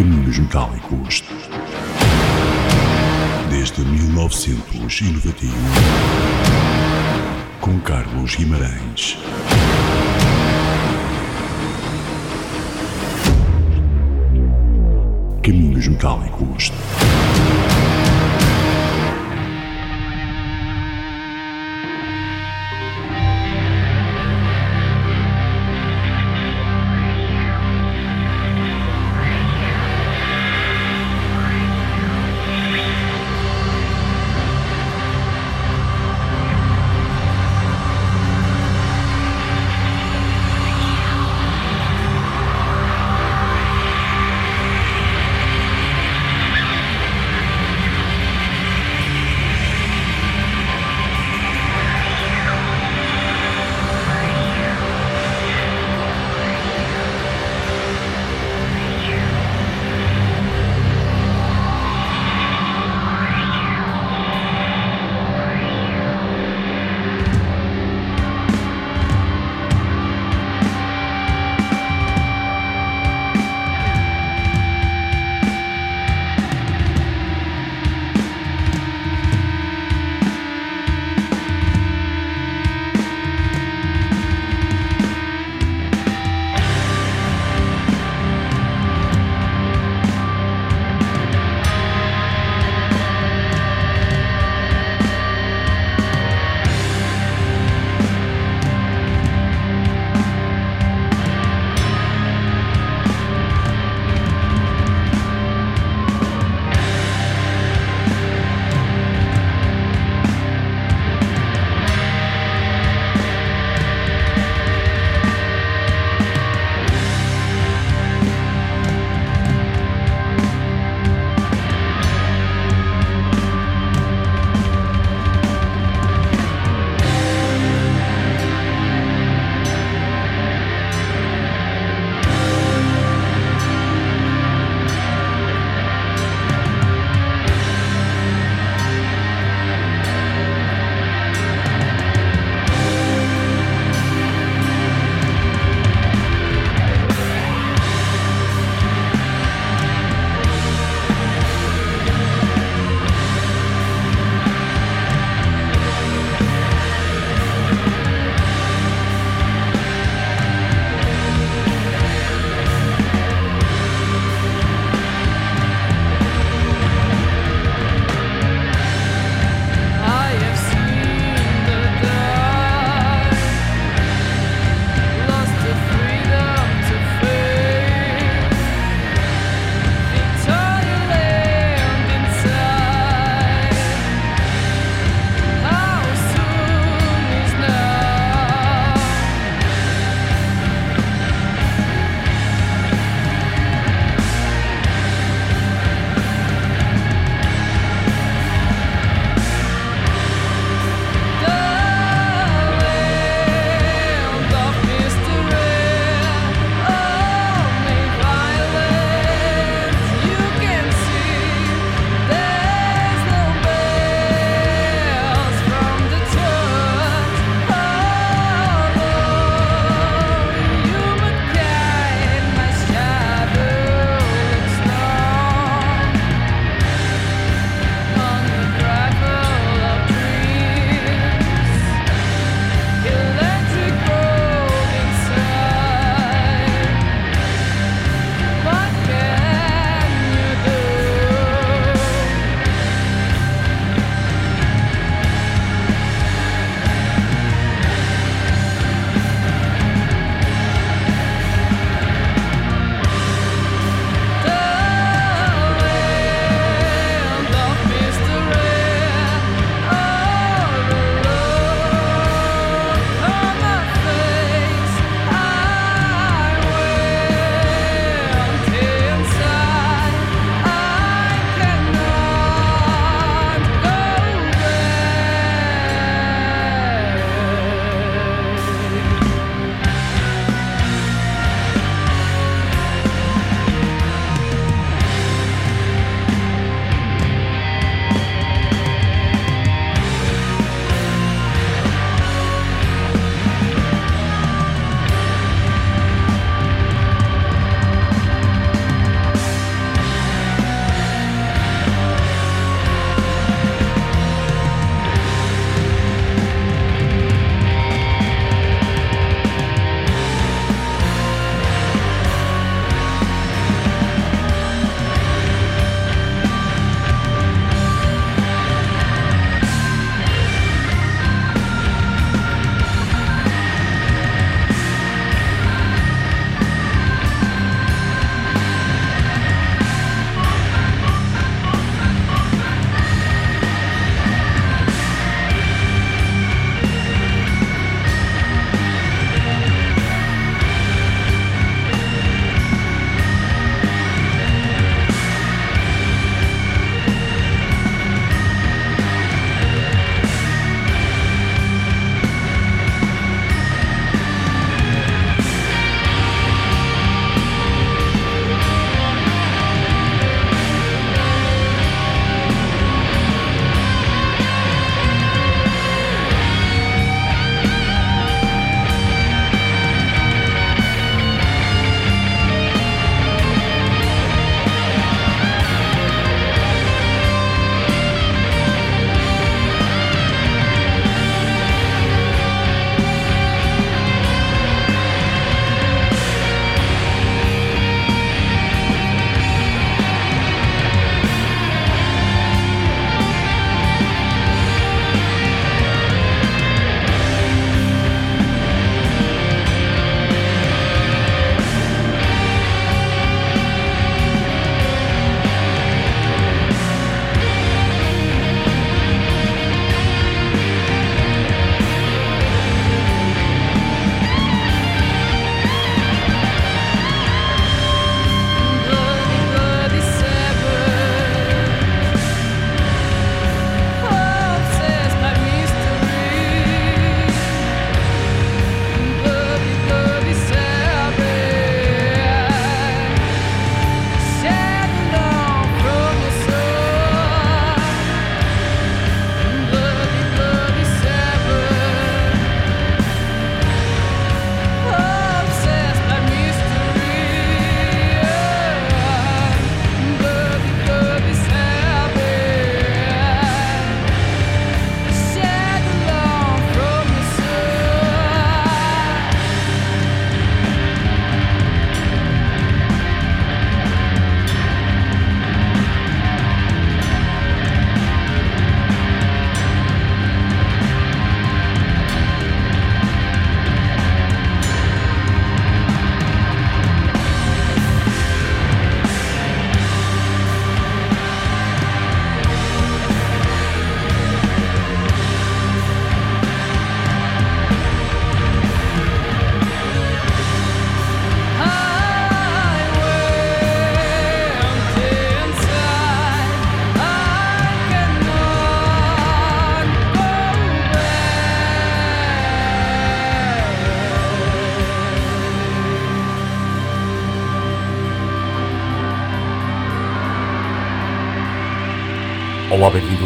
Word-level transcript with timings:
Caminhos 0.00 0.38
Metálicos. 0.38 1.22
Desde 3.50 3.82
1991. 3.82 5.52
Com 7.60 7.78
Carlos 7.80 8.34
Guimarães. 8.34 9.18
Caminhos 15.42 15.86
Metálicos. 15.86 16.72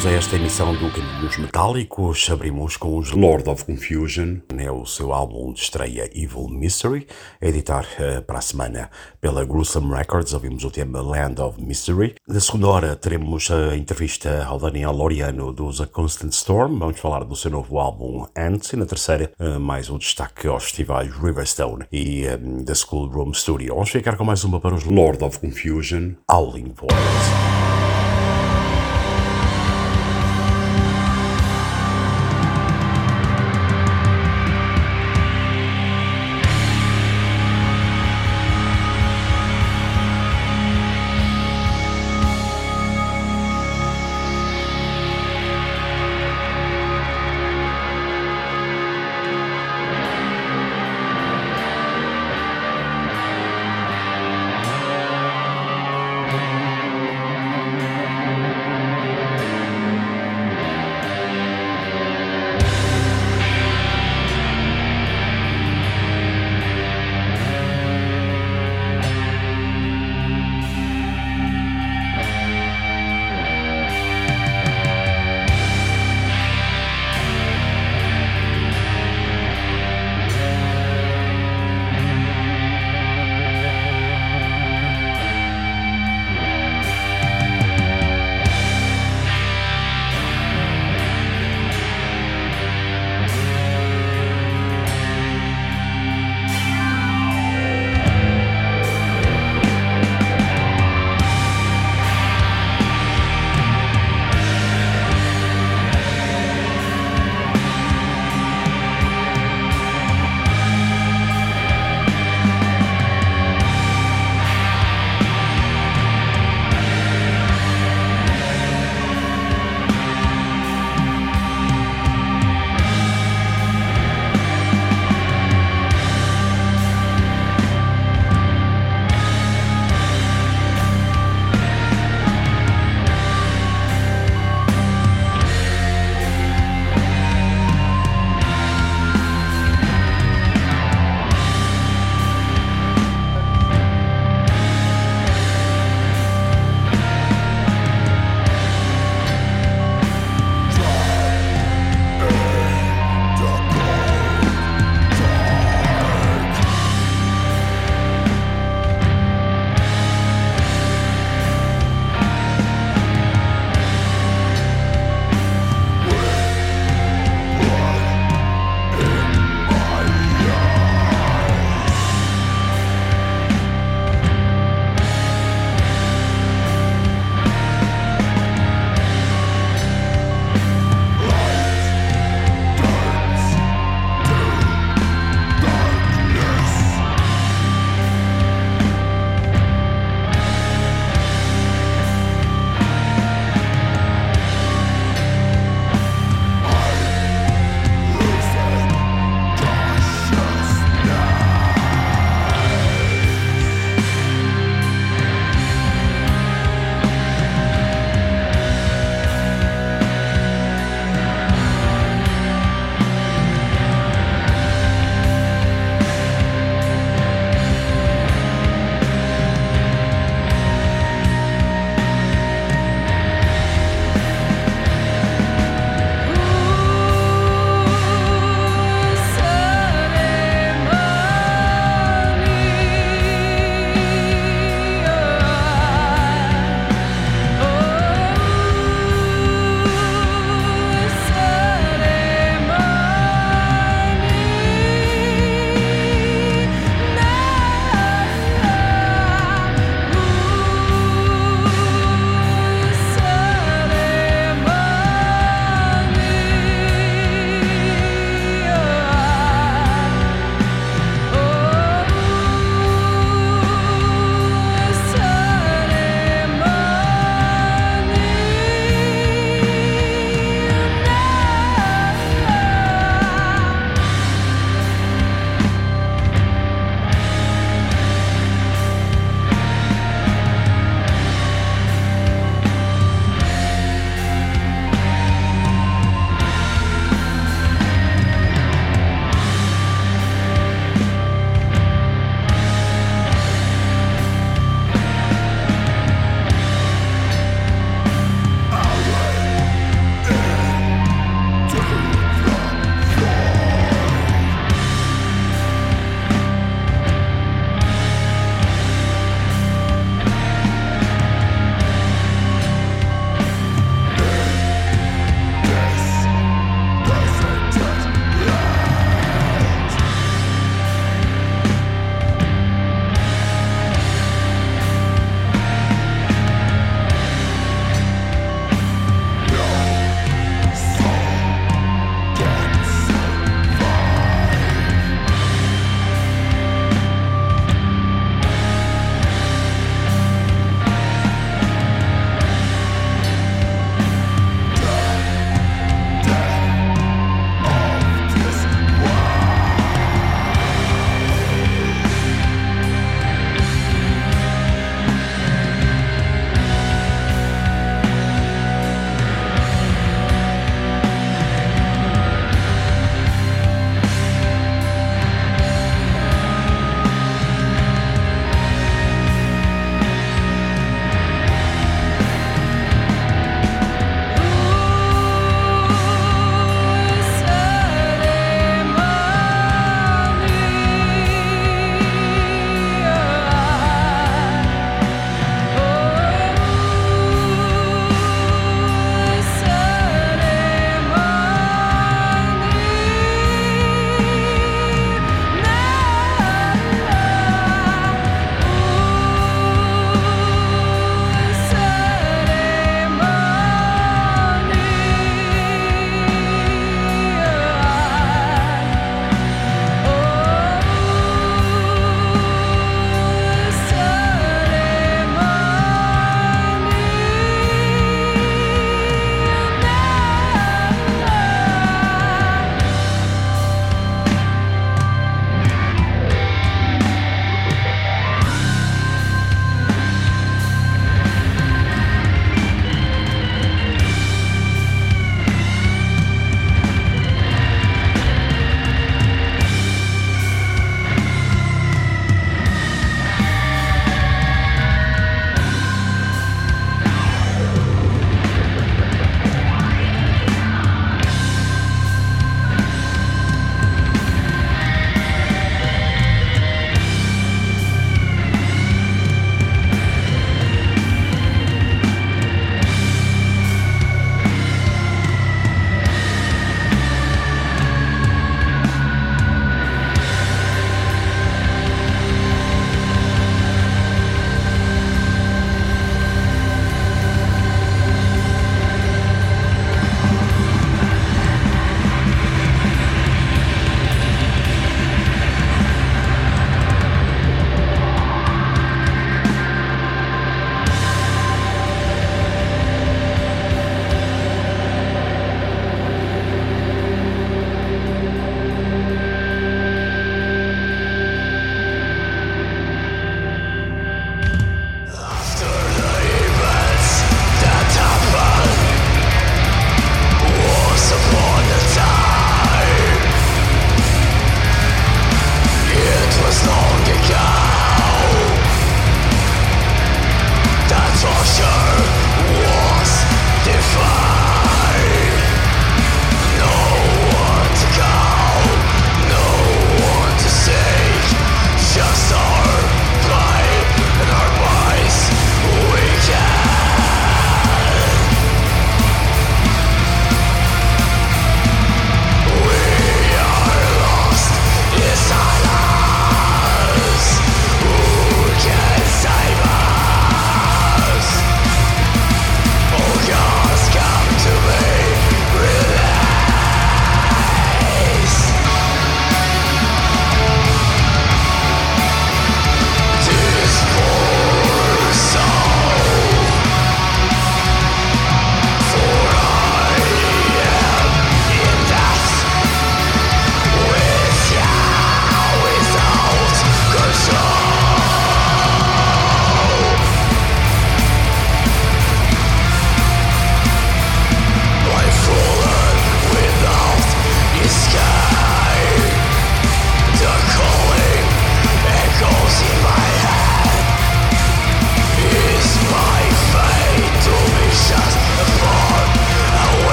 Bem-vindos 0.00 0.06
a 0.06 0.10
esta 0.12 0.36
emissão 0.36 0.72
do 0.74 0.90
Caminhos 0.90 1.36
Metálicos. 1.36 2.30
Abrimos 2.30 2.76
com 2.76 2.96
os 2.96 3.10
Lord 3.10 3.48
of 3.50 3.66
Confusion. 3.66 4.36
É 4.56 4.70
o 4.70 4.86
seu 4.86 5.12
álbum 5.12 5.52
de 5.52 5.60
estreia 5.60 6.08
Evil 6.14 6.48
Mystery, 6.48 7.06
a 7.40 7.46
editar 7.46 7.84
uh, 7.98 8.22
para 8.22 8.38
a 8.38 8.40
semana 8.40 8.90
pela 9.20 9.44
Gruesome 9.44 9.94
Records. 9.94 10.32
Ouvimos 10.32 10.64
o 10.64 10.70
tema 10.70 11.02
Land 11.02 11.42
of 11.42 11.62
Mystery. 11.62 12.14
Na 12.26 12.40
segunda 12.40 12.68
hora 12.68 12.96
teremos 12.96 13.50
a 13.50 13.76
entrevista 13.76 14.42
ao 14.44 14.58
Daniel 14.58 14.92
Loriano 14.92 15.52
dos 15.52 15.82
A 15.82 15.86
Constant 15.86 16.32
Storm. 16.32 16.78
Vamos 16.78 16.98
falar 16.98 17.24
do 17.24 17.36
seu 17.36 17.50
novo 17.50 17.78
álbum 17.78 18.26
Ants. 18.36 18.72
E 18.72 18.76
na 18.76 18.86
terceira, 18.86 19.30
uh, 19.38 19.60
mais 19.60 19.90
um 19.90 19.98
destaque 19.98 20.46
aos 20.46 20.64
festivais 20.64 21.14
Riverstone 21.14 21.84
e 21.92 22.24
um, 22.26 22.64
da 22.64 22.74
School 22.74 23.08
Room 23.08 23.34
Studio. 23.34 23.74
Vamos 23.74 23.90
ficar 23.90 24.16
com 24.16 24.24
mais 24.24 24.44
uma 24.44 24.60
para 24.60 24.74
os 24.74 24.84
Lord 24.84 25.22
of 25.22 25.38
Confusion. 25.38 26.12
Howling 26.26 26.72
Voice. 26.74 27.49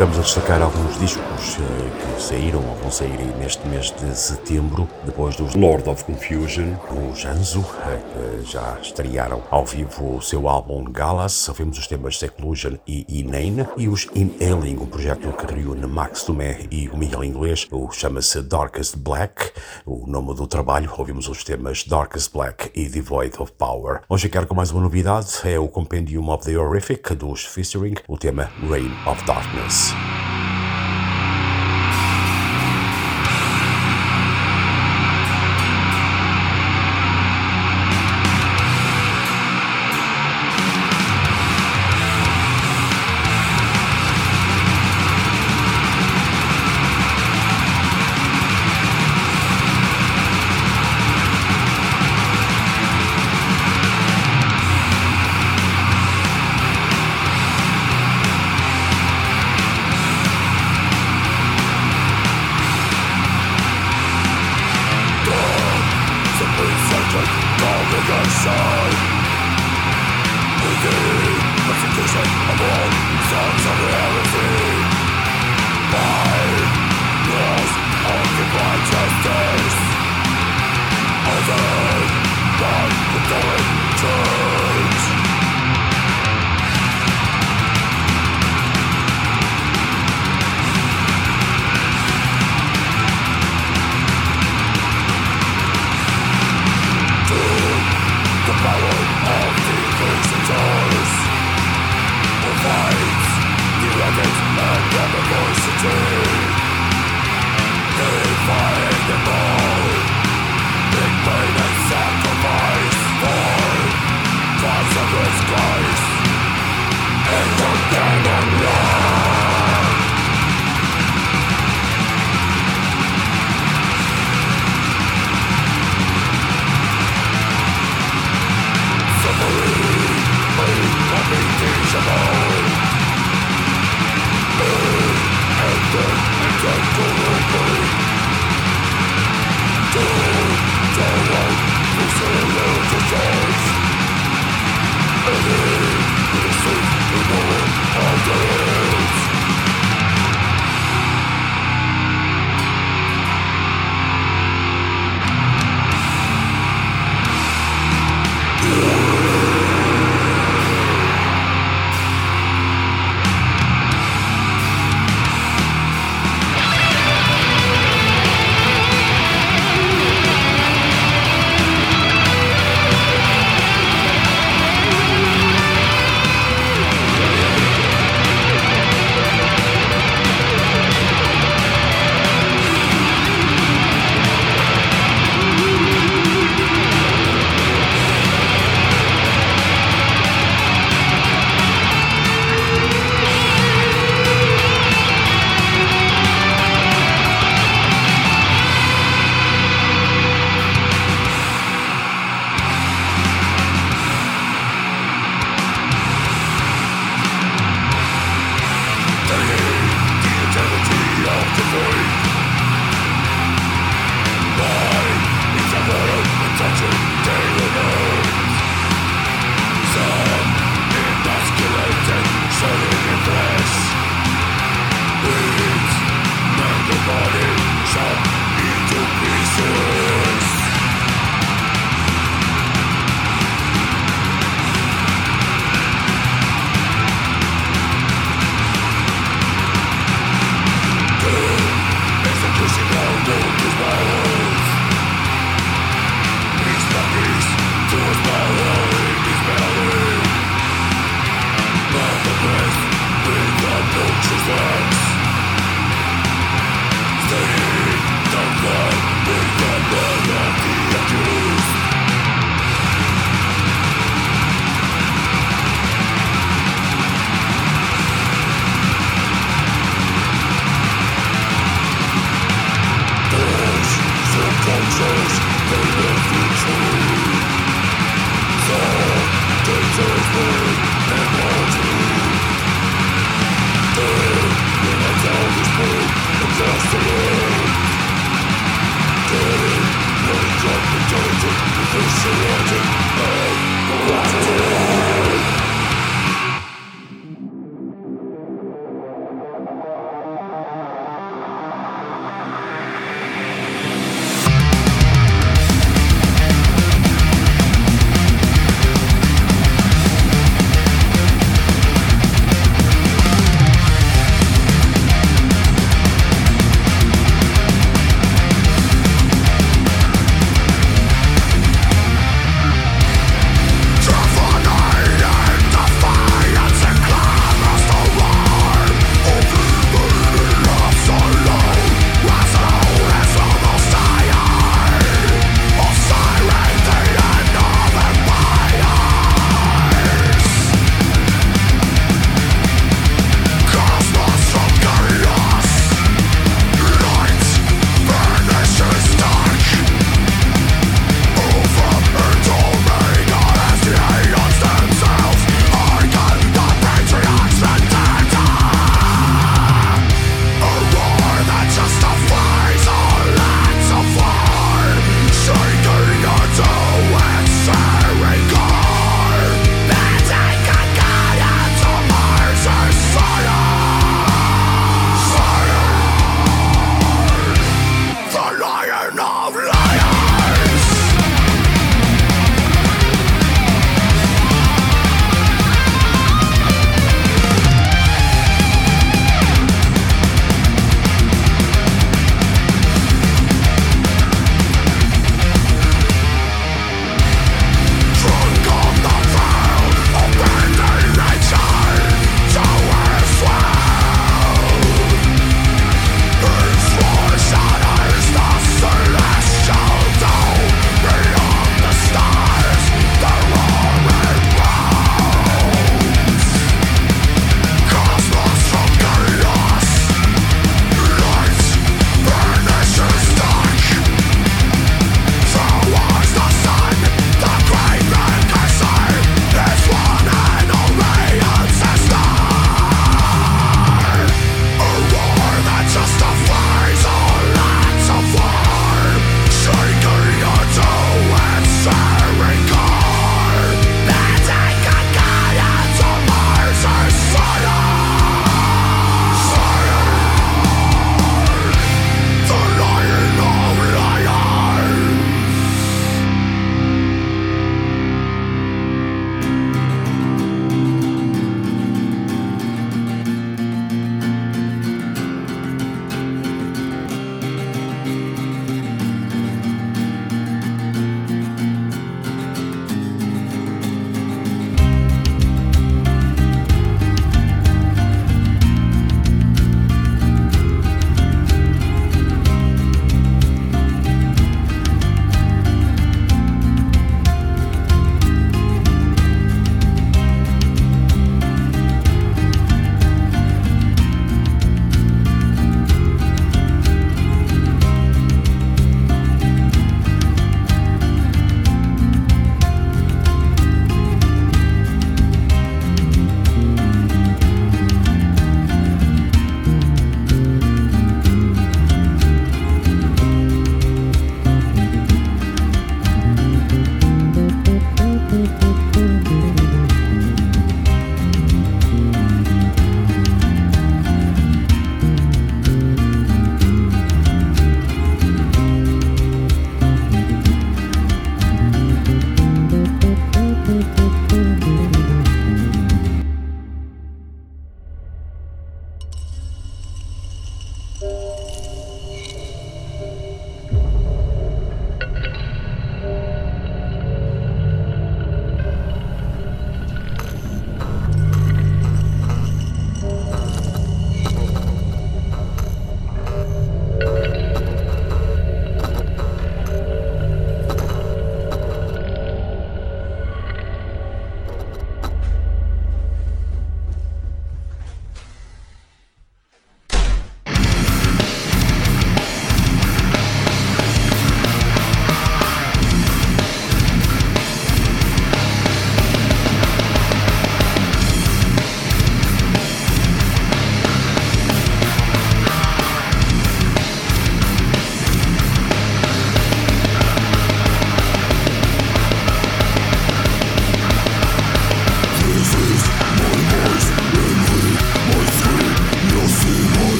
Estamos 0.00 0.18
a 0.18 0.22
destacar 0.22 0.62
alguns 0.62 0.98
discos 0.98 1.29
sair 3.00 3.34
neste 3.38 3.66
mês 3.66 3.90
de 3.92 4.14
setembro, 4.14 4.86
depois 5.06 5.34
dos 5.34 5.54
Lord 5.54 5.88
of 5.88 6.04
Confusion, 6.04 6.74
o 6.90 7.16
Janzo, 7.16 7.60
uh, 7.60 8.42
que 8.42 8.50
já 8.52 8.78
estrearam 8.82 9.42
ao 9.50 9.64
vivo 9.64 10.16
o 10.16 10.20
seu 10.20 10.46
álbum 10.46 10.84
Galas. 10.84 11.48
Ouvimos 11.48 11.78
os 11.78 11.86
temas 11.86 12.18
Seclusion 12.18 12.74
e 12.86 13.06
Inane 13.08 13.66
e 13.78 13.88
os 13.88 14.06
Inhaling, 14.14 14.76
um 14.76 14.84
projeto 14.84 15.32
que 15.32 15.50
reúne 15.50 15.86
Max 15.86 16.24
Tomé 16.24 16.66
e 16.70 16.90
o 16.90 16.98
Miguel 16.98 17.24
Inglês. 17.24 17.66
O 17.70 17.90
chama-se 17.90 18.42
Darkest 18.42 18.98
Black, 18.98 19.50
o 19.86 20.06
nome 20.06 20.34
do 20.34 20.46
trabalho. 20.46 20.92
Ouvimos 20.98 21.26
os 21.26 21.42
temas 21.42 21.84
Darkest 21.84 22.30
Black 22.30 22.70
e 22.74 22.86
Devoid 22.86 23.34
of 23.40 23.50
Power. 23.52 24.02
Hoje 24.10 24.28
quero 24.28 24.46
com 24.46 24.54
mais 24.54 24.72
uma 24.72 24.82
novidade, 24.82 25.40
é 25.44 25.58
o 25.58 25.68
Compendium 25.68 26.28
of 26.28 26.44
the 26.44 26.58
Horrific 26.58 27.14
dos 27.14 27.46
Fistering, 27.46 27.94
o 28.06 28.18
tema 28.18 28.50
Reign 28.68 28.92
of 29.06 29.24
Darkness. 29.24 29.94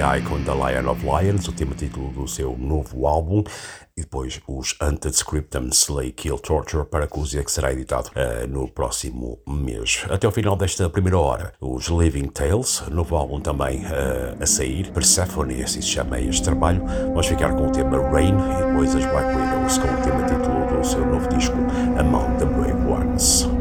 Eye 0.00 0.22
com 0.22 0.42
The 0.42 0.52
Lion 0.52 0.90
of 0.90 1.04
Lions, 1.04 1.46
o 1.48 1.52
tema 1.52 1.74
título 1.74 2.10
do 2.12 2.26
seu 2.26 2.56
novo 2.56 3.06
álbum, 3.06 3.44
e 3.96 4.00
depois 4.00 4.40
os 4.48 4.74
Hunted 4.80 5.14
Slay 5.72 6.12
Kill 6.12 6.38
Torture 6.38 6.86
para 6.86 7.06
Cusia, 7.06 7.44
que 7.44 7.52
será 7.52 7.72
editado 7.72 8.10
uh, 8.10 8.46
no 8.48 8.68
próximo 8.68 9.38
mês. 9.46 10.04
Até 10.08 10.26
ao 10.26 10.32
final 10.32 10.56
desta 10.56 10.88
primeira 10.88 11.18
hora, 11.18 11.52
os 11.60 11.88
Living 11.88 12.28
Tales, 12.28 12.82
novo 12.90 13.14
álbum 13.16 13.40
também 13.40 13.80
uh, 13.80 14.42
a 14.42 14.46
sair, 14.46 14.90
Persephone, 14.92 15.62
assim 15.62 15.82
se 15.82 15.88
chama 15.88 16.18
este 16.18 16.42
trabalho. 16.42 16.82
Vamos 17.08 17.26
ficar 17.26 17.54
com 17.54 17.66
o 17.66 17.70
tema 17.70 17.98
Rain 18.10 18.34
e 18.34 18.66
depois 18.66 18.94
as 18.94 19.04
Black 19.04 19.36
Widows 19.36 19.78
com 19.78 19.88
o 19.88 20.02
tema 20.02 20.24
título 20.24 20.78
do 20.78 20.86
seu 20.86 21.06
novo 21.06 21.28
disco 21.28 21.56
Among 21.98 22.38
the 22.38 22.46
Brave 22.46 22.86
Ones. 22.90 23.51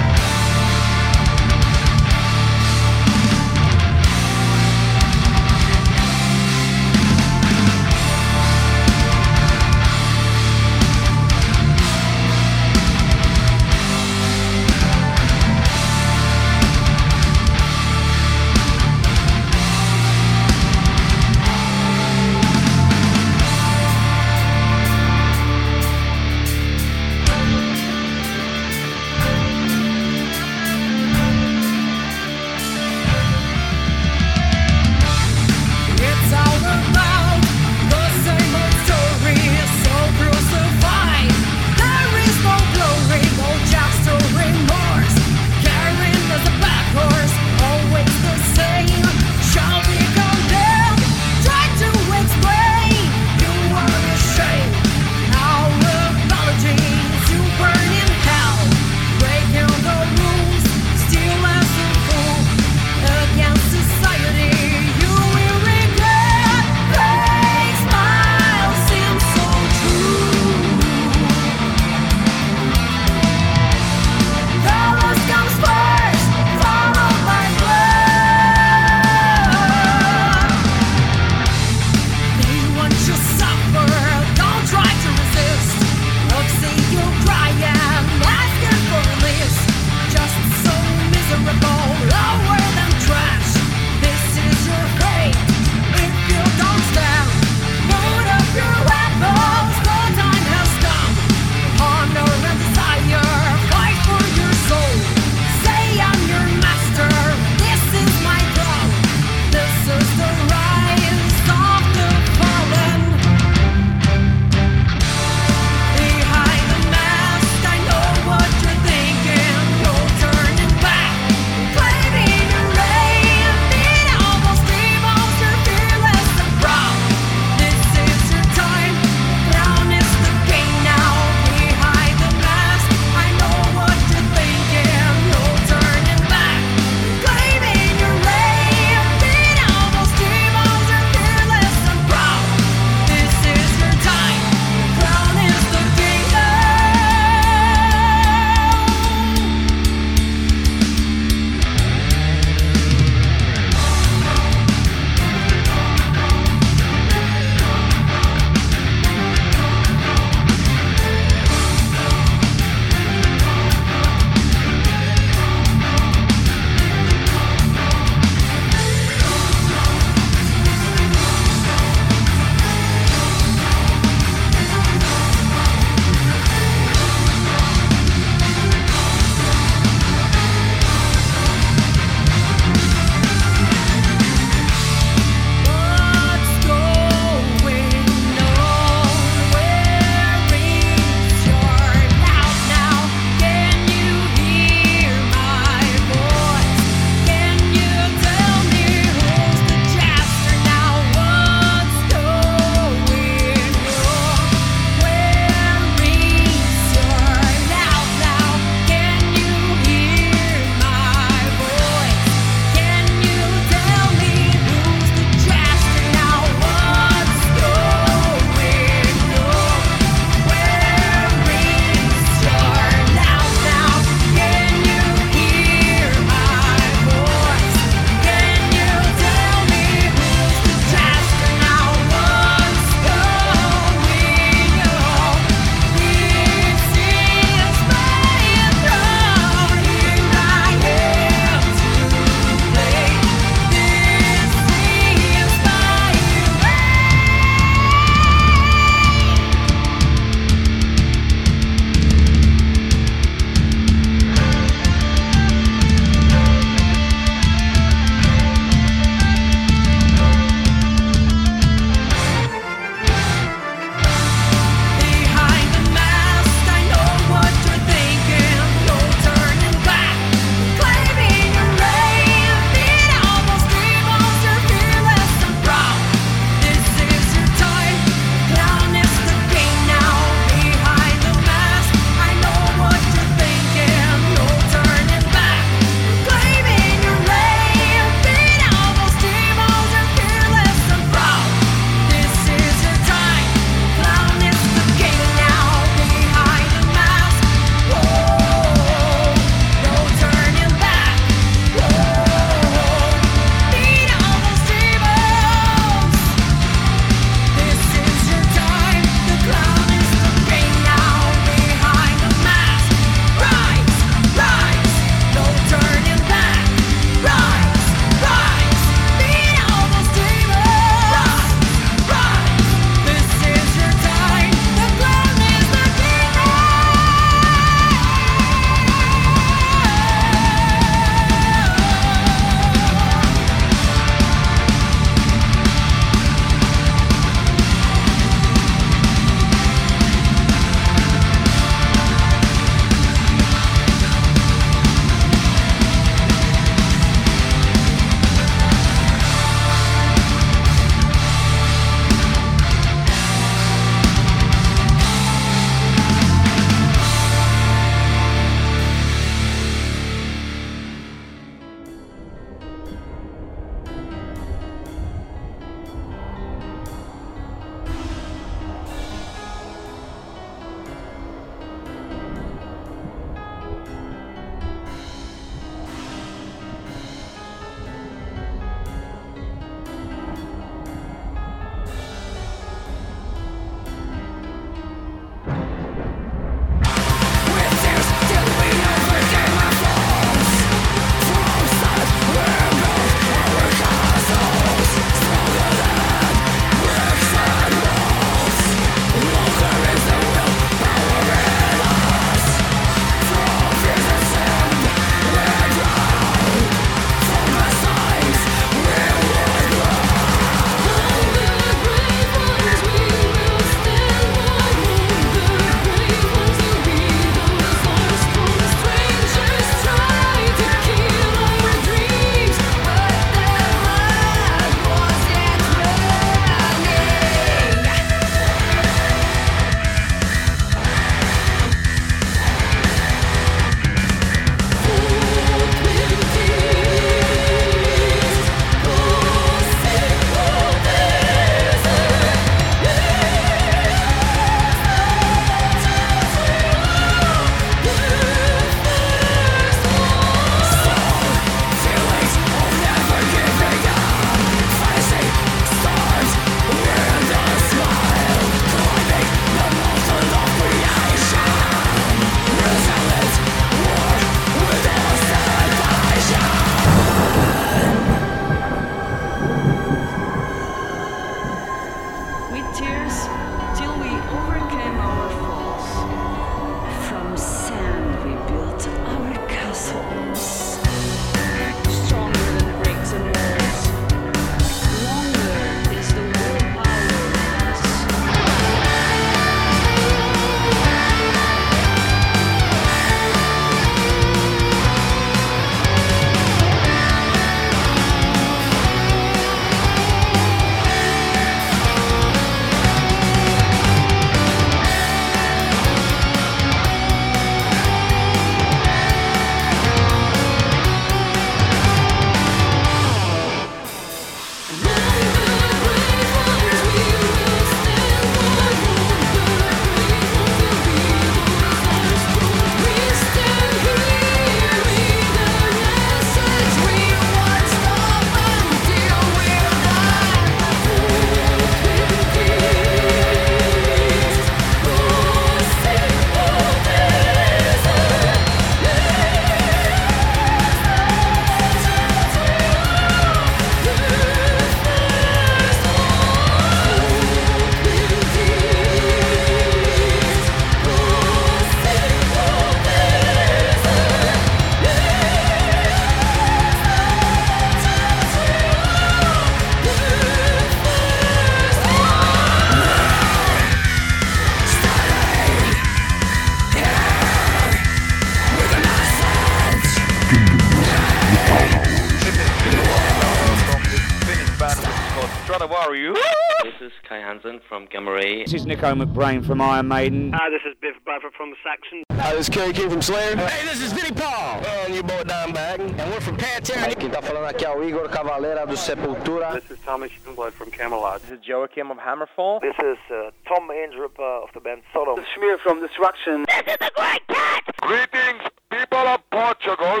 Is 578.64 578.68
Nico 578.68 578.94
McBrain 578.94 579.44
from 579.44 579.60
Iron 579.60 579.88
Maiden. 579.88 580.32
Hi, 580.32 580.48
this 580.48 580.62
is 580.66 580.74
Biff 580.80 580.96
Bradford 581.04 581.32
from 581.36 581.50
the 581.50 581.56
Saxon. 581.62 582.02
Hi, 582.12 582.32
this 582.34 582.48
is 582.48 582.54
Kerry 582.54 582.72
King 582.72 582.88
from 582.90 583.02
Slayer. 583.02 583.36
Hey, 583.36 583.66
this 583.66 583.80
is 583.80 583.92
Vinnie 583.92 584.14
Paul. 584.14 584.64
And 584.64 584.94
your 584.94 585.02
boy 585.02 585.22
Dimebag. 585.22 585.80
And 585.80 586.10
we're 586.10 586.20
from 586.20 586.36
Pantera. 586.36 586.94
Quem 586.96 587.10
tá 587.10 587.20
falando 587.20 587.46
aqui 587.46 587.64
é 587.64 587.70
o 587.70 587.84
Igor 587.84 588.08
Cavaleira 588.08 588.66
do 588.66 588.76
Sepultura. 588.76 589.60
This 589.60 589.70
is 589.70 589.78
Thomas 589.84 590.10
Youngblood 590.24 590.52
from 590.52 590.70
Camelot. 590.70 591.20
This 591.22 591.38
is 591.38 591.46
Joachim 591.46 591.90
of 591.90 591.98
Hammerfall. 591.98 592.60
This 592.60 592.76
is 592.82 592.98
uh, 593.10 593.30
Tom 593.46 593.68
Andrup 593.68 594.18
uh, 594.18 594.44
of 594.44 594.50
the 594.54 594.60
band 594.60 594.82
Sodom. 594.92 595.16
This 595.16 595.24
is 595.24 595.30
Schmier 595.36 595.58
from 595.62 595.80
Destruction. 595.80 596.44
This 596.48 596.62
is 596.66 596.76
the 596.80 596.90
Great 596.96 597.26
Cat! 597.28 597.64
Greetings, 597.82 598.42
people 598.70 598.98
of 598.98 599.20
Portugal. 599.30 600.00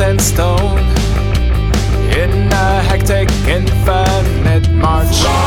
and 0.00 0.20
stone 0.20 0.78
in 2.16 2.52
a 2.52 2.82
hectic 2.82 3.28
infinite 3.46 4.70
march. 4.72 5.39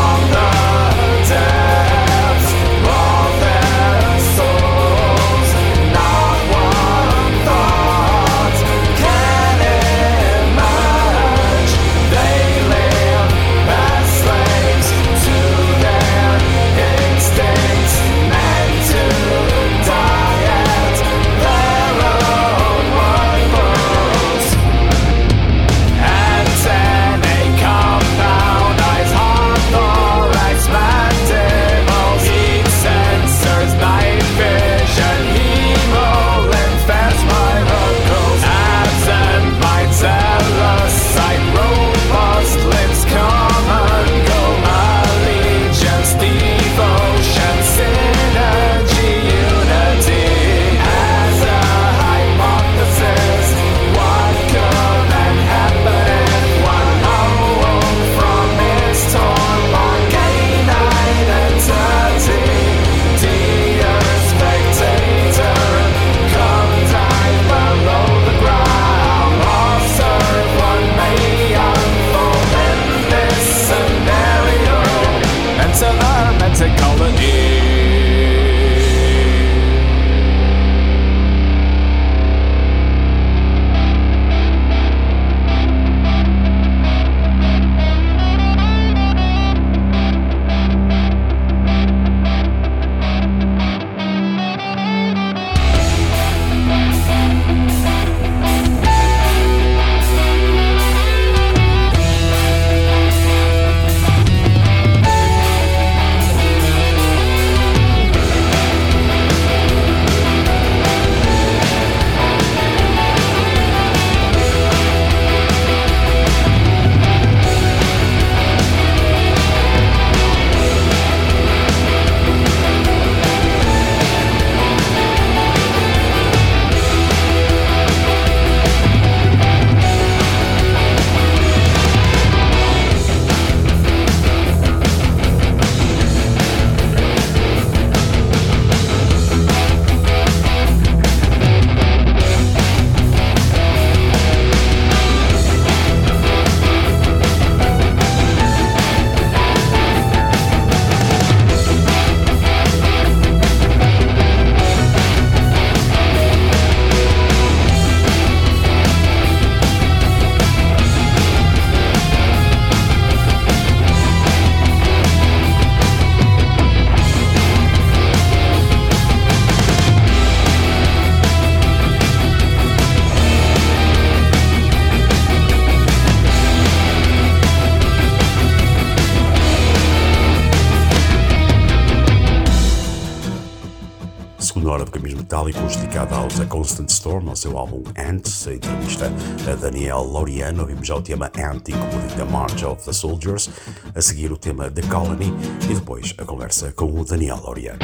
Constant 186.63 186.89
Storm, 186.89 187.27
ao 187.27 187.35
seu 187.35 187.57
álbum 187.57 187.83
Ants, 187.97 188.47
a 188.47 188.53
entrevista 188.53 189.11
a 189.51 189.55
Daniel 189.55 190.01
Laureano, 190.03 190.61
ouvimos 190.61 190.87
já 190.87 190.95
o 190.95 191.01
tema 191.01 191.29
Ant, 191.37 191.67
incluindo 191.67 192.15
The 192.15 192.23
March 192.23 192.63
of 192.63 192.85
the 192.85 192.93
Soldiers, 192.93 193.49
a 193.93 194.01
seguir 194.01 194.31
o 194.31 194.37
tema 194.37 194.71
The 194.71 194.81
Colony 194.83 195.33
e 195.69 195.73
depois 195.73 196.15
a 196.17 196.23
conversa 196.23 196.71
com 196.71 196.97
o 196.97 197.03
Daniel 197.03 197.41
Laureano. 197.43 197.79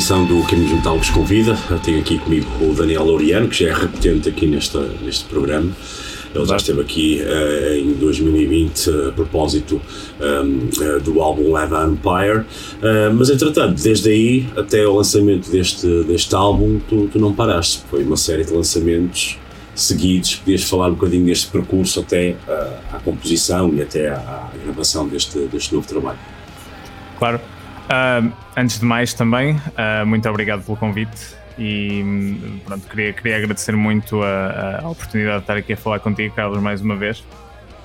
Emissão 0.00 0.24
do 0.24 0.42
Caminhos 0.44 0.72
Metálicos 0.72 1.10
Convida. 1.10 1.58
Tenho 1.84 2.00
aqui 2.00 2.18
comigo 2.18 2.48
o 2.62 2.72
Daniel 2.72 3.04
Laureano, 3.04 3.48
que 3.48 3.64
já 3.64 3.70
é 3.70 3.74
repetente 3.74 4.30
aqui 4.30 4.46
neste, 4.46 4.78
neste 5.02 5.26
programa. 5.26 5.70
Ele 6.34 6.46
já 6.46 6.56
esteve 6.56 6.80
aqui 6.80 7.20
uh, 7.20 7.74
em 7.74 7.92
2020 7.92 8.88
uh, 8.88 9.08
a 9.08 9.12
propósito 9.12 9.78
um, 10.18 10.68
uh, 10.96 11.00
do 11.00 11.20
álbum 11.20 11.52
Lava 11.52 11.84
Empire, 11.84 12.46
mas 13.14 13.28
entretanto, 13.28 13.82
desde 13.82 14.08
aí 14.08 14.48
até 14.56 14.86
o 14.86 14.94
lançamento 14.94 15.50
deste, 15.50 15.86
deste 16.04 16.34
álbum, 16.34 16.80
tu, 16.88 17.06
tu 17.12 17.18
não 17.18 17.34
paraste. 17.34 17.82
Foi 17.90 18.02
uma 18.02 18.16
série 18.16 18.44
de 18.44 18.54
lançamentos 18.54 19.36
seguidos. 19.74 20.36
Podias 20.36 20.64
falar 20.64 20.88
um 20.88 20.94
bocadinho 20.94 21.26
deste 21.26 21.48
percurso 21.48 22.00
até 22.00 22.36
à 22.90 22.98
composição 23.04 23.74
e 23.74 23.82
até 23.82 24.08
à, 24.08 24.16
à 24.16 24.50
gravação 24.64 25.06
deste, 25.06 25.38
deste 25.40 25.74
novo 25.74 25.86
trabalho. 25.86 26.18
Claro. 27.18 27.59
Uh, 27.90 28.32
antes 28.56 28.78
de 28.78 28.84
mais, 28.84 29.12
também, 29.12 29.56
uh, 29.56 30.06
muito 30.06 30.28
obrigado 30.28 30.64
pelo 30.64 30.76
convite 30.76 31.34
e 31.58 32.60
pronto, 32.64 32.86
queria, 32.86 33.12
queria 33.12 33.36
agradecer 33.36 33.74
muito 33.74 34.22
a, 34.22 34.80
a, 34.80 34.88
oportunidade 34.88 35.38
de 35.38 35.42
estar 35.42 35.56
aqui 35.56 35.72
a 35.72 35.76
falar 35.76 35.98
contigo, 35.98 36.32
Carlos, 36.32 36.62
mais 36.62 36.80
uma 36.80 36.94
vez. 36.94 37.24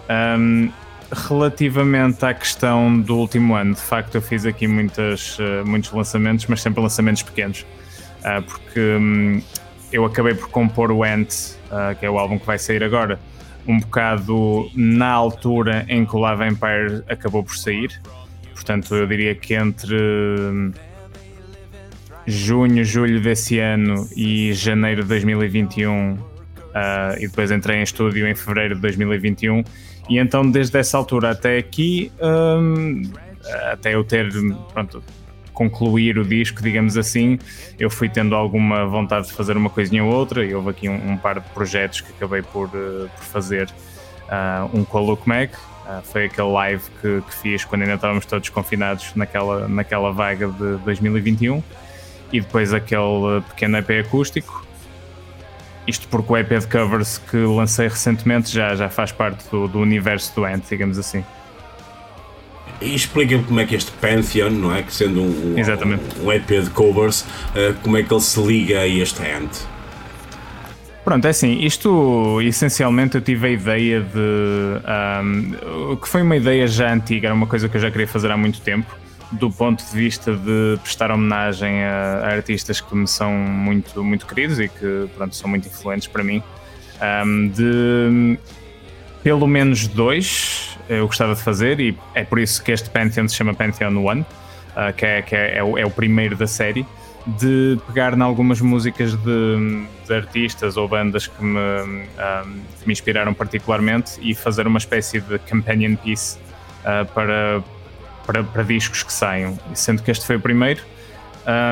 Um, 0.07 0.69
relativamente 1.11 2.23
à 2.23 2.35
questão 2.35 3.01
do 3.01 3.17
último 3.17 3.55
ano, 3.55 3.73
de 3.73 3.81
facto, 3.81 4.13
eu 4.13 4.21
fiz 4.21 4.45
aqui 4.45 4.67
muitas, 4.67 5.39
uh, 5.39 5.65
muitos 5.65 5.91
lançamentos, 5.91 6.45
mas 6.45 6.61
sempre 6.61 6.83
lançamentos 6.83 7.23
pequenos, 7.23 7.65
porque 8.47 8.79
um, 8.79 9.41
eu 9.91 10.05
acabei 10.05 10.35
por 10.35 10.49
compor 10.49 10.91
o 10.91 11.03
Ant, 11.03 11.29
que 11.99 12.05
é 12.05 12.09
o 12.09 12.19
álbum 12.19 12.37
que 12.37 12.45
vai 12.45 12.59
sair 12.59 12.83
agora, 12.83 13.19
um 13.67 13.79
bocado 13.79 14.69
na 14.75 15.09
altura 15.09 15.83
em 15.89 16.05
que 16.05 16.15
o 16.15 16.19
Lava 16.19 16.47
Empire 16.47 17.03
acabou 17.09 17.43
por 17.43 17.57
sair. 17.57 17.99
Portanto, 18.55 18.95
eu 18.95 19.05
diria 19.05 19.35
que 19.35 19.53
entre 19.53 19.95
hum, 19.95 20.71
junho, 22.25 22.83
julho 22.83 23.21
desse 23.21 23.59
ano 23.59 24.07
e 24.15 24.53
janeiro 24.53 25.03
de 25.03 25.09
2021, 25.09 26.13
uh, 26.13 26.19
ah, 26.73 27.15
e 27.19 27.27
depois 27.27 27.51
entrei 27.51 27.79
em 27.79 27.83
estúdio 27.83 28.25
em 28.27 28.33
fevereiro 28.33 28.75
de 28.75 28.81
2021, 28.81 29.63
e 30.09 30.17
então 30.17 30.49
desde 30.49 30.79
essa 30.79 30.97
altura 30.97 31.31
até 31.31 31.57
aqui, 31.57 32.11
um, 32.21 33.03
até 33.71 33.93
eu 33.93 34.03
ter 34.03 34.31
pronto, 34.73 35.03
concluir 35.53 36.17
o 36.17 36.25
disco, 36.25 36.61
digamos 36.63 36.97
assim, 36.97 37.37
eu 37.77 37.89
fui 37.89 38.09
tendo 38.09 38.35
alguma 38.35 38.85
vontade 38.85 39.27
de 39.27 39.33
fazer 39.33 39.55
uma 39.57 39.69
coisinha 39.69 40.03
ou 40.03 40.11
outra 40.11 40.45
e 40.45 40.55
houve 40.55 40.69
aqui 40.69 40.89
um, 40.89 41.11
um 41.11 41.17
par 41.17 41.39
de 41.39 41.49
projetos 41.49 42.01
que 42.01 42.11
acabei 42.11 42.41
por, 42.41 42.67
uh, 42.67 43.09
por 43.15 43.23
fazer. 43.23 43.69
Uh, 44.25 44.79
um 44.79 44.83
com 44.83 44.97
a 44.97 45.01
Luke 45.01 45.29
Mac, 45.29 45.51
uh, 45.87 46.01
foi 46.03 46.25
aquele 46.25 46.49
live 46.49 46.83
que, 47.01 47.21
que, 47.21 47.35
fiz 47.35 47.65
quando 47.65 47.83
ainda 47.83 47.95
estávamos 47.95 48.25
todos 48.25 48.49
confinados 48.49 49.11
naquela, 49.15 49.67
naquela 49.67 50.11
vaga 50.11 50.47
de 50.47 50.77
2021 50.83 51.63
e 52.31 52.41
depois 52.41 52.73
aquele 52.73 53.41
pequeno 53.49 53.77
EP 53.77 54.05
acústico. 54.05 54.65
Isto 55.87 56.07
porque 56.07 56.33
o 56.33 56.37
EP 56.37 56.49
de 56.49 56.67
covers 56.67 57.19
que 57.19 57.37
lancei 57.37 57.87
recentemente 57.87 58.51
já, 58.51 58.75
já 58.75 58.89
faz 58.89 59.11
parte 59.11 59.47
do, 59.49 59.67
do 59.67 59.79
universo 59.79 60.33
do 60.35 60.43
Ant, 60.43 60.63
digamos 60.67 60.97
assim. 60.97 61.23
E 62.81 62.93
explica-me 62.93 63.43
como 63.43 63.59
é 63.59 63.65
que 63.65 63.75
este 63.75 63.91
Pantheon, 63.91 64.49
não 64.49 64.75
é? 64.75 64.83
Que 64.83 64.93
sendo 64.93 65.21
um, 65.21 65.55
um, 65.55 66.25
um 66.25 66.31
EP 66.31 66.47
de 66.47 66.69
covers, 66.71 67.21
uh, 67.21 67.73
como 67.81 67.97
é 67.97 68.03
que 68.03 68.13
ele 68.13 68.21
se 68.21 68.41
liga 68.41 68.79
a 68.79 68.87
este 68.87 69.21
Ant? 69.21 69.74
Pronto, 71.05 71.23
é 71.25 71.29
assim, 71.29 71.59
isto 71.59 72.41
essencialmente 72.41 73.13
eu 73.13 73.21
tive 73.21 73.45
a 73.45 73.49
ideia 73.51 74.01
de. 74.01 75.21
Um, 75.23 75.95
que 75.97 76.09
foi 76.09 76.23
uma 76.23 76.35
ideia 76.35 76.65
já 76.65 76.91
antiga, 76.91 77.27
era 77.27 77.35
uma 77.35 77.45
coisa 77.45 77.69
que 77.69 77.77
eu 77.77 77.81
já 77.81 77.91
queria 77.91 78.07
fazer 78.07 78.31
há 78.31 78.35
muito 78.35 78.59
tempo, 78.59 78.91
do 79.31 79.51
ponto 79.51 79.85
de 79.85 79.91
vista 79.95 80.35
de 80.35 80.79
prestar 80.81 81.11
homenagem 81.11 81.83
a, 81.83 82.21
a 82.23 82.27
artistas 82.33 82.81
que 82.81 82.95
me 82.95 83.07
são 83.07 83.31
muito, 83.31 84.03
muito 84.03 84.25
queridos 84.25 84.59
e 84.59 84.67
que 84.67 85.07
pronto, 85.15 85.35
são 85.35 85.47
muito 85.47 85.67
influentes 85.67 86.07
para 86.07 86.23
mim. 86.23 86.41
Um, 87.23 87.49
de 87.49 88.39
pelo 89.23 89.45
menos 89.45 89.87
dois 89.87 90.75
eu 90.89 91.05
gostava 91.05 91.35
de 91.35 91.41
fazer 91.41 91.79
e 91.79 91.95
é 92.15 92.23
por 92.23 92.39
isso 92.39 92.63
que 92.63 92.71
este 92.71 92.89
Pantheon 92.89 93.27
se 93.27 93.35
chama 93.35 93.53
Pantheon 93.53 93.95
One, 94.03 94.21
uh, 94.21 94.91
que, 94.95 95.05
é, 95.05 95.21
que 95.21 95.35
é, 95.35 95.57
é, 95.57 95.63
o, 95.63 95.77
é, 95.77 95.85
o, 95.85 95.91
primeiro 95.91 96.35
da 96.35 96.47
série, 96.47 96.85
de 97.25 97.79
pegar 97.87 98.15
em 98.15 98.21
algumas 98.21 98.61
músicas 98.61 99.13
de, 99.13 99.85
de, 100.07 100.13
artistas 100.13 100.77
ou 100.77 100.87
bandas 100.87 101.27
que 101.27 101.43
me, 101.43 101.59
um, 101.59 102.59
que 102.79 102.85
me 102.87 102.93
inspiraram 102.93 103.33
particularmente 103.33 104.19
e 104.21 104.35
fazer 104.35 104.67
uma 104.67 104.77
espécie 104.77 105.19
de 105.19 105.39
companion 105.39 105.95
piece 105.95 106.37
uh, 106.81 107.05
para, 107.13 107.63
para, 108.25 108.43
para, 108.43 108.63
discos 108.63 109.01
que 109.01 109.11
saiam. 109.11 109.57
Sendo 109.73 110.03
que 110.03 110.11
este 110.11 110.25
foi 110.25 110.35
o 110.35 110.39
primeiro, 110.39 110.83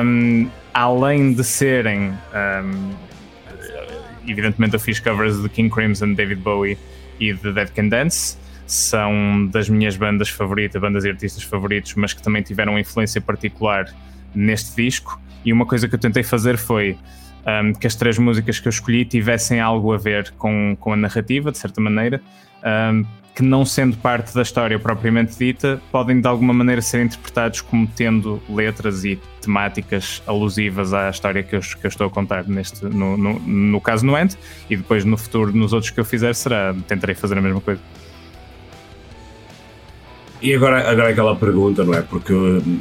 um, 0.04 0.48
além 0.72 1.32
de 1.32 1.44
serem. 1.44 2.12
evidentemente, 4.26 4.74
eu 4.74 4.80
fiz 4.80 4.98
covers 4.98 5.40
de 5.40 5.48
King 5.48 5.72
Crimson, 5.72 6.14
David 6.14 6.40
Bowie 6.40 6.76
e 7.20 7.32
The 7.32 7.52
Dead 7.52 7.70
Can 7.70 7.88
Dance 7.88 8.44
são 8.66 9.46
das 9.52 9.68
minhas 9.68 9.96
bandas 9.96 10.28
favoritas, 10.28 10.80
bandas 10.80 11.04
e 11.04 11.10
artistas 11.10 11.42
favoritos, 11.42 11.94
mas 11.94 12.12
que 12.12 12.22
também 12.22 12.42
tiveram 12.42 12.78
influência 12.78 13.20
particular 13.20 13.94
neste 14.34 14.74
disco. 14.74 15.20
E 15.44 15.52
uma 15.52 15.66
coisa 15.66 15.88
que 15.88 15.94
eu 15.94 15.98
tentei 15.98 16.22
fazer 16.22 16.56
foi 16.56 16.96
um, 17.46 17.72
que 17.72 17.86
as 17.86 17.94
três 17.94 18.18
músicas 18.18 18.58
que 18.58 18.68
eu 18.68 18.70
escolhi 18.70 19.04
tivessem 19.04 19.60
algo 19.60 19.92
a 19.92 19.98
ver 19.98 20.32
com, 20.38 20.76
com 20.78 20.92
a 20.92 20.96
narrativa, 20.96 21.52
de 21.52 21.58
certa 21.58 21.80
maneira, 21.80 22.20
um, 22.92 23.04
que 23.34 23.42
não 23.42 23.64
sendo 23.64 23.96
parte 23.96 24.32
da 24.32 24.42
história 24.42 24.78
propriamente 24.78 25.36
dita, 25.36 25.82
podem 25.90 26.20
de 26.20 26.26
alguma 26.28 26.54
maneira 26.54 26.80
ser 26.80 27.04
interpretados 27.04 27.60
como 27.60 27.86
tendo 27.86 28.40
letras 28.48 29.04
e 29.04 29.18
temáticas 29.40 30.22
alusivas 30.24 30.94
à 30.94 31.10
história 31.10 31.42
que 31.42 31.56
eu, 31.56 31.60
que 31.60 31.84
eu 31.84 31.88
estou 31.88 32.06
a 32.06 32.10
contar 32.10 32.46
neste, 32.46 32.84
no, 32.84 33.16
no, 33.16 33.40
no 33.40 33.80
caso 33.80 34.06
no 34.06 34.14
Ant, 34.14 34.36
e 34.70 34.76
depois 34.76 35.04
no 35.04 35.16
futuro, 35.16 35.52
nos 35.52 35.72
outros 35.72 35.90
que 35.90 35.98
eu 35.98 36.04
fizer, 36.04 36.32
será, 36.34 36.74
tentarei 36.86 37.16
fazer 37.16 37.36
a 37.36 37.42
mesma 37.42 37.60
coisa. 37.60 37.80
E 40.44 40.52
agora, 40.52 40.90
agora 40.90 41.08
aquela 41.08 41.34
pergunta, 41.34 41.82
não 41.84 41.94
é? 41.94 42.02
Porque 42.02 42.34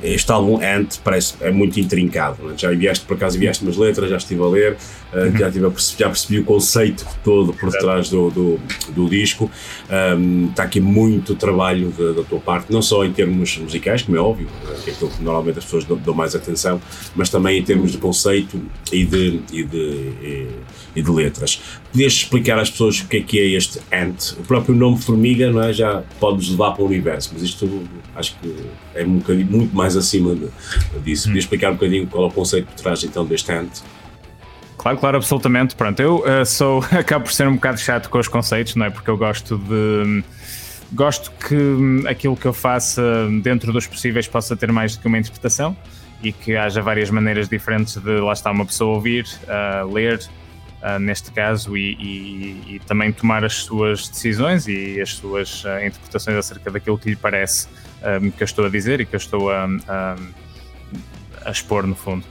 este 0.04 0.30
álbum 0.30 0.60
Ant 0.62 0.98
parece 1.02 1.36
é 1.40 1.50
muito 1.50 1.80
intrincado. 1.80 2.52
É? 2.52 2.58
Já 2.58 2.70
vieste, 2.72 3.06
por 3.06 3.16
acaso, 3.16 3.40
vieste 3.40 3.64
umas 3.64 3.78
letras, 3.78 4.10
já 4.10 4.18
estive 4.18 4.42
a 4.42 4.48
ler, 4.48 4.78
uh, 5.14 5.38
já, 5.38 5.52
tive 5.52 5.68
já 5.98 6.08
percebi 6.08 6.40
o 6.40 6.46
conceito 6.46 7.06
todo 7.24 7.54
por 7.54 7.72
trás 7.72 8.10
do, 8.10 8.30
do, 8.30 8.60
do 8.90 9.10
disco. 9.10 9.50
Um, 9.90 10.50
está 10.50 10.64
aqui 10.64 10.80
muito 10.80 11.36
trabalho 11.36 11.90
da, 11.92 12.12
da, 12.14 12.24
tua 12.24 12.40
parte, 12.40 12.72
não 12.72 12.82
só 12.82 13.06
em 13.06 13.12
termos 13.12 13.58
musicais, 13.58 14.02
como 14.02 14.18
é 14.18 14.20
óbvio, 14.20 14.48
que 14.84 14.90
é 14.90 14.94
aquilo 14.94 15.10
que 15.10 15.24
normalmente 15.24 15.60
as 15.60 15.66
pessoas 15.66 15.86
dão, 15.86 15.98
dão, 15.98 16.14
mais 16.14 16.36
atenção, 16.36 16.82
mas 17.16 17.30
também 17.30 17.60
em 17.60 17.64
termos 17.64 17.92
de 17.92 17.98
conceito 17.98 18.60
e 18.92 19.06
de, 19.06 19.42
e 19.52 19.64
de, 19.64 19.78
e, 19.78 20.48
e 20.96 21.02
de 21.02 21.12
letras. 21.12 21.62
Podias 21.92 22.14
explicar 22.14 22.60
às 22.60 22.70
pessoas 22.70 23.00
o 23.00 23.08
que 23.08 23.18
é 23.18 23.22
que 23.22 23.40
é 23.40 23.46
este 23.58 23.80
Ant? 23.92 24.34
O 24.40 24.44
próprio 24.44 24.76
nome 24.76 25.00
Formiga 25.00 25.52
não 25.52 25.62
é? 25.62 25.74
já 25.74 26.04
pode-nos 26.20 26.50
levar 26.50 26.72
para 26.72 26.84
o 26.84 26.86
universo, 26.86 27.32
mas 27.34 27.44
isto 27.44 27.84
acho 28.16 28.36
que 28.40 28.56
é 28.96 29.04
um 29.04 29.18
bocadinho, 29.18 29.48
muito 29.52 29.76
mais 29.76 29.96
acima 29.96 30.36
de, 30.36 30.48
disso. 31.04 31.26
Podia 31.26 31.40
explicar 31.40 31.72
um 31.72 31.74
bocadinho 31.74 32.08
qual 32.08 32.26
é 32.26 32.28
o 32.28 32.32
conceito 32.32 32.68
por 32.68 32.76
trás 32.76 33.04
então 33.04 33.26
deste 33.26 33.52
ante? 33.52 33.82
Claro, 34.84 34.98
claro, 34.98 35.18
absolutamente. 35.18 35.78
Pronto, 35.78 35.98
eu 36.02 36.18
uh, 36.18 36.46
sou, 36.46 36.84
acabo 36.92 37.24
por 37.24 37.32
ser 37.32 37.48
um 37.48 37.56
bocado 37.56 37.80
chato 37.80 38.10
com 38.10 38.20
os 38.20 38.28
conceitos, 38.28 38.76
não 38.76 38.86
é? 38.86 38.90
Porque 38.90 39.10
eu 39.10 39.18
gosto 39.18 39.58
de. 39.58 40.22
Gosto 40.92 41.32
que 41.32 41.56
hum, 41.56 42.04
aquilo 42.06 42.36
que 42.36 42.46
eu 42.46 42.54
faça 42.54 43.02
dentro 43.42 43.72
dos 43.72 43.88
possíveis 43.88 44.28
possa 44.28 44.58
ter 44.58 44.72
mais 44.74 44.96
do 44.96 45.02
que 45.02 45.08
uma 45.08 45.18
interpretação 45.18 45.76
e 46.22 46.32
que 46.34 46.58
haja 46.58 46.82
várias 46.82 47.10
maneiras 47.10 47.48
diferentes 47.48 47.96
de 47.96 48.20
lá 48.20 48.34
está 48.34 48.52
uma 48.52 48.66
pessoa 48.66 48.94
ouvir, 48.96 49.26
uh, 49.44 49.92
ler, 49.92 50.20
uh, 50.82 51.00
neste 51.00 51.32
caso, 51.32 51.78
e, 51.78 51.94
e, 51.94 52.76
e, 52.76 52.80
também 52.86 53.12
tomar 53.12 53.44
as 53.44 53.54
suas 53.64 54.08
decisões 54.10 54.68
e 54.68 55.02
as 55.02 55.14
suas 55.14 55.64
uh, 55.64 55.84
interpretações 55.84 56.38
acerca 56.38 56.70
daquilo 56.70 56.98
que 56.98 57.10
lhe 57.10 57.16
parece 57.16 57.68
um, 58.22 58.30
que 58.30 58.44
eu 58.44 58.46
estou 58.46 58.66
a 58.66 58.70
dizer 58.70 59.00
e 59.00 59.06
que 59.06 59.16
eu 59.16 59.18
estou 59.18 59.50
a, 59.50 59.66
a, 59.88 60.16
a 61.46 61.52
expor, 61.52 61.88
no 61.88 61.96
fundo. 61.96 62.26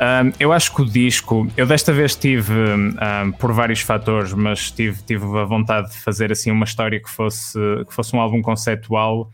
Um, 0.00 0.32
eu 0.40 0.50
acho 0.50 0.74
que 0.74 0.80
o 0.80 0.84
disco, 0.86 1.46
eu 1.58 1.66
desta 1.66 1.92
vez 1.92 2.16
tive, 2.16 2.54
um, 2.54 3.32
por 3.32 3.52
vários 3.52 3.82
fatores, 3.82 4.32
mas 4.32 4.70
tive, 4.70 5.02
tive 5.02 5.24
a 5.38 5.44
vontade 5.44 5.90
de 5.90 5.98
fazer 5.98 6.32
assim 6.32 6.50
uma 6.50 6.64
história 6.64 6.98
que 6.98 7.10
fosse, 7.10 7.58
que 7.86 7.92
fosse 7.92 8.16
um 8.16 8.20
álbum 8.20 8.40
conceptual, 8.40 9.30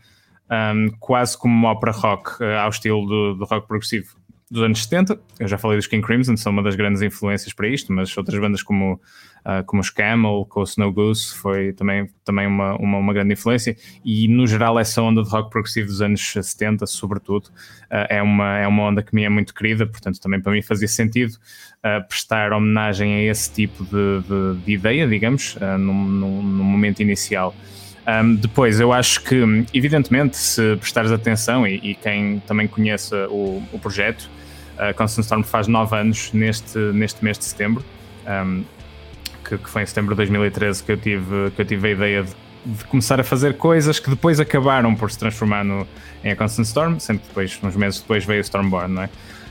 um, 0.51 0.89
quase 0.99 1.37
como 1.37 1.53
uma 1.53 1.69
ópera 1.69 1.93
rock, 1.93 2.43
uh, 2.43 2.59
ao 2.59 2.69
estilo 2.69 3.05
do, 3.05 3.35
do 3.35 3.45
rock 3.45 3.65
progressivo 3.65 4.16
dos 4.49 4.63
anos 4.63 4.83
70. 4.83 5.19
Eu 5.39 5.47
já 5.47 5.57
falei 5.57 5.77
dos 5.77 5.87
King 5.87 6.05
Crimson, 6.05 6.37
são 6.37 6.53
uma 6.53 6.63
das 6.63 6.75
grandes 6.75 7.01
influências 7.01 7.53
para 7.53 7.67
isto, 7.67 7.91
mas 7.91 8.15
outras 8.17 8.39
bandas 8.39 8.63
como, 8.63 8.93
uh, 8.93 9.63
como 9.65 9.81
os 9.81 9.89
Camel, 9.89 10.45
com 10.49 10.61
o 10.61 10.63
Snow 10.63 10.91
Goose, 10.91 11.35
foi 11.35 11.73
também, 11.73 12.09
também 12.23 12.47
uma, 12.47 12.75
uma, 12.77 12.97
uma, 12.97 13.13
grande 13.13 13.33
influência. 13.33 13.75
E 14.05 14.27
no 14.29 14.47
geral, 14.47 14.79
essa 14.79 15.01
onda 15.01 15.21
de 15.21 15.29
rock 15.29 15.49
progressivo 15.49 15.87
dos 15.87 16.01
anos 16.01 16.31
70, 16.31 16.85
sobretudo, 16.85 17.47
uh, 17.47 18.07
é, 18.09 18.21
uma, 18.21 18.57
é 18.57 18.67
uma 18.67 18.83
onda 18.83 19.03
que 19.03 19.13
me 19.13 19.23
é 19.23 19.29
muito 19.29 19.53
querida, 19.53 19.85
portanto, 19.85 20.19
também 20.19 20.39
para 20.39 20.53
mim 20.53 20.61
fazia 20.61 20.87
sentido 20.87 21.33
uh, 21.33 22.07
prestar 22.07 22.53
homenagem 22.53 23.15
a 23.15 23.23
esse 23.23 23.51
tipo 23.51 23.83
de, 23.83 24.21
de, 24.21 24.65
de 24.65 24.71
ideia, 24.71 25.05
digamos, 25.05 25.57
uh, 25.57 25.77
no, 25.77 25.93
no, 25.93 26.63
momento 26.63 27.01
inicial. 27.01 27.53
Um, 28.07 28.35
depois, 28.35 28.79
eu 28.79 28.93
acho 28.93 29.21
que, 29.21 29.35
evidentemente, 29.73 30.37
se 30.37 30.77
prestares 30.77 31.11
atenção 31.11 31.67
e, 31.67 31.75
e 31.83 31.95
quem 31.95 32.39
também 32.47 32.65
conheça 32.65 33.27
o, 33.27 33.61
o 33.73 33.79
projeto, 33.79 34.29
a 34.77 34.93
Constant 34.93 35.23
Storm 35.23 35.43
faz 35.43 35.67
9 35.67 35.95
anos 35.95 36.31
neste, 36.33 36.77
neste 36.77 37.23
mês 37.23 37.37
de 37.37 37.45
setembro, 37.45 37.83
um, 38.27 38.63
que, 39.43 39.57
que, 39.57 39.69
foi 39.69 39.83
em 39.83 39.85
setembro 39.85 40.13
de 40.13 40.17
2013 40.17 40.83
que 40.83 40.91
eu 40.91 40.97
tive, 40.97 41.51
que 41.55 41.61
eu 41.61 41.65
tive 41.65 41.87
a 41.87 41.91
ideia 41.91 42.23
de, 42.23 42.35
de, 42.65 42.83
começar 42.85 43.19
a 43.19 43.23
fazer 43.23 43.57
coisas 43.57 43.99
que 43.99 44.09
depois 44.09 44.39
acabaram 44.39 44.93
por 44.95 45.09
se 45.09 45.17
transformar 45.17 45.63
no, 45.63 45.87
em 46.23 46.31
a 46.31 46.35
Constant 46.35 46.65
Storm, 46.65 46.97
que 46.97 47.13
depois, 47.13 47.59
uns 47.63 47.75
meses 47.75 47.99
depois, 47.99 48.25
veio 48.25 48.39
o 48.39 48.43
Stormborn, 48.43 48.93
não 48.93 49.03
é? 49.03 49.09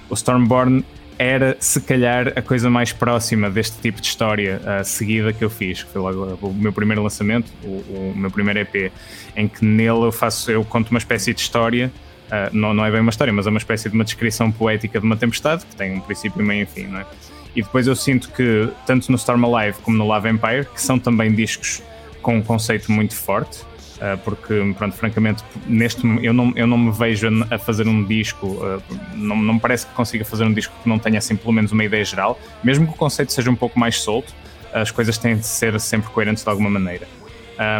O 0.09 0.15
Stormborn 0.15 0.85
era, 1.19 1.57
se 1.59 1.81
calhar, 1.81 2.32
a 2.36 2.43
coisa 2.43 2.69
mais 2.69 2.93
próxima 2.93 3.48
deste 3.51 3.78
tipo 3.81 4.01
de 4.01 4.07
história 4.07 4.61
uh, 4.61 4.85
seguida 4.85 5.32
que 5.32 5.43
eu 5.43 5.48
fiz, 5.48 5.82
que 5.82 5.90
foi 5.90 6.03
logo 6.03 6.39
o 6.47 6.53
meu 6.53 6.73
primeiro 6.73 7.03
lançamento, 7.03 7.51
o, 7.65 7.69
o 7.69 8.15
meu 8.15 8.31
primeiro 8.31 8.61
EP, 8.61 8.93
em 9.35 9.48
que 9.48 9.65
nele 9.65 10.05
eu 10.05 10.12
faço, 10.12 10.51
eu 10.51 10.62
conto 10.65 10.90
uma 10.90 10.98
espécie 10.98 11.32
de 11.32 11.40
história 11.40 11.90
Uh, 12.27 12.51
não, 12.53 12.74
não 12.74 12.85
é 12.85 12.90
bem 12.90 13.01
uma 13.01 13.11
história, 13.11 13.32
mas 13.32 13.47
é 13.47 13.51
uma 13.51 13.59
espécie 13.59 13.89
de 13.89 13.94
uma 13.94 14.05
descrição 14.05 14.51
poética 14.51 14.98
de 14.98 15.07
uma 15.07 15.16
tempestade 15.16 15.65
que 15.65 15.77
tem 15.77 15.94
um 15.94 16.01
princípio, 16.01 16.44
meio 16.44 16.65
e 16.65 16.66
fim, 16.66 16.86
não 16.86 17.01
é? 17.01 17.07
E 17.55 17.62
depois 17.62 17.86
eu 17.86 17.94
sinto 17.97 18.31
que, 18.32 18.69
tanto 18.85 19.11
no 19.11 19.16
Storm 19.16 19.44
Alive 19.44 19.78
como 19.82 19.97
no 19.97 20.07
Love 20.07 20.28
Empire, 20.28 20.66
que 20.66 20.82
são 20.82 20.98
também 20.98 21.32
discos 21.32 21.82
com 22.20 22.36
um 22.36 22.43
conceito 22.43 22.90
muito 22.90 23.15
forte, 23.15 23.61
uh, 23.62 24.19
porque, 24.24 24.74
pronto, 24.77 24.97
francamente, 24.97 25.44
neste 25.66 26.05
eu 26.23 26.35
não, 26.35 26.53
eu 26.57 26.66
não 26.66 26.77
me 26.77 26.90
vejo 26.90 27.28
a 27.51 27.59
fazer 27.59 27.86
um 27.86 28.05
disco, 28.05 28.47
uh, 28.47 28.82
não, 29.15 29.36
não 29.36 29.55
me 29.55 29.61
parece 29.61 29.86
que 29.86 29.94
consiga 29.94 30.24
fazer 30.24 30.44
um 30.44 30.53
disco 30.53 30.74
que 30.82 30.89
não 30.89 30.98
tenha, 30.98 31.19
assim, 31.19 31.36
pelo 31.36 31.53
menos 31.53 31.70
uma 31.70 31.85
ideia 31.85 32.05
geral, 32.05 32.39
mesmo 32.62 32.86
que 32.86 32.93
o 32.93 32.97
conceito 32.97 33.32
seja 33.32 33.51
um 33.51 33.57
pouco 33.57 33.78
mais 33.78 34.01
solto, 34.01 34.35
as 34.73 34.90
coisas 34.90 35.16
têm 35.16 35.36
de 35.36 35.47
ser 35.47 35.78
sempre 35.81 36.11
coerentes 36.11 36.43
de 36.43 36.51
alguma 36.51 36.69
maneira. 36.69 37.07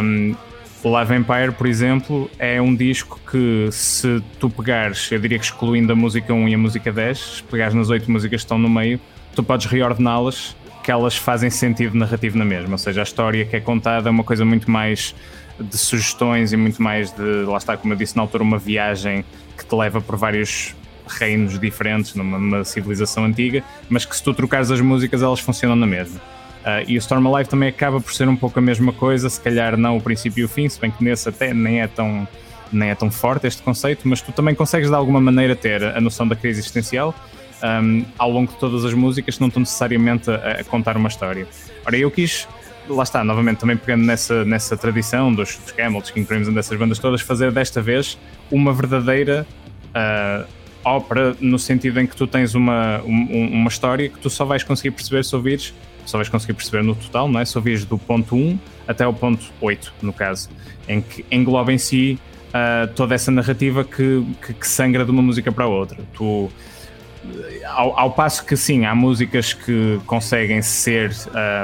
Um, 0.01 0.35
o 0.83 0.89
Live 0.89 1.15
Empire, 1.15 1.51
por 1.51 1.67
exemplo, 1.67 2.29
é 2.37 2.61
um 2.61 2.75
disco 2.75 3.19
que 3.29 3.69
se 3.71 4.21
tu 4.39 4.49
pegares, 4.49 5.11
eu 5.11 5.19
diria 5.19 5.39
que 5.39 5.45
excluindo 5.45 5.91
a 5.91 5.95
música 5.95 6.33
1 6.33 6.49
e 6.49 6.55
a 6.55 6.57
música 6.57 6.91
10, 6.91 7.17
se 7.17 7.43
pegares 7.43 7.73
nas 7.73 7.89
8 7.89 8.09
músicas 8.09 8.41
que 8.41 8.45
estão 8.45 8.57
no 8.57 8.69
meio, 8.69 8.99
tu 9.35 9.43
podes 9.43 9.65
reordená-las 9.65 10.55
que 10.83 10.91
elas 10.91 11.17
fazem 11.17 11.49
sentido 11.49 11.97
narrativo 11.97 12.37
na 12.37 12.45
mesma, 12.45 12.73
ou 12.73 12.77
seja, 12.77 13.01
a 13.01 13.03
história 13.03 13.43
que 13.43 13.55
é 13.55 13.59
contada 13.59 14.07
é 14.07 14.11
uma 14.11 14.23
coisa 14.23 14.45
muito 14.45 14.71
mais 14.71 15.13
de 15.59 15.77
sugestões 15.77 16.53
e 16.53 16.57
muito 16.57 16.81
mais 16.81 17.11
de, 17.11 17.43
lá 17.43 17.57
está, 17.57 17.75
como 17.75 17.93
eu 17.93 17.97
disse 17.97 18.15
na 18.15 18.21
altura, 18.21 18.43
uma 18.43 18.57
viagem 18.57 19.25
que 19.57 19.65
te 19.65 19.75
leva 19.75 19.99
por 19.99 20.15
vários 20.15 20.75
reinos 21.07 21.59
diferentes, 21.59 22.15
numa, 22.15 22.37
numa 22.37 22.63
civilização 22.63 23.25
antiga, 23.25 23.63
mas 23.89 24.05
que 24.05 24.15
se 24.15 24.23
tu 24.23 24.33
trocares 24.33 24.69
as 24.69 24.79
músicas 24.79 25.23
elas 25.23 25.39
funcionam 25.39 25.75
na 25.75 25.87
mesma. 25.87 26.21
Uh, 26.67 26.83
e 26.85 26.97
o 26.97 26.99
Storm 26.99 27.25
Alive 27.33 27.49
também 27.49 27.69
acaba 27.69 28.01
por 28.01 28.13
ser 28.13 28.27
um 28.27 28.35
pouco 28.35 28.59
a 28.59 28.61
mesma 28.61 28.91
coisa, 28.91 29.29
se 29.29 29.39
calhar 29.39 29.77
não 29.77 29.95
o 29.95 30.01
princípio 30.01 30.41
e 30.41 30.43
o 30.43 30.49
fim, 30.49 30.67
se 30.67 30.77
bem 30.77 30.91
que 30.91 31.01
nesse 31.01 31.29
até 31.29 31.53
nem 31.53 31.79
é 31.79 31.87
tão, 31.87 32.27
nem 32.73 32.89
é 32.89 32.95
tão 32.95 33.09
forte 33.09 33.47
este 33.47 33.61
conceito, 33.61 34.05
mas 34.05 34.19
tu 34.19 34.33
também 34.33 34.53
consegues 34.53 34.89
de 34.89 34.95
alguma 34.95 35.21
maneira 35.21 35.55
ter 35.55 35.81
a 35.81 36.01
noção 36.01 36.27
da 36.27 36.35
crise 36.35 36.59
existencial 36.59 37.15
um, 37.63 38.03
ao 38.17 38.29
longo 38.29 38.51
de 38.51 38.57
todas 38.59 38.83
as 38.83 38.93
músicas, 38.93 39.39
não 39.39 39.47
estão 39.47 39.61
necessariamente 39.61 40.29
a, 40.29 40.59
a, 40.59 40.63
contar 40.65 40.97
uma 40.97 41.07
história. 41.07 41.47
Ora, 41.85 41.97
eu 41.97 42.11
quis, 42.11 42.45
lá 42.89 43.03
está, 43.03 43.23
novamente 43.23 43.59
também 43.59 43.77
pegando 43.77 44.05
nessa, 44.05 44.43
nessa 44.43 44.75
tradição 44.75 45.33
dos, 45.33 45.57
dos 45.57 45.93
dos 45.93 46.11
King 46.11 46.27
Crimson, 46.27 46.51
dessas 46.51 46.77
bandas 46.77 46.99
todas, 46.99 47.21
fazer 47.21 47.49
desta 47.49 47.81
vez 47.81 48.17
uma 48.51 48.73
verdadeira 48.73 49.47
uh, 49.95 50.45
ópera, 50.83 51.33
no 51.39 51.57
sentido 51.57 52.01
em 52.01 52.05
que 52.05 52.15
tu 52.15 52.27
tens 52.27 52.55
uma, 52.55 53.01
um, 53.03 53.47
uma 53.53 53.69
história 53.69 54.09
que 54.09 54.19
tu 54.19 54.29
só 54.29 54.43
vais 54.43 54.63
conseguir 54.63 54.91
perceber 54.91 55.23
se 55.23 55.33
ouvires 55.33 55.73
só 56.07 56.17
vais 56.17 56.29
conseguir 56.29 56.53
perceber 56.53 56.83
no 56.83 56.95
total, 56.95 57.27
não 57.27 57.39
é? 57.39 57.45
Se 57.45 57.57
ouvires 57.57 57.85
do 57.85 57.97
ponto 57.97 58.35
1 58.35 58.57
até 58.87 59.05
o 59.05 59.13
ponto 59.13 59.45
8, 59.61 59.93
no 60.01 60.13
caso, 60.13 60.49
em 60.87 61.01
que 61.01 61.25
engloba 61.29 61.71
em 61.73 61.77
si 61.77 62.17
uh, 62.47 62.87
toda 62.93 63.13
essa 63.13 63.29
narrativa 63.29 63.83
que, 63.83 64.25
que, 64.41 64.53
que, 64.53 64.67
sangra 64.67 65.03
de 65.03 65.11
uma 65.11 65.21
música 65.21 65.51
para 65.51 65.65
a 65.65 65.67
outra. 65.67 65.97
Tu, 66.13 66.49
ao, 67.65 67.99
ao, 67.99 68.11
passo 68.11 68.45
que 68.45 68.55
sim, 68.55 68.85
há 68.85 68.95
músicas 68.95 69.53
que 69.53 69.99
conseguem 70.05 70.61
ser, 70.61 71.11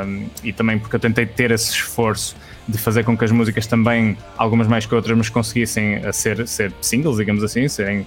um, 0.05 0.27
e 0.43 0.51
também 0.51 0.77
porque 0.77 0.95
eu 0.95 0.99
tentei 0.99 1.25
ter 1.25 1.51
esse 1.51 1.71
esforço 1.71 2.35
de 2.67 2.77
fazer 2.77 3.03
com 3.03 3.17
que 3.17 3.23
as 3.23 3.31
músicas 3.31 3.65
também, 3.65 4.17
algumas 4.37 4.67
mais 4.67 4.85
que 4.85 4.93
outras, 4.93 5.17
mas 5.17 5.29
conseguissem 5.29 5.95
a 6.05 6.11
ser, 6.11 6.45
ser 6.47 6.73
singles, 6.81 7.17
digamos 7.17 7.43
assim, 7.43 7.67
serem, 7.69 8.05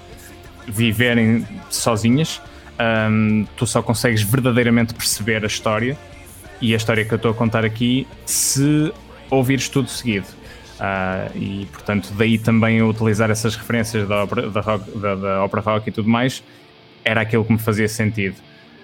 viverem 0.66 1.46
sozinhas, 1.70 2.42
um, 3.10 3.46
tu 3.56 3.66
só 3.66 3.82
consegues 3.82 4.22
verdadeiramente 4.22 4.92
perceber 4.92 5.42
a 5.44 5.46
história 5.46 5.96
e 6.60 6.72
a 6.74 6.76
história 6.76 7.04
que 7.04 7.12
eu 7.12 7.16
estou 7.16 7.30
a 7.30 7.34
contar 7.34 7.64
aqui 7.64 8.06
se 8.24 8.92
ouvires 9.30 9.68
tudo 9.68 9.88
seguido. 9.88 10.26
Uh, 10.76 11.36
e 11.36 11.66
portanto, 11.72 12.12
daí 12.16 12.38
também 12.38 12.78
eu 12.78 12.88
utilizar 12.88 13.30
essas 13.30 13.56
referências 13.56 14.06
da 14.06 14.24
ópera, 14.24 14.50
da, 14.50 14.60
rock, 14.60 14.98
da, 14.98 15.14
da 15.14 15.44
ópera 15.44 15.62
rock 15.62 15.88
e 15.88 15.92
tudo 15.92 16.08
mais, 16.08 16.42
era 17.04 17.22
aquilo 17.22 17.44
que 17.44 17.52
me 17.52 17.58
fazia 17.58 17.88
sentido. 17.88 18.36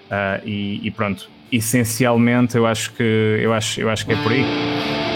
Uh, 0.05 0.47
e, 0.47 0.81
e, 0.83 0.91
pronto, 0.91 1.29
essencialmente 1.51 2.57
eu 2.57 2.65
acho 2.65 2.91
que 2.93 3.39
eu 3.41 3.53
acho, 3.53 3.79
eu 3.79 3.89
acho 3.89 4.05
que 4.05 4.13
é 4.13 4.15
por 4.15 4.31
aí. 4.31 5.12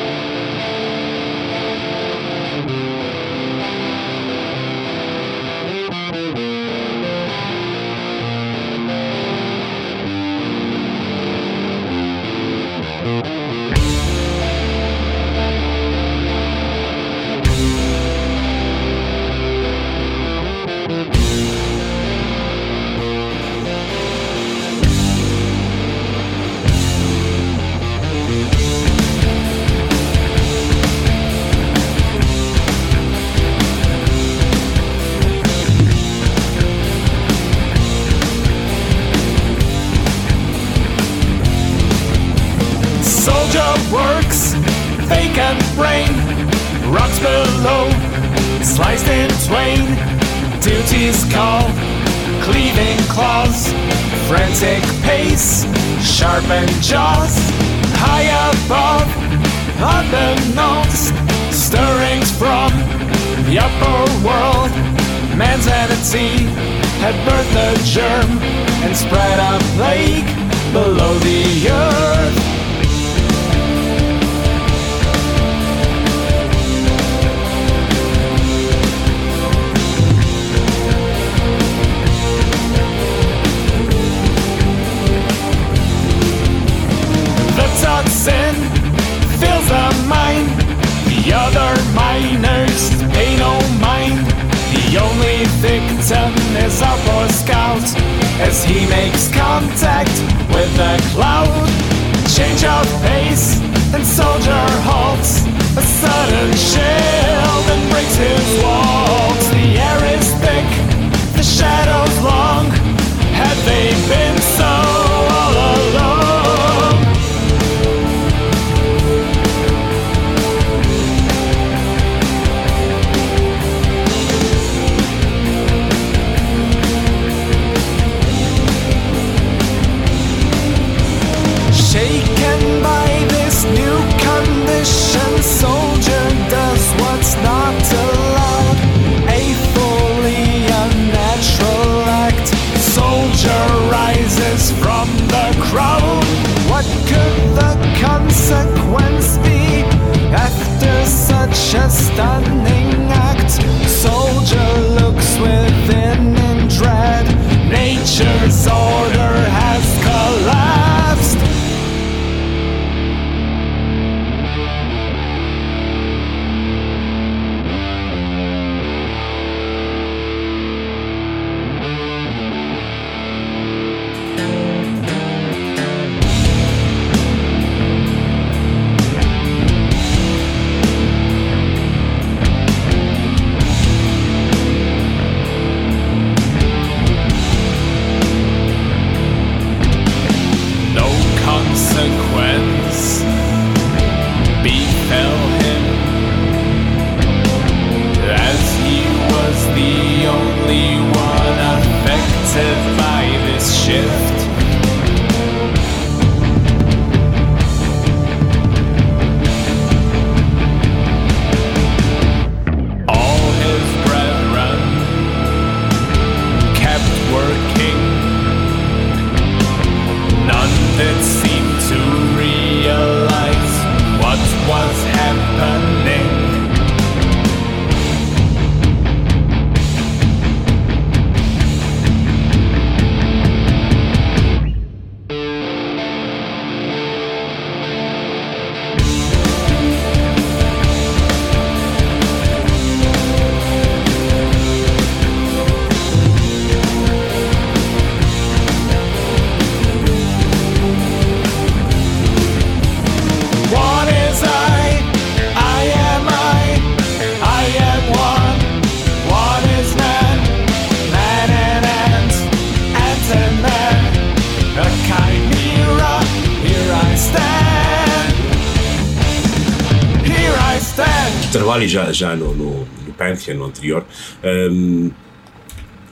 Já, 271.98 272.12
já 272.12 272.36
no, 272.36 272.54
no, 272.54 272.80
no 272.80 273.14
Pantheon, 273.18 273.58
no 273.58 273.66
anterior. 273.66 274.06
Um, 274.44 275.12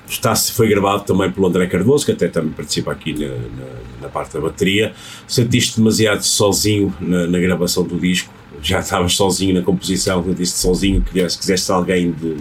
está, 0.08 0.36
foi 0.36 0.68
gravado 0.68 1.04
também 1.04 1.32
pelo 1.32 1.48
André 1.48 1.68
Cardoso, 1.68 2.06
que 2.06 2.12
até 2.12 2.28
também 2.28 2.52
participa 2.52 2.92
aqui 2.92 3.14
na, 3.14 3.28
na, 3.28 3.72
na 4.02 4.10
parte 4.10 4.34
da 4.34 4.42
bateria. 4.42 4.94
Sentiste 5.28 5.78
demasiado 5.78 6.24
sozinho 6.24 6.94
na, 7.00 7.28
na, 7.28 7.40
gravação 7.40 7.84
do 7.84 8.00
disco? 8.00 8.34
Já 8.62 8.80
estavas 8.80 9.16
sozinho 9.16 9.54
na 9.54 9.62
composição, 9.62 10.24
sentiste 10.24 10.58
sozinho, 10.58 11.02
quiseste, 11.02 11.40
quiseste 11.40 11.72
alguém 11.72 12.12
de, 12.12 12.36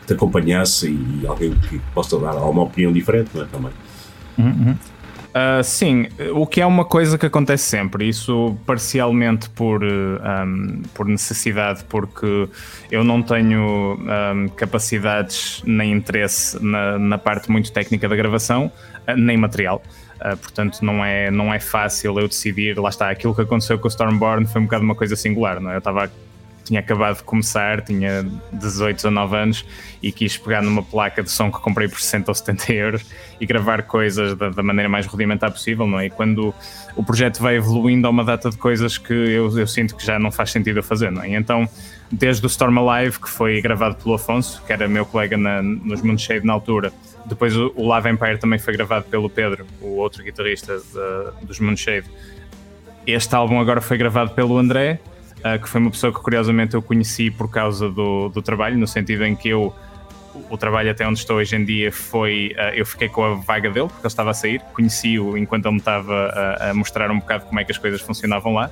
que 0.00 0.06
te 0.06 0.12
acompanhasse 0.12 0.88
e 0.88 1.26
alguém 1.26 1.52
que 1.68 1.80
possa 1.92 2.18
dar 2.18 2.36
uma 2.36 2.62
opinião 2.62 2.92
diferente, 2.92 3.30
não 3.34 3.42
é? 3.42 3.46
Também. 3.46 3.72
Uhum. 4.38 4.76
Uh, 5.34 5.64
sim, 5.64 6.06
o 6.32 6.46
que 6.46 6.60
é 6.60 6.66
uma 6.66 6.84
coisa 6.84 7.18
que 7.18 7.26
acontece 7.26 7.64
sempre, 7.64 8.08
isso 8.08 8.56
parcialmente 8.64 9.50
por, 9.50 9.82
um, 9.82 10.82
por 10.94 11.06
necessidade, 11.06 11.82
porque 11.88 12.48
eu 12.88 13.02
não 13.02 13.20
tenho 13.20 13.98
um, 13.98 14.48
capacidades 14.50 15.60
nem 15.66 15.90
interesse 15.90 16.64
na, 16.64 17.00
na, 17.00 17.18
parte 17.18 17.50
muito 17.50 17.72
técnica 17.72 18.08
da 18.08 18.14
gravação, 18.14 18.70
uh, 19.08 19.16
nem 19.16 19.36
material. 19.36 19.82
Uh, 20.20 20.36
portanto, 20.36 20.82
não 20.82 21.04
é, 21.04 21.32
não 21.32 21.52
é 21.52 21.58
fácil 21.58 22.16
eu 22.20 22.28
decidir. 22.28 22.78
Lá 22.78 22.90
está, 22.90 23.10
aquilo 23.10 23.34
que 23.34 23.42
aconteceu 23.42 23.76
com 23.76 23.88
o 23.88 23.90
Stormborn 23.90 24.46
foi 24.46 24.60
um 24.60 24.66
bocado 24.66 24.84
uma 24.84 24.94
coisa 24.94 25.16
singular, 25.16 25.58
não 25.58 25.72
é? 25.72 25.74
Eu 25.74 25.78
estava 25.78 26.12
tinha 26.64 26.80
acabado 26.80 27.18
de 27.18 27.22
começar, 27.22 27.82
tinha 27.82 28.26
18 28.52 29.04
ou 29.04 29.10
9 29.10 29.36
anos 29.36 29.66
e 30.02 30.10
quis 30.10 30.36
pegar 30.36 30.62
numa 30.62 30.82
placa 30.82 31.22
de 31.22 31.30
som 31.30 31.50
que 31.50 31.60
comprei 31.60 31.88
por 31.88 32.00
60 32.00 32.30
ou 32.30 32.34
70 32.34 32.72
euros 32.72 33.06
e 33.40 33.46
gravar 33.46 33.82
coisas 33.82 34.36
da, 34.36 34.48
da 34.48 34.62
maneira 34.62 34.88
mais 34.88 35.06
rudimentar 35.06 35.50
possível, 35.50 35.86
não 35.86 36.00
é? 36.00 36.06
E 36.06 36.10
quando 36.10 36.54
o 36.96 37.04
projeto 37.04 37.40
vai 37.40 37.56
evoluindo, 37.56 38.06
há 38.06 38.10
uma 38.10 38.24
data 38.24 38.50
de 38.50 38.56
coisas 38.56 38.98
que 38.98 39.12
eu, 39.12 39.58
eu 39.58 39.66
sinto 39.66 39.94
que 39.96 40.04
já 40.04 40.18
não 40.18 40.30
faz 40.30 40.50
sentido 40.50 40.80
a 40.80 40.82
fazer, 40.82 41.10
não 41.10 41.22
é? 41.22 41.30
E 41.30 41.34
então, 41.34 41.68
desde 42.10 42.44
o 42.44 42.48
Storm 42.48 42.78
Alive, 42.78 43.18
que 43.20 43.28
foi 43.28 43.60
gravado 43.60 43.96
pelo 43.96 44.14
Afonso, 44.14 44.62
que 44.66 44.72
era 44.72 44.88
meu 44.88 45.04
colega 45.04 45.36
na, 45.36 45.62
nos 45.62 46.02
Moonshade 46.02 46.44
na 46.44 46.52
altura, 46.52 46.92
depois 47.26 47.56
o, 47.56 47.72
o 47.74 47.86
Lava 47.86 48.10
Empire 48.10 48.38
também 48.38 48.58
foi 48.58 48.74
gravado 48.74 49.06
pelo 49.06 49.28
Pedro, 49.28 49.66
o 49.80 49.96
outro 49.96 50.22
guitarrista 50.22 50.78
de, 50.78 51.46
dos 51.46 51.58
Moonshade. 51.58 52.06
Este 53.06 53.34
álbum 53.34 53.60
agora 53.60 53.80
foi 53.80 53.98
gravado 53.98 54.30
pelo 54.30 54.56
André, 54.56 55.00
uh, 55.44 55.60
que 55.60 55.68
foi 55.68 55.80
uma 55.80 55.90
pessoa 55.90 56.12
que 56.12 56.20
curiosamente 56.20 56.74
eu 56.74 56.82
conheci 56.82 57.30
por 57.30 57.50
causa 57.50 57.90
do, 57.90 58.28
do 58.30 58.40
trabalho, 58.40 58.78
no 58.78 58.86
sentido 58.86 59.24
em 59.24 59.36
que 59.36 59.50
eu 59.50 59.74
o 60.50 60.56
trabalho 60.56 60.90
até 60.90 61.06
onde 61.06 61.18
estou 61.20 61.36
hoje 61.36 61.54
em 61.54 61.64
dia 61.64 61.92
foi. 61.92 62.54
Uh, 62.56 62.74
eu 62.74 62.86
fiquei 62.86 63.08
com 63.08 63.24
a 63.24 63.34
vaga 63.34 63.70
dele, 63.70 63.86
porque 63.86 64.00
ele 64.00 64.06
estava 64.08 64.30
a 64.30 64.34
sair, 64.34 64.60
conheci-o 64.72 65.36
enquanto 65.38 65.66
ele 65.66 65.74
me 65.74 65.78
estava 65.78 66.12
a, 66.12 66.70
a, 66.70 66.74
mostrar 66.74 67.10
um 67.10 67.18
bocado 67.18 67.44
como 67.46 67.60
é 67.60 67.64
que 67.64 67.70
as 67.70 67.78
coisas 67.78 68.00
funcionavam 68.00 68.54
lá. 68.54 68.70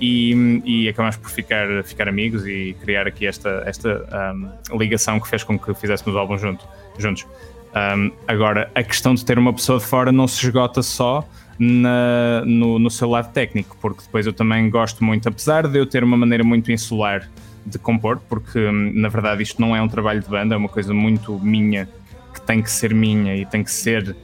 E, 0.00 0.62
e 0.64 0.88
acabamos 0.88 1.16
por 1.16 1.28
ficar, 1.28 1.66
ficar 1.82 2.08
amigos 2.08 2.46
e 2.46 2.76
criar 2.80 3.08
aqui 3.08 3.26
esta, 3.26 3.64
esta 3.66 4.32
um, 4.70 4.78
ligação 4.78 5.18
que 5.18 5.26
fez 5.26 5.42
com 5.42 5.58
que 5.58 5.74
fizéssemos 5.74 6.14
o 6.14 6.18
álbum 6.18 6.38
junto, 6.38 6.64
juntos. 6.96 7.26
Um, 7.74 8.12
agora, 8.28 8.70
a 8.76 8.82
questão 8.82 9.12
de 9.12 9.24
ter 9.24 9.38
uma 9.38 9.52
pessoa 9.52 9.78
de 9.78 9.84
fora 9.84 10.12
não 10.12 10.28
se 10.28 10.46
esgota 10.46 10.82
só 10.82 11.26
na, 11.58 12.42
no, 12.44 12.78
no 12.78 12.90
seu 12.90 13.08
lado 13.08 13.32
técnico, 13.32 13.76
porque 13.80 14.02
depois 14.02 14.26
eu 14.26 14.32
também 14.32 14.70
gosto 14.70 15.02
muito, 15.02 15.28
apesar 15.28 15.66
de 15.66 15.78
eu 15.78 15.86
ter 15.86 16.04
uma 16.04 16.16
maneira 16.16 16.44
muito 16.44 16.70
insular 16.70 17.28
de 17.66 17.78
compor, 17.78 18.20
porque 18.28 18.58
hum, 18.58 18.92
na 18.94 19.08
verdade 19.08 19.42
isto 19.42 19.60
não 19.60 19.74
é 19.74 19.82
um 19.82 19.88
trabalho 19.88 20.20
de 20.20 20.28
banda, 20.28 20.54
é 20.54 20.58
uma 20.58 20.68
coisa 20.68 20.94
muito 20.94 21.38
minha, 21.40 21.88
que 22.32 22.40
tem 22.40 22.62
que 22.62 22.70
ser 22.70 22.94
minha 22.94 23.36
e 23.36 23.44
tem 23.44 23.64
que 23.64 23.72
ser 23.72 24.16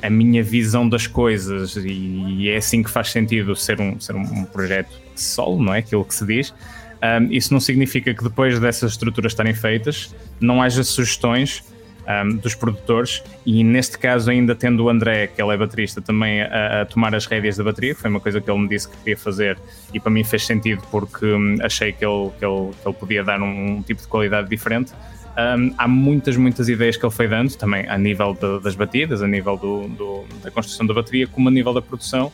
a 0.00 0.10
minha 0.10 0.42
visão 0.42 0.88
das 0.88 1.06
coisas, 1.06 1.76
e, 1.76 2.48
é 2.48 2.56
assim 2.56 2.82
que 2.82 2.90
faz 2.90 3.10
sentido 3.10 3.54
ser 3.54 3.80
um, 3.80 4.00
ser 4.00 4.16
um 4.16 4.44
projeto 4.44 5.00
solo, 5.14 5.62
não 5.62 5.74
é? 5.74 5.78
Aquilo 5.78 6.04
que 6.04 6.14
se 6.14 6.26
diz. 6.26 6.54
Um, 7.02 7.32
isso 7.32 7.52
não 7.52 7.60
significa 7.60 8.14
que 8.14 8.22
depois 8.22 8.58
dessas 8.60 8.92
estruturas 8.92 9.32
estarem 9.32 9.54
feitas 9.54 10.14
não 10.40 10.62
haja 10.62 10.84
sugestões 10.84 11.64
um, 12.06 12.36
dos 12.36 12.54
produtores 12.54 13.22
e 13.44 13.62
neste 13.62 13.98
caso 13.98 14.30
ainda 14.30 14.54
tendo 14.54 14.84
o 14.84 14.88
André, 14.88 15.28
que 15.28 15.40
ele 15.40 15.52
é 15.52 15.56
baterista, 15.56 16.00
também 16.00 16.42
a, 16.42 16.82
a, 16.82 16.86
tomar 16.86 17.14
as 17.14 17.26
rédeas 17.26 17.56
da 17.56 17.64
bateria, 17.64 17.94
foi 17.94 18.10
uma 18.10 18.20
coisa 18.20 18.40
que 18.40 18.50
ele 18.50 18.60
me 18.60 18.68
disse 18.68 18.88
que 18.88 18.96
queria 18.98 19.16
fazer 19.16 19.58
e 19.92 20.00
para 20.00 20.10
mim 20.10 20.24
fez 20.24 20.44
sentido 20.46 20.82
porque 20.90 21.26
achei 21.62 21.92
que 21.92 22.04
ele, 22.04 22.30
que, 22.38 22.44
ele, 22.44 22.70
que 22.70 22.88
ele 22.88 22.94
podia 22.94 23.24
dar 23.24 23.40
um, 23.40 23.76
um 23.76 23.82
tipo 23.82 24.00
de 24.00 24.08
qualidade 24.08 24.48
diferente. 24.48 24.92
Um, 25.32 25.74
há 25.78 25.88
muitas, 25.88 26.36
muitas 26.36 26.68
ideias 26.68 26.96
que 26.96 27.06
ele 27.06 27.12
foi 27.12 27.26
dando, 27.26 27.54
também 27.56 27.88
a 27.88 27.96
nível 27.96 28.34
de, 28.34 28.62
das 28.62 28.74
batidas, 28.74 29.22
a 29.22 29.26
nível 29.26 29.56
do, 29.56 29.88
do, 29.88 30.24
da 30.42 30.50
construção 30.50 30.86
da 30.86 30.92
bateria, 30.92 31.26
como 31.26 31.48
a 31.48 31.50
nível 31.50 31.72
da 31.72 31.80
produção, 31.80 32.30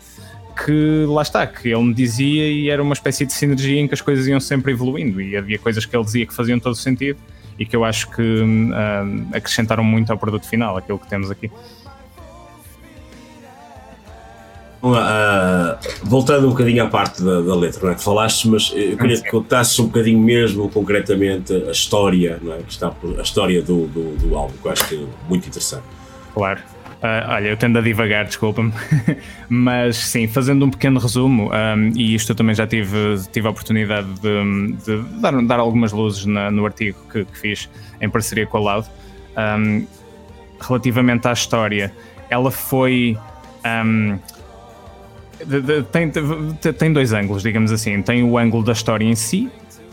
que 0.64 1.04
lá 1.06 1.22
está, 1.22 1.46
que 1.46 1.68
ele 1.68 1.82
me 1.82 1.94
dizia 1.94 2.50
e 2.50 2.68
era 2.68 2.82
uma 2.82 2.92
espécie 2.94 3.24
de 3.24 3.32
sinergia 3.32 3.80
em 3.80 3.86
que 3.86 3.94
as 3.94 4.00
coisas 4.00 4.26
iam 4.26 4.40
sempre 4.40 4.72
evoluindo 4.72 5.20
e 5.22 5.36
havia 5.36 5.58
coisas 5.58 5.86
que 5.86 5.94
ele 5.96 6.04
dizia 6.04 6.26
que 6.26 6.34
faziam 6.34 6.58
todo 6.58 6.74
sentido 6.74 7.20
e 7.58 7.66
que 7.66 7.74
eu 7.74 7.84
acho 7.84 8.10
que 8.10 8.22
uh, 8.22 9.36
acrescentaram 9.36 9.82
muito 9.82 10.10
ao 10.10 10.18
produto 10.18 10.46
final, 10.46 10.76
aquilo 10.76 10.98
que 10.98 11.08
temos 11.08 11.30
aqui. 11.30 11.50
Uh, 14.80 15.76
voltando 16.04 16.46
um 16.46 16.50
bocadinho 16.50 16.84
à 16.84 16.86
parte 16.86 17.20
da, 17.20 17.40
da 17.40 17.54
letra, 17.56 17.80
não 17.82 17.90
é? 17.90 17.94
que 17.96 18.02
falaste, 18.02 18.46
mas 18.46 18.72
eu 18.72 18.96
queria 18.96 19.20
que 19.20 19.28
contasses 19.28 19.76
um 19.80 19.86
bocadinho 19.86 20.20
mesmo, 20.20 20.68
concretamente, 20.68 21.52
a 21.52 21.72
história, 21.72 22.40
é? 22.40 22.62
que 22.62 22.70
está, 22.70 22.94
a 23.18 23.22
história 23.22 23.60
do, 23.60 23.88
do, 23.88 24.16
do 24.16 24.36
álbum, 24.36 24.54
que 24.62 24.66
eu 24.68 24.72
acho 24.72 24.88
que 24.88 24.94
é 24.94 25.28
muito 25.28 25.48
interessante. 25.48 25.82
Claro. 26.32 26.60
Uh, 26.98 27.30
olha, 27.30 27.48
eu 27.48 27.56
tendo 27.56 27.78
a 27.78 27.80
divagar, 27.80 28.24
desculpa-me, 28.24 28.72
mas 29.48 29.96
sim, 29.96 30.26
fazendo 30.26 30.66
um 30.66 30.70
pequeno 30.70 30.98
resumo, 30.98 31.48
um, 31.52 31.92
e 31.94 32.12
isto 32.12 32.32
eu 32.32 32.36
também 32.36 32.56
já 32.56 32.66
tive, 32.66 33.16
tive 33.30 33.46
a 33.46 33.50
oportunidade 33.50 34.08
de, 34.14 34.72
de 34.84 35.20
dar, 35.20 35.32
dar, 35.42 35.60
algumas 35.60 35.92
luzes 35.92 36.26
na, 36.26 36.50
no 36.50 36.64
artigo 36.64 36.98
que, 37.12 37.24
que, 37.24 37.38
fiz 37.38 37.70
em 38.00 38.10
parceria 38.10 38.46
com 38.46 38.56
a 38.56 38.60
Loud. 38.60 38.88
Um, 39.36 39.86
relativamente 40.60 41.28
à 41.28 41.32
história, 41.32 41.92
ela 42.28 42.50
foi. 42.50 43.16
Um, 43.64 44.18
tem, 45.92 46.10
tem 46.72 46.92
dois 46.92 47.12
ângulos, 47.12 47.44
digamos 47.44 47.70
assim. 47.70 48.02
Tem 48.02 48.24
o 48.24 48.36
ângulo 48.36 48.64
da 48.64 48.72
história 48.72 49.04
em 49.04 49.14
si, 49.14 49.48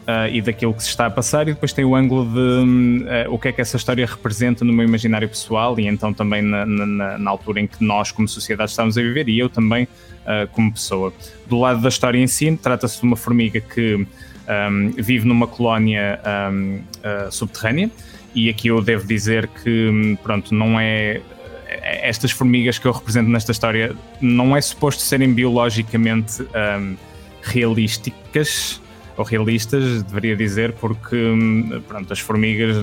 uh, 0.07 0.31
e 0.31 0.41
daquilo 0.41 0.73
que 0.73 0.83
se 0.83 0.89
está 0.89 1.05
a 1.05 1.09
passar, 1.09 1.47
e 1.47 1.53
depois 1.53 1.73
tem 1.73 1.83
o 1.83 1.95
ângulo 1.95 2.25
de 2.25 3.03
uh, 3.29 3.33
o 3.33 3.39
que 3.39 3.49
é 3.49 3.51
que 3.51 3.61
essa 3.61 3.77
história 3.77 4.05
representa 4.05 4.63
no 4.63 4.71
meu 4.71 4.85
imaginário 4.85 5.27
pessoal 5.27 5.79
e 5.79 5.87
então 5.87 6.13
também 6.13 6.41
na, 6.41 6.65
na, 6.65 7.17
na 7.17 7.31
altura 7.31 7.61
em 7.61 7.67
que 7.67 7.83
nós, 7.83 8.11
como 8.11 8.27
sociedade, 8.27 8.69
estamos 8.71 8.97
a 8.97 9.01
viver 9.01 9.27
e 9.29 9.37
eu 9.37 9.49
também 9.49 9.83
uh, 9.83 10.47
como 10.51 10.71
pessoa. 10.71 11.13
Do 11.47 11.59
lado 11.59 11.81
da 11.81 11.89
história 11.89 12.19
em 12.19 12.27
si, 12.27 12.57
trata-se 12.61 12.99
de 12.99 13.03
uma 13.05 13.15
formiga 13.15 13.59
que 13.59 13.95
um, 13.95 14.91
vive 14.97 15.27
numa 15.27 15.47
colónia 15.47 16.19
um, 16.51 16.81
subterrânea, 17.31 17.89
e 18.33 18.49
aqui 18.49 18.67
eu 18.67 18.81
devo 18.81 19.07
dizer 19.07 19.47
que, 19.47 20.17
pronto, 20.21 20.53
não 20.53 20.79
é 20.79 21.21
estas 21.81 22.31
formigas 22.31 22.77
que 22.77 22.85
eu 22.85 22.91
represento 22.91 23.29
nesta 23.29 23.51
história 23.51 23.95
não 24.21 24.55
é 24.55 24.61
suposto 24.61 25.01
serem 25.01 25.33
biologicamente 25.33 26.41
um, 26.43 26.95
realísticas, 27.41 28.81
ou 29.17 29.23
realistas, 29.23 30.03
deveria 30.03 30.35
dizer, 30.35 30.73
porque 30.73 31.15
hum, 31.15 31.81
pronto, 31.87 32.11
as 32.11 32.19
formigas 32.19 32.77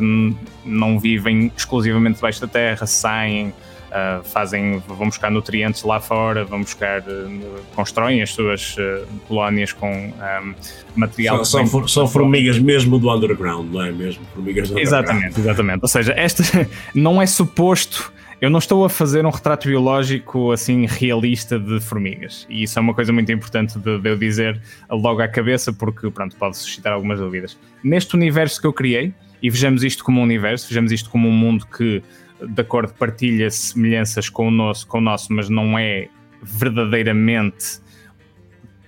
não 0.65 0.99
vivem 0.99 1.53
exclusivamente 1.57 2.17
debaixo 2.17 2.41
da 2.41 2.49
terra, 2.49 2.87
saem, 2.87 3.53
Uh, 3.93 4.25
fazem, 4.25 4.83
vão 4.89 5.09
buscar 5.09 5.31
nutrientes 5.31 5.83
lá 5.83 6.01
fora, 6.01 6.47
vão 6.47 6.63
buscar, 6.63 7.01
uh, 7.01 7.61
constroem 7.75 8.23
as 8.23 8.31
suas 8.31 8.75
uh, 8.79 9.07
colónias 9.29 9.71
com 9.75 10.07
um, 10.07 10.55
material. 10.97 11.45
São, 11.45 11.67
são, 11.67 11.87
são, 11.87 12.09
formigas 12.09 12.59
mesmo 12.59 12.99
do 12.99 13.15
underground, 13.15 13.71
não 13.71 13.83
é 13.83 13.93
mesmo? 13.93 14.25
Formigas 14.33 14.71
do 14.71 14.79
exatamente, 14.79 15.39
exatamente. 15.39 15.81
Ou 15.83 15.89
seja, 15.89 16.15
esta 16.17 16.67
não 16.95 17.21
é 17.21 17.27
suposto 17.27 18.11
eu 18.43 18.51
não 18.51 18.59
estou 18.59 18.85
a 18.85 18.91
fazer 18.91 19.25
um 19.25 19.31
retrato 19.31 19.69
biológico 19.69 20.51
assim 20.51 20.85
realista 20.85 21.61
de 21.61 21.79
formigas. 21.79 22.45
E 22.51 22.65
isso 22.65 22.77
é 22.77 22.83
uma 22.83 22.93
coisa 22.93 23.13
muito 23.13 23.31
importante 23.31 23.79
de, 23.79 24.01
de 24.01 24.11
eu 24.11 24.19
dizer 24.19 24.61
logo 24.91 25.23
à 25.23 25.29
cabeça, 25.29 25.73
porque 25.73 26.11
pronto, 26.11 26.35
pode 26.35 26.57
suscitar 26.57 26.93
algumas 26.93 27.21
dúvidas. 27.21 27.57
Neste 27.85 28.17
universo 28.17 28.61
que 28.61 28.67
eu 28.67 28.73
criei, 28.73 29.15
e 29.41 29.49
vejamos 29.49 29.85
isto 29.85 30.03
como 30.03 30.21
um 30.21 30.25
universo, 30.25 30.69
vejamos 30.69 30.91
isto 30.91 31.09
como 31.09 31.29
um 31.29 31.33
mundo 31.33 31.65
que, 31.69 32.03
de 32.45 32.61
acordo, 32.61 32.93
partilha 32.95 33.49
semelhanças 33.49 34.29
com 34.29 34.49
o 34.49 34.51
nosso, 34.51 34.89
com 34.89 34.99
o 34.99 35.01
nosso 35.01 35.33
mas 35.33 35.49
não 35.49 35.79
é 35.79 36.09
verdadeiramente 36.43 37.81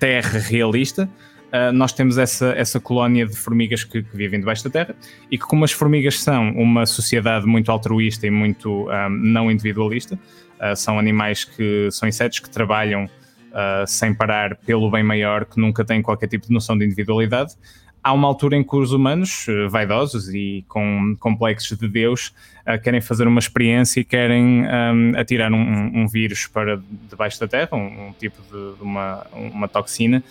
terra 0.01 0.41
realista 0.41 1.09
uh, 1.55 1.73
nós 1.73 1.93
temos 1.93 2.19
essa, 2.19 2.49
essa 2.57 2.81
colónia 2.81 3.27
de 3.27 3.37
formigas 3.37 3.85
que, 3.85 4.03
que, 4.03 4.17
vivem 4.17 4.41
debaixo 4.41 4.65
da 4.65 4.71
terra 4.71 4.97
e 5.31 5.39
que, 5.39 5.45
como 5.45 5.65
as 5.65 5.71
formigas 5.71 6.21
são 6.21 6.51
uma 6.51 6.85
sociedade 6.85 7.47
muito 7.47 7.71
altruísta 7.71 8.27
e 8.27 8.31
muito 8.31 8.87
um, 8.87 8.91
ah, 8.91 9.09
não 9.09 9.51
individualista, 9.51 10.17
uh, 10.17 10.75
são 10.75 10.99
animais 10.99 11.45
que 11.45 11.89
são 11.93 12.09
insetos 12.09 12.41
que 12.41 12.51
trabalham 12.51 13.05
uh, 13.05 13.87
sem 13.87 14.13
parar 14.13 14.57
pelo 14.57 14.91
bem 14.91 15.05
maior, 15.05 15.45
que 15.45 15.61
nunca 15.61 15.85
têm 15.85 16.03
qualquer 16.03 16.27
tipo 16.27 16.47
de 16.47 16.53
noção 16.53 16.77
de 16.77 16.85
individualidade. 16.85 17.55
Há 18.03 18.13
uma 18.13 18.29
altura 18.29 18.55
em 18.55 18.63
que 18.63 18.77
os 18.77 18.93
humanos, 18.93 19.47
vaidosos 19.71 20.29
e 20.29 20.63
com 20.69 21.17
complexos 21.19 21.79
de 21.79 21.89
Deus, 21.89 22.35
querem 22.83 23.01
fazer 23.01 23.27
uma 23.27 23.39
experiência 23.39 23.99
e 23.99 24.05
querem 24.05 24.63
um, 24.63 25.19
atirar 25.19 25.51
um, 25.51 26.03
um, 26.03 26.07
vírus 26.07 26.47
para 26.47 26.79
debaixo 27.09 27.41
da 27.41 27.49
terra, 27.49 27.75
um, 27.75 28.13
tipo 28.21 28.43
de, 28.43 28.77
de 28.77 28.83
uma, 28.83 29.27
uma 29.33 29.67
toxina, 29.69 30.23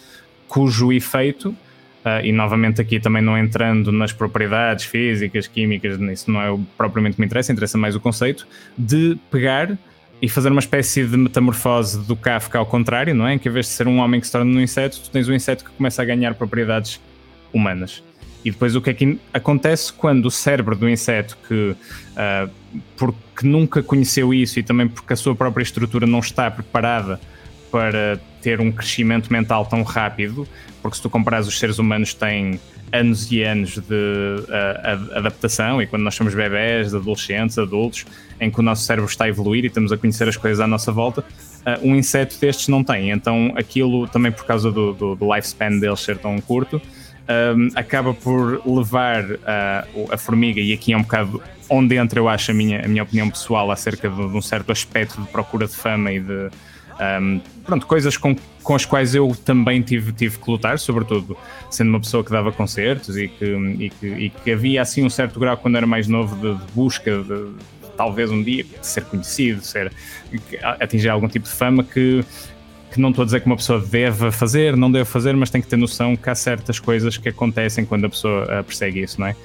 cujo 0.53 0.93
efeito 0.93 1.55
Uh, 2.03 2.19
e 2.21 2.33
novamente 2.33 2.81
aqui 2.81 2.99
também 2.99 3.21
não 3.21 3.37
entrando 3.37 3.89
nas 3.89 4.11
propriedades 4.11 4.83
físicas, 4.83 5.47
químicas, 5.47 5.97
isso 6.11 6.29
não 6.29 6.41
é 6.41 6.51
o, 6.51 6.59
propriamente 6.77 7.15
que 7.15 7.21
me 7.21 7.25
interessa, 7.25 7.53
interessa 7.53 7.77
mais 7.77 7.95
o 7.95 7.99
conceito 8.01 8.45
de 8.77 9.17
pegar 9.31 9.77
e 10.21 10.27
fazer 10.27 10.49
uma 10.49 10.59
espécie 10.59 11.05
de 11.05 11.15
metamorfose 11.15 12.05
do 12.05 12.13
Kafka 12.13 12.59
ao 12.59 12.65
contrário, 12.65 13.15
não 13.15 13.25
é? 13.25 13.35
Em 13.35 13.39
que 13.39 13.47
em 13.47 13.51
vez 13.53 13.67
de 13.67 13.71
ser 13.71 13.87
um 13.87 13.99
homem 13.99 14.19
que 14.19 14.25
se 14.25 14.33
torna 14.33 14.53
um 14.53 14.59
inseto, 14.59 14.99
tu 14.99 15.09
tens 15.09 15.29
um 15.29 15.33
inseto 15.33 15.63
que 15.63 15.71
começa 15.71 16.01
a 16.01 16.05
ganhar 16.05 16.33
propriedades 16.33 16.99
humanas. 17.53 18.03
E 18.43 18.51
depois 18.51 18.75
o 18.75 18.81
que 18.81 18.89
é 18.89 18.93
que 18.93 19.17
acontece 19.33 19.93
quando 19.93 20.25
o 20.25 20.31
cérebro 20.31 20.75
do 20.75 20.89
inseto, 20.89 21.37
que 21.47 21.71
uh, 21.71 22.51
porque 22.97 23.47
nunca 23.47 23.81
conheceu 23.81 24.33
isso 24.33 24.59
e 24.59 24.63
também 24.63 24.89
porque 24.89 25.13
a 25.13 25.15
sua 25.15 25.33
própria 25.33 25.63
estrutura 25.63 26.05
não 26.05 26.19
está 26.19 26.51
preparada 26.51 27.17
para 27.71 28.19
ter 28.43 28.59
um 28.59 28.71
crescimento 28.71 29.31
mental 29.31 29.65
tão 29.65 29.81
rápido, 29.81 30.47
porque 30.81 30.97
se 30.97 31.01
tu 31.01 31.09
comparas 31.09 31.47
os 31.47 31.57
seres 31.57 31.79
humanos 31.79 32.13
têm 32.13 32.59
anos 32.91 33.31
e 33.31 33.41
anos 33.41 33.79
de 33.79 33.81
uh, 33.81 35.17
adaptação 35.17 35.81
e 35.81 35.87
quando 35.87 36.03
nós 36.03 36.13
somos 36.13 36.35
bebés, 36.35 36.93
adolescentes, 36.93 37.57
adultos, 37.57 38.05
em 38.39 38.51
que 38.51 38.59
o 38.59 38.61
nosso 38.61 38.83
cérebro 38.83 39.09
está 39.09 39.25
a 39.25 39.29
evoluir 39.29 39.63
e 39.63 39.67
estamos 39.67 39.91
a 39.91 39.97
conhecer 39.97 40.27
as 40.27 40.37
coisas 40.37 40.59
à 40.59 40.67
nossa 40.67 40.91
volta, 40.91 41.21
uh, 41.21 41.87
um 41.87 41.95
inseto 41.95 42.37
destes 42.39 42.67
não 42.67 42.83
tem. 42.83 43.09
Então 43.09 43.53
aquilo 43.55 44.07
também 44.07 44.31
por 44.31 44.45
causa 44.45 44.71
do, 44.71 44.93
do, 44.93 45.15
do 45.15 45.33
lifespan 45.33 45.79
deles 45.79 46.01
ser 46.01 46.17
tão 46.17 46.39
curto, 46.39 46.79
um, 47.57 47.69
acaba 47.75 48.13
por 48.13 48.61
levar 48.67 49.23
uh, 49.23 50.11
a 50.11 50.17
formiga, 50.17 50.59
e 50.59 50.73
aqui 50.73 50.91
é 50.93 50.97
um 50.97 51.01
bocado 51.01 51.41
onde 51.69 51.95
entra, 51.95 52.19
eu 52.19 52.27
acho, 52.27 52.51
a 52.51 52.53
minha, 52.53 52.83
a 52.83 52.87
minha 52.87 53.03
opinião 53.03 53.29
pessoal 53.29 53.71
acerca 53.71 54.09
de, 54.09 54.15
de 54.15 54.37
um 54.37 54.41
certo 54.41 54.71
aspecto 54.71 55.21
de 55.21 55.27
procura 55.29 55.65
de 55.65 55.73
fama 55.73 56.11
e 56.11 56.19
de 56.19 56.49
um, 56.99 57.41
pronto, 57.65 57.85
coisas 57.87 58.17
com, 58.17 58.35
com 58.61 58.75
as 58.75 58.85
quais 58.85 59.15
eu 59.15 59.35
também 59.45 59.81
tive, 59.81 60.11
tive 60.11 60.37
que 60.37 60.49
lutar, 60.49 60.77
sobretudo 60.79 61.37
sendo 61.69 61.89
uma 61.89 61.99
pessoa 61.99 62.23
que 62.23 62.31
dava 62.31 62.51
concertos 62.51 63.17
e 63.17 63.27
que, 63.27 63.45
e 63.45 63.89
que, 63.89 64.07
e 64.07 64.29
que 64.29 64.51
havia 64.51 64.81
assim 64.81 65.03
um 65.03 65.09
certo 65.09 65.39
grau 65.39 65.57
quando 65.57 65.75
era 65.77 65.87
mais 65.87 66.07
novo 66.07 66.35
de, 66.35 66.65
de 66.65 66.71
busca 66.73 67.23
de, 67.23 67.51
talvez 67.97 68.31
um 68.31 68.41
dia 68.43 68.65
ser 68.81 69.03
conhecido, 69.05 69.61
ser 69.61 69.91
atingir 70.79 71.09
algum 71.09 71.27
tipo 71.27 71.45
de 71.45 71.53
fama 71.53 71.83
que 71.83 72.23
que 72.91 73.01
não 73.01 73.09
estou 73.09 73.23
a 73.23 73.25
dizer 73.25 73.39
que 73.39 73.47
uma 73.47 73.55
pessoa 73.55 73.79
deve 73.79 74.31
fazer, 74.31 74.77
não 74.77 74.91
deve 74.91 75.05
fazer, 75.05 75.35
mas 75.35 75.49
tem 75.49 75.59
que 75.59 75.67
ter 75.67 75.77
noção 75.77 76.15
que 76.15 76.29
há 76.29 76.35
certas 76.35 76.79
coisas 76.79 77.17
que 77.17 77.27
acontecem 77.27 77.83
quando 77.85 78.05
a 78.05 78.09
pessoa 78.09 78.43
uh, 78.43 78.63
persegue 78.63 79.01
isso, 79.01 79.19
não 79.19 79.25
é? 79.25 79.35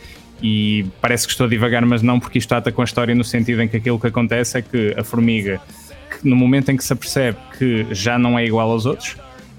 E 0.42 0.84
parece 1.00 1.26
que 1.26 1.32
estou 1.32 1.46
a 1.46 1.48
divagar, 1.48 1.84
mas 1.86 2.02
não, 2.02 2.20
porque 2.20 2.38
isto 2.38 2.52
ata 2.52 2.70
com 2.70 2.82
a 2.82 2.84
história 2.84 3.14
no 3.14 3.24
sentido 3.24 3.62
em 3.62 3.66
que 3.66 3.78
aquilo 3.78 3.98
que 3.98 4.06
acontece 4.06 4.58
é 4.58 4.62
que 4.62 4.94
a 4.98 5.02
formiga, 5.02 5.62
no 6.22 6.36
momento 6.36 6.70
em 6.70 6.76
que 6.76 6.84
se 6.84 6.92
apercebe 6.92 7.38
que 7.56 7.86
já 7.90 8.18
não 8.18 8.38
é 8.38 8.44
igual 8.44 8.70
aos 8.70 8.86
outros, 8.86 9.16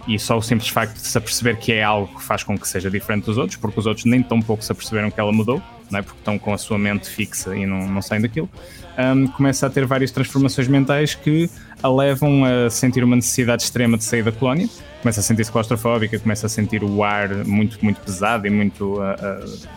e 0.07 0.17
só 0.17 0.37
o 0.37 0.41
simples 0.41 0.69
facto 0.69 0.95
de 0.95 1.07
se 1.07 1.17
aperceber 1.17 1.57
que 1.57 1.71
é 1.71 1.83
algo 1.83 2.07
que 2.15 2.23
faz 2.23 2.43
com 2.43 2.57
que 2.57 2.67
seja 2.67 2.89
diferente 2.89 3.25
dos 3.25 3.37
outros, 3.37 3.57
porque 3.57 3.79
os 3.79 3.85
outros 3.85 4.05
nem 4.05 4.23
tão 4.23 4.41
pouco 4.41 4.63
se 4.63 4.71
aperceberam 4.71 5.11
que 5.11 5.19
ela 5.19 5.31
mudou, 5.31 5.61
não 5.89 5.99
é? 5.99 6.01
porque 6.01 6.19
estão 6.19 6.39
com 6.39 6.53
a 6.53 6.57
sua 6.57 6.77
mente 6.77 7.07
fixa 7.07 7.55
e 7.55 7.65
não, 7.65 7.87
não 7.87 8.01
saem 8.01 8.21
daquilo, 8.21 8.49
um, 8.97 9.27
começa 9.27 9.67
a 9.67 9.69
ter 9.69 9.85
várias 9.85 10.11
transformações 10.11 10.67
mentais 10.67 11.15
que 11.15 11.49
a 11.81 11.87
levam 11.87 12.43
a 12.43 12.69
sentir 12.69 13.03
uma 13.03 13.15
necessidade 13.15 13.63
extrema 13.63 13.97
de 13.97 14.03
sair 14.03 14.23
da 14.23 14.31
colónia, 14.31 14.67
começa 15.01 15.19
a 15.19 15.23
sentir-se 15.23 15.51
claustrofóbica, 15.51 16.17
começa 16.19 16.47
a 16.47 16.49
sentir 16.49 16.83
o 16.83 17.03
ar 17.03 17.29
muito, 17.45 17.77
muito 17.83 18.01
pesado 18.01 18.47
e 18.47 18.49
muito, 18.49 18.95
uh, 18.95 19.01
uh, 19.01 19.67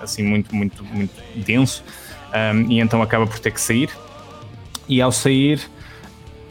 assim, 0.00 0.22
muito, 0.22 0.54
muito, 0.54 0.84
muito 0.84 1.14
denso, 1.34 1.82
um, 2.54 2.70
e 2.70 2.78
então 2.78 3.02
acaba 3.02 3.26
por 3.26 3.38
ter 3.38 3.52
que 3.52 3.60
sair. 3.60 3.90
E 4.88 5.00
ao 5.00 5.10
sair, 5.10 5.60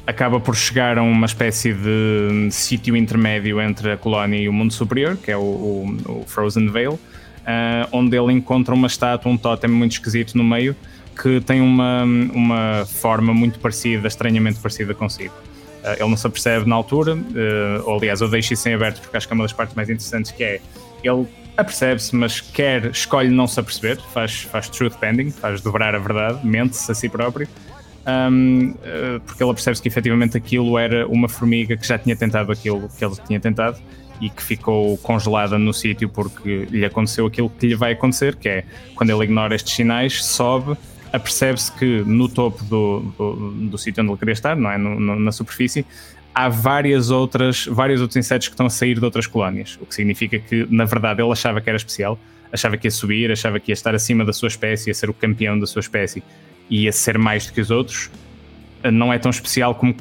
acaba 0.08 0.40
por 0.40 0.56
chegar 0.56 0.98
a 0.98 1.04
uma 1.04 1.26
espécie 1.26 1.74
de 1.74 2.50
sítio 2.52 2.96
intermédio 2.96 3.60
entre 3.62 3.92
a 3.92 3.98
colónia 3.98 4.38
e 4.38 4.48
o 4.48 4.54
mundo 4.54 4.72
superior, 4.72 5.18
que 5.18 5.32
é 5.32 5.38
o, 5.38 5.42
o, 5.42 5.98
o 6.08 6.24
Frozen 6.28 6.68
Vale, 6.68 6.88
uh, 6.90 7.00
onde 7.92 8.18
ele 8.18 8.32
encontra 8.34 8.74
uma 8.74 8.88
estátua, 8.88 9.32
um 9.32 9.38
totem 9.38 9.70
muito 9.70 9.94
esquisito 9.94 10.38
no 10.38 10.44
meio, 10.44 10.76
que 11.22 11.40
tem 11.42 11.62
uma, 11.62 12.04
uma 12.04 12.86
forma 12.86 13.34
muito 13.34 13.60
parecida, 13.60 14.08
estranhamente 14.08 14.60
parecida 14.60 14.94
consigo. 14.94 15.34
Uh, 15.84 15.94
ele 16.00 16.10
não 16.10 16.18
se 16.18 16.28
apercebe 16.28 16.68
na 16.68 16.76
altura, 16.76 17.16
uh, 17.16 17.84
ou 17.86 17.98
aliás, 17.98 18.22
eu 18.22 18.30
deixo 18.30 18.54
isso 18.54 18.68
em 18.70 18.74
aberto 18.74 19.02
porque 19.02 19.18
acho 19.18 19.28
que 19.28 19.34
é 19.34 19.36
uma 19.36 19.44
das 19.44 19.54
partes 19.54 19.76
mais 19.76 19.90
interessantes 19.90 20.32
que 20.32 20.44
é 20.44 20.62
ele 21.04 21.28
apercebe-se, 21.58 22.16
mas 22.16 22.42
quer, 22.42 22.88
escolhe 22.88 23.30
não 23.30 23.48
se 23.48 23.60
aperceber, 23.60 24.00
faz, 24.14 24.42
faz 24.42 24.68
truth 24.70 24.96
bending, 25.00 25.32
faz 25.32 25.62
dobrar 25.62 25.96
a 25.96 26.00
verdade, 26.00 26.46
mente-se 26.46 26.92
a 26.92 26.96
si 26.96 27.08
próprio, 27.08 27.48
um, 28.08 28.70
uh, 28.70 29.20
porque 29.26 29.44
ele 29.44 29.52
apercebe-se 29.52 29.82
que 29.82 29.88
efetivamente 29.88 30.38
aquilo 30.38 30.78
era 30.78 31.08
uma 31.08 31.28
formiga 31.28 31.76
que 31.76 31.88
já 31.88 31.98
tinha 31.98 32.16
tentado 32.16 32.52
aquilo 32.52 32.88
que 32.98 33.04
ele 33.04 33.16
tinha 33.26 33.40
tentado 33.40 33.80
e 34.22 34.30
que 34.30 34.42
ficou 34.42 34.98
congelada 35.00 35.58
no 35.58 35.74
sítio 35.74 36.08
porque 36.08 36.66
lhe 36.70 36.86
aconteceu 36.86 37.26
aquilo 37.26 37.50
que 37.50 37.68
lhe 37.68 37.76
vai 37.76 37.94
acontecer, 37.94 38.36
que 38.36 38.48
é 38.48 38.64
quando 38.96 39.10
ele 39.10 39.24
ignora 39.24 39.56
estes 39.56 39.74
sinais, 39.74 40.24
sobe 40.24 40.78
apercebe-se 41.16 41.72
que 41.72 42.04
no 42.06 42.28
topo 42.28 42.64
do, 42.66 43.00
do, 43.18 43.52
do 43.70 43.78
sítio 43.78 44.04
onde 44.04 44.12
ele 44.12 44.20
queria 44.20 44.34
estar, 44.34 44.56
não 44.56 44.70
é? 44.70 44.78
No, 44.78 45.00
no, 45.00 45.16
na 45.18 45.32
superfície, 45.32 45.86
há 46.34 46.50
várias 46.50 47.10
outras, 47.10 47.66
vários 47.66 48.02
outros 48.02 48.18
insetos 48.18 48.48
que 48.48 48.54
estão 48.54 48.66
a 48.66 48.70
sair 48.70 49.00
de 49.00 49.06
outras 49.06 49.26
colónias, 49.26 49.78
o 49.82 49.86
que 49.86 49.96
significa 49.96 50.38
que, 50.38 50.68
na 50.70 50.86
verdade, 50.86 51.22
ele 51.22 51.32
achava 51.32 51.62
que 51.62 51.70
era 51.70 51.78
especial, 51.78 52.20
achava 52.52 52.78
que 52.78 52.88
ia 52.88 52.92
subir, 52.92 53.32
achava 53.32 53.60
que 53.60 53.72
ia 53.72 53.74
estar 53.74 53.96
acima 53.96 54.26
da 54.26 54.34
sua 54.34 54.48
espécie, 54.48 54.90
ia 54.90 54.94
ser 54.94 55.10
o 55.10 55.14
campeão 55.14 55.58
da 55.58 55.66
sua 55.66 55.80
espécie 55.80 56.22
e 56.70 56.84
ia 56.84 56.92
ser 56.92 57.18
mais 57.18 57.46
do 57.46 57.54
que 57.54 57.62
os 57.62 57.72
outros. 57.72 58.10
Não 58.92 59.12
é 59.12 59.18
tão 59.18 59.30
especial 59.30 59.76
como 59.76 59.96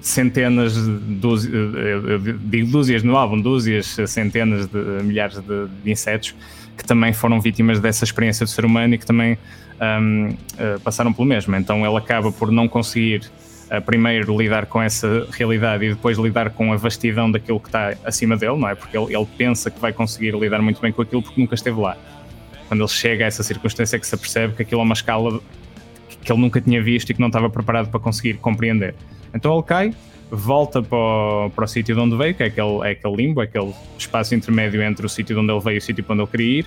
centenas, 0.00 0.76
dúzias, 0.76 1.54
eu 1.54 2.18
digo 2.18 2.70
dúzias 2.70 3.02
no 3.02 3.16
álbum, 3.16 3.40
dúzias, 3.40 3.96
centenas 4.06 4.66
de 4.66 4.78
milhares 5.04 5.38
de, 5.38 5.68
de 5.84 5.90
insetos 5.90 6.34
que 6.76 6.84
também 6.84 7.12
foram 7.12 7.40
vítimas 7.40 7.78
dessa 7.80 8.04
experiência 8.04 8.44
do 8.44 8.50
ser 8.50 8.64
humano 8.64 8.94
e 8.94 8.98
que 8.98 9.06
também 9.06 9.38
um, 9.80 10.34
eh, 10.58 10.78
passaram 10.82 11.12
pelo 11.12 11.28
mesmo. 11.28 11.54
Então 11.54 11.86
ele 11.86 11.96
acaba 11.96 12.32
por 12.32 12.50
não 12.50 12.66
conseguir 12.66 13.30
primeiro 13.80 14.36
lidar 14.36 14.66
com 14.66 14.82
essa 14.82 15.26
realidade 15.30 15.84
e 15.84 15.88
depois 15.90 16.18
lidar 16.18 16.50
com 16.50 16.72
a 16.72 16.76
vastidão 16.76 17.30
daquilo 17.30 17.58
que 17.58 17.68
está 17.68 17.94
acima 18.04 18.36
dele, 18.36 18.56
não 18.58 18.68
é? 18.68 18.74
Porque 18.74 18.96
ele, 18.96 19.14
ele 19.14 19.26
pensa 19.38 19.70
que 19.70 19.80
vai 19.80 19.92
conseguir 19.92 20.34
lidar 20.34 20.60
muito 20.60 20.80
bem 20.80 20.92
com 20.92 21.00
aquilo 21.00 21.22
porque 21.22 21.40
nunca 21.40 21.54
esteve 21.54 21.80
lá. 21.80 21.96
Quando 22.68 22.80
ele 22.80 22.88
chega 22.88 23.24
a 23.24 23.28
essa 23.28 23.42
circunstância 23.42 23.96
é 23.96 23.98
que 23.98 24.06
se 24.06 24.14
apercebe 24.14 24.54
que 24.54 24.62
aquilo 24.62 24.82
é 24.82 24.84
uma 24.84 24.92
escala 24.92 25.40
que 26.22 26.32
ele 26.32 26.40
nunca 26.40 26.60
tinha 26.60 26.82
visto 26.82 27.10
e 27.10 27.14
que 27.14 27.20
não 27.20 27.28
estava 27.28 27.50
preparado 27.50 27.90
para 27.90 28.00
conseguir 28.00 28.34
compreender. 28.34 28.94
Então 29.34 29.54
ele 29.54 29.62
cai, 29.62 29.94
volta 30.30 30.82
para 30.82 30.96
o, 30.96 31.50
para 31.50 31.64
o 31.64 31.68
sítio 31.68 31.94
de 31.94 32.00
onde 32.00 32.16
veio, 32.16 32.34
que 32.34 32.42
é 32.42 32.46
aquele, 32.46 32.80
é 32.84 32.90
aquele 32.92 33.16
limbo, 33.16 33.40
aquele 33.40 33.72
espaço 33.98 34.34
intermédio 34.34 34.82
entre 34.82 35.04
o 35.04 35.08
sítio 35.08 35.34
de 35.34 35.40
onde 35.40 35.52
ele 35.52 35.60
veio 35.60 35.74
e 35.74 35.78
o 35.78 35.82
sítio 35.82 36.02
para 36.04 36.14
onde 36.14 36.22
ele 36.22 36.30
queria 36.30 36.58
ir, 36.60 36.66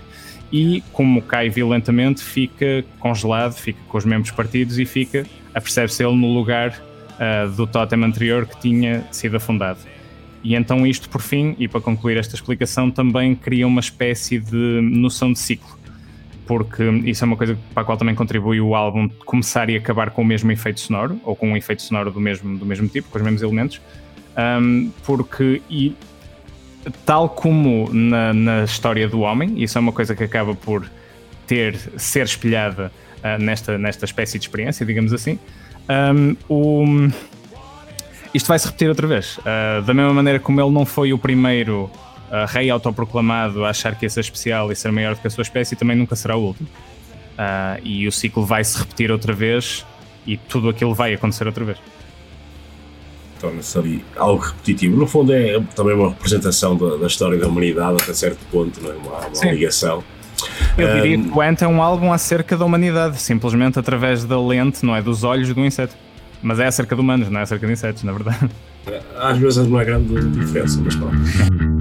e 0.51 0.83
como 0.93 1.21
cai 1.21 1.49
violentamente, 1.49 2.23
fica 2.23 2.85
congelado, 2.99 3.53
fica 3.53 3.79
com 3.87 3.97
os 3.97 4.05
membros 4.05 4.31
partidos 4.31 4.77
e 4.77 4.85
fica, 4.85 5.25
apercebe-se 5.53 6.03
ele 6.03 6.15
no 6.15 6.33
lugar 6.33 6.79
uh, 7.15 7.49
do 7.51 7.65
totem 7.65 8.03
anterior 8.03 8.45
que 8.45 8.59
tinha 8.59 9.03
sido 9.11 9.37
afundado. 9.37 9.79
E 10.43 10.53
então 10.53 10.85
isto, 10.85 11.09
por 11.09 11.21
fim, 11.21 11.55
e 11.57 11.67
para 11.67 11.81
concluir 11.81 12.17
esta 12.17 12.35
explicação, 12.35 12.91
também 12.91 13.33
cria 13.33 13.65
uma 13.65 13.79
espécie 13.81 14.37
de 14.37 14.79
noção 14.81 15.33
de 15.33 15.39
ciclo, 15.39 15.75
porque 16.47 16.83
isso 17.05 17.23
é 17.23 17.27
uma 17.27 17.35
coisa 17.35 17.57
para 17.73 17.83
a 17.83 17.85
qual 17.85 17.97
também 17.97 18.15
contribui 18.15 18.61
o 18.61 18.75
álbum 18.75 19.09
começar 19.25 19.69
e 19.69 19.75
acabar 19.75 20.11
com 20.11 20.21
o 20.21 20.25
mesmo 20.25 20.51
efeito 20.51 20.79
sonoro, 20.79 21.19
ou 21.23 21.35
com 21.35 21.51
um 21.51 21.57
efeito 21.57 21.81
sonoro 21.81 22.11
do 22.11 22.19
mesmo, 22.19 22.57
do 22.57 22.65
mesmo 22.65 22.87
tipo, 22.87 23.09
com 23.09 23.17
os 23.17 23.23
mesmos 23.23 23.41
elementos, 23.41 23.81
um, 24.37 24.91
porque 25.03 25.61
e 25.69 25.95
tal 27.05 27.29
como 27.29 27.89
na, 27.91 28.33
na, 28.33 28.63
história 28.63 29.07
do 29.07 29.21
homem, 29.21 29.61
isso 29.61 29.77
é 29.77 29.81
uma 29.81 29.91
coisa 29.91 30.15
que 30.15 30.23
acaba 30.23 30.53
por 30.53 30.89
ter 31.47 31.75
ser 31.97 32.25
espelhada 32.25 32.91
uh, 33.19 33.41
nesta, 33.41 33.77
nesta 33.77 34.05
espécie 34.05 34.37
de 34.37 34.45
experiência, 34.45 34.85
digamos 34.85 35.13
assim. 35.13 35.39
Um, 35.89 36.35
o, 36.49 37.09
isto 38.33 38.47
vai 38.47 38.59
se 38.59 38.65
repetir 38.65 38.89
outra 38.89 39.07
vez. 39.07 39.37
Uh, 39.37 39.81
da 39.83 39.93
mesma 39.93 40.13
maneira 40.13 40.39
como 40.39 40.59
ele 40.59 40.71
não 40.71 40.85
foi 40.85 41.13
o 41.13 41.17
primeiro 41.17 41.89
uh, 42.31 42.45
rei 42.47 42.69
autoproclamado 42.69 43.65
a 43.65 43.69
achar 43.69 43.95
que 43.95 44.05
ia 44.05 44.09
ser 44.09 44.21
especial 44.21 44.71
e 44.71 44.75
ser 44.75 44.91
maior 44.91 45.15
do 45.15 45.21
que 45.21 45.27
a 45.27 45.29
sua 45.29 45.41
espécie, 45.41 45.75
também 45.75 45.95
nunca 45.95 46.15
será 46.15 46.35
o 46.35 46.43
último. 46.43 46.67
e 47.83 48.07
o 48.07 48.11
ciclo 48.11 48.45
vai 48.45 48.63
se 48.63 48.77
repetir 48.77 49.11
outra 49.11 49.33
vez 49.33 49.85
e 50.25 50.37
tudo 50.37 50.69
aquilo 50.69 50.93
vai 50.93 51.13
acontecer 51.13 51.45
outra 51.45 51.65
vez 51.65 51.77
torna-se 53.45 53.77
ali 53.77 54.05
algo 54.15 54.41
repetitivo. 54.41 54.97
No 54.97 55.07
fundo, 55.07 55.33
é 55.33 55.59
também 55.75 55.93
uma 55.95 56.09
representação 56.09 56.75
da, 56.75 56.97
da 56.97 57.07
história 57.07 57.37
da 57.37 57.47
humanidade 57.47 58.01
até 58.01 58.13
certo 58.13 58.39
ponto, 58.51 58.81
não 58.81 58.91
é? 58.91 58.95
uma, 58.95 59.27
uma 59.27 59.51
ligação. 59.51 60.03
Eu 60.77 60.93
diria 60.95 61.17
que 61.17 61.29
o 61.29 61.41
Ant 61.41 61.61
é 61.61 61.67
um 61.67 61.81
álbum 61.81 62.11
acerca 62.11 62.57
da 62.57 62.65
humanidade, 62.65 63.21
simplesmente 63.21 63.79
através 63.79 64.25
da 64.25 64.39
lente, 64.39 64.85
não 64.85 64.95
é? 64.95 65.01
Dos 65.01 65.23
olhos 65.23 65.53
do 65.53 65.61
inseto. 65.61 65.95
Mas 66.41 66.59
é 66.59 66.67
acerca 66.67 66.95
de 66.95 67.01
humanos, 67.01 67.29
não 67.29 67.39
é 67.39 67.43
acerca 67.43 67.65
de 67.65 67.73
insetos, 67.73 68.03
na 68.03 68.11
verdade. 68.11 68.49
Às 69.17 69.37
vezes 69.37 69.67
não 69.67 69.79
é 69.79 69.85
grande 69.85 70.13
diferença, 70.29 70.79
mas 70.83 70.95
pronto. 70.95 71.74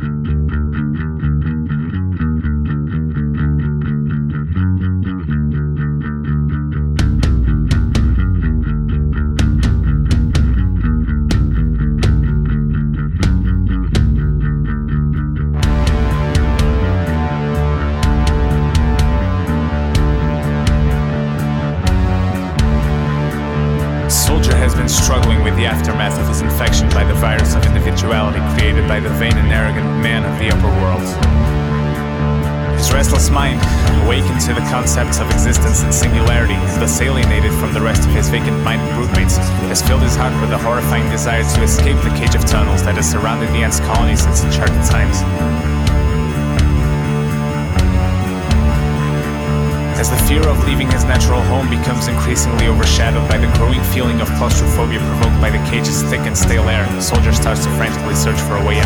away 58.56 58.83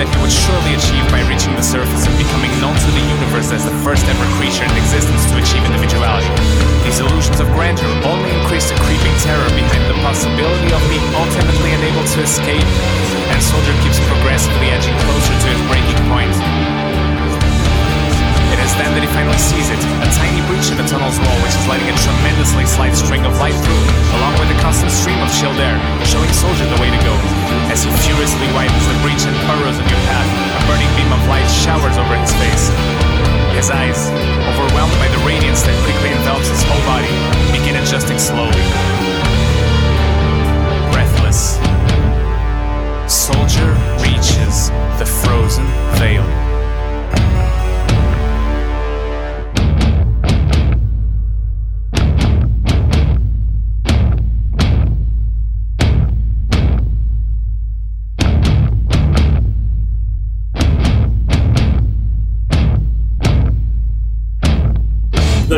that 0.00 0.08
he 0.08 0.16
would 0.24 0.32
surely 0.32 0.72
achieve 0.72 1.04
by 1.12 1.20
reaching 1.28 1.52
the 1.52 1.60
surface 1.60 2.08
and 2.08 2.16
becoming 2.16 2.48
known 2.56 2.72
to 2.72 2.88
the 2.96 3.04
universe 3.04 3.52
as 3.52 3.68
the 3.68 3.76
first 3.84 4.08
ever 4.08 4.24
creature 4.40 4.64
in 4.64 4.72
existence 4.80 5.28
to 5.28 5.36
achieve 5.36 5.60
individuality. 5.68 6.24
These 6.88 7.04
illusions 7.04 7.36
of 7.36 7.52
grandeur 7.52 7.84
only 8.08 8.32
increase 8.32 8.72
the 8.72 8.80
creeping 8.80 9.12
terror 9.20 9.44
behind 9.52 9.84
the 9.92 9.98
possibility 10.00 10.72
of 10.72 10.80
being 10.88 11.04
ultimately 11.12 11.76
unable 11.76 12.00
to 12.16 12.18
escape, 12.24 12.64
and 13.28 13.38
Soldier 13.44 13.76
keeps 13.84 14.00
progressively 14.08 14.72
edging 14.72 14.96
closer 15.04 15.36
to 15.36 15.46
his 15.52 15.60
breaking 15.68 16.00
point. 16.08 16.32
It 18.56 18.60
is 18.64 18.72
then 18.80 18.96
that 18.96 19.04
he 19.04 19.10
finally 19.12 19.36
sees 19.36 19.68
it, 19.68 19.84
a 20.00 20.08
tiny 20.16 20.40
breach 20.48 20.72
in 20.72 20.80
the 20.80 20.88
tunnel's 20.88 21.20
wall 21.20 21.36
which 21.44 21.52
is 21.52 21.64
letting 21.68 21.92
a 21.92 21.96
tremendously 22.00 22.64
slight 22.64 22.96
string 22.96 23.28
of 23.28 23.36
light 23.36 23.52
through, 23.52 23.84
along 24.16 24.32
with 24.40 24.48
a 24.48 24.56
constant 24.64 24.96
stream 24.96 25.20
of 25.20 25.28
chilled 25.28 25.60
air, 25.60 25.76
showing 26.08 26.32
Soldier 26.32 26.64
the 26.72 26.80
way 26.80 26.88
to 26.88 27.00
go. 27.04 27.12
As 27.70 27.82
he 27.82 27.90
furiously 28.02 28.48
widens 28.54 28.86
the 28.86 28.96
breach 29.02 29.24
and 29.26 29.36
burrows 29.46 29.78
a 29.78 29.84
your 29.86 30.02
path, 30.10 30.30
a 30.56 30.60
burning 30.66 30.90
beam 30.96 31.10
of 31.12 31.22
light 31.28 31.46
showers 31.46 31.96
over 31.98 32.16
his 32.16 32.32
face. 32.38 32.70
His 33.54 33.70
eyes, 33.70 34.10
overwhelmed 34.48 34.96
by 34.98 35.08
the 35.08 35.22
radiance 35.26 35.62
that 35.62 35.76
quickly 35.84 36.10
envelops 36.16 36.48
his 36.48 36.62
whole 36.64 36.82
body, 36.86 37.10
begin 37.52 37.76
adjusting 37.76 38.18
slowly. 38.18 38.64
Breathless, 40.92 41.58
Soldier 43.10 43.74
reaches 44.00 44.70
the 44.98 45.06
frozen 45.06 45.66
veil. 45.98 46.39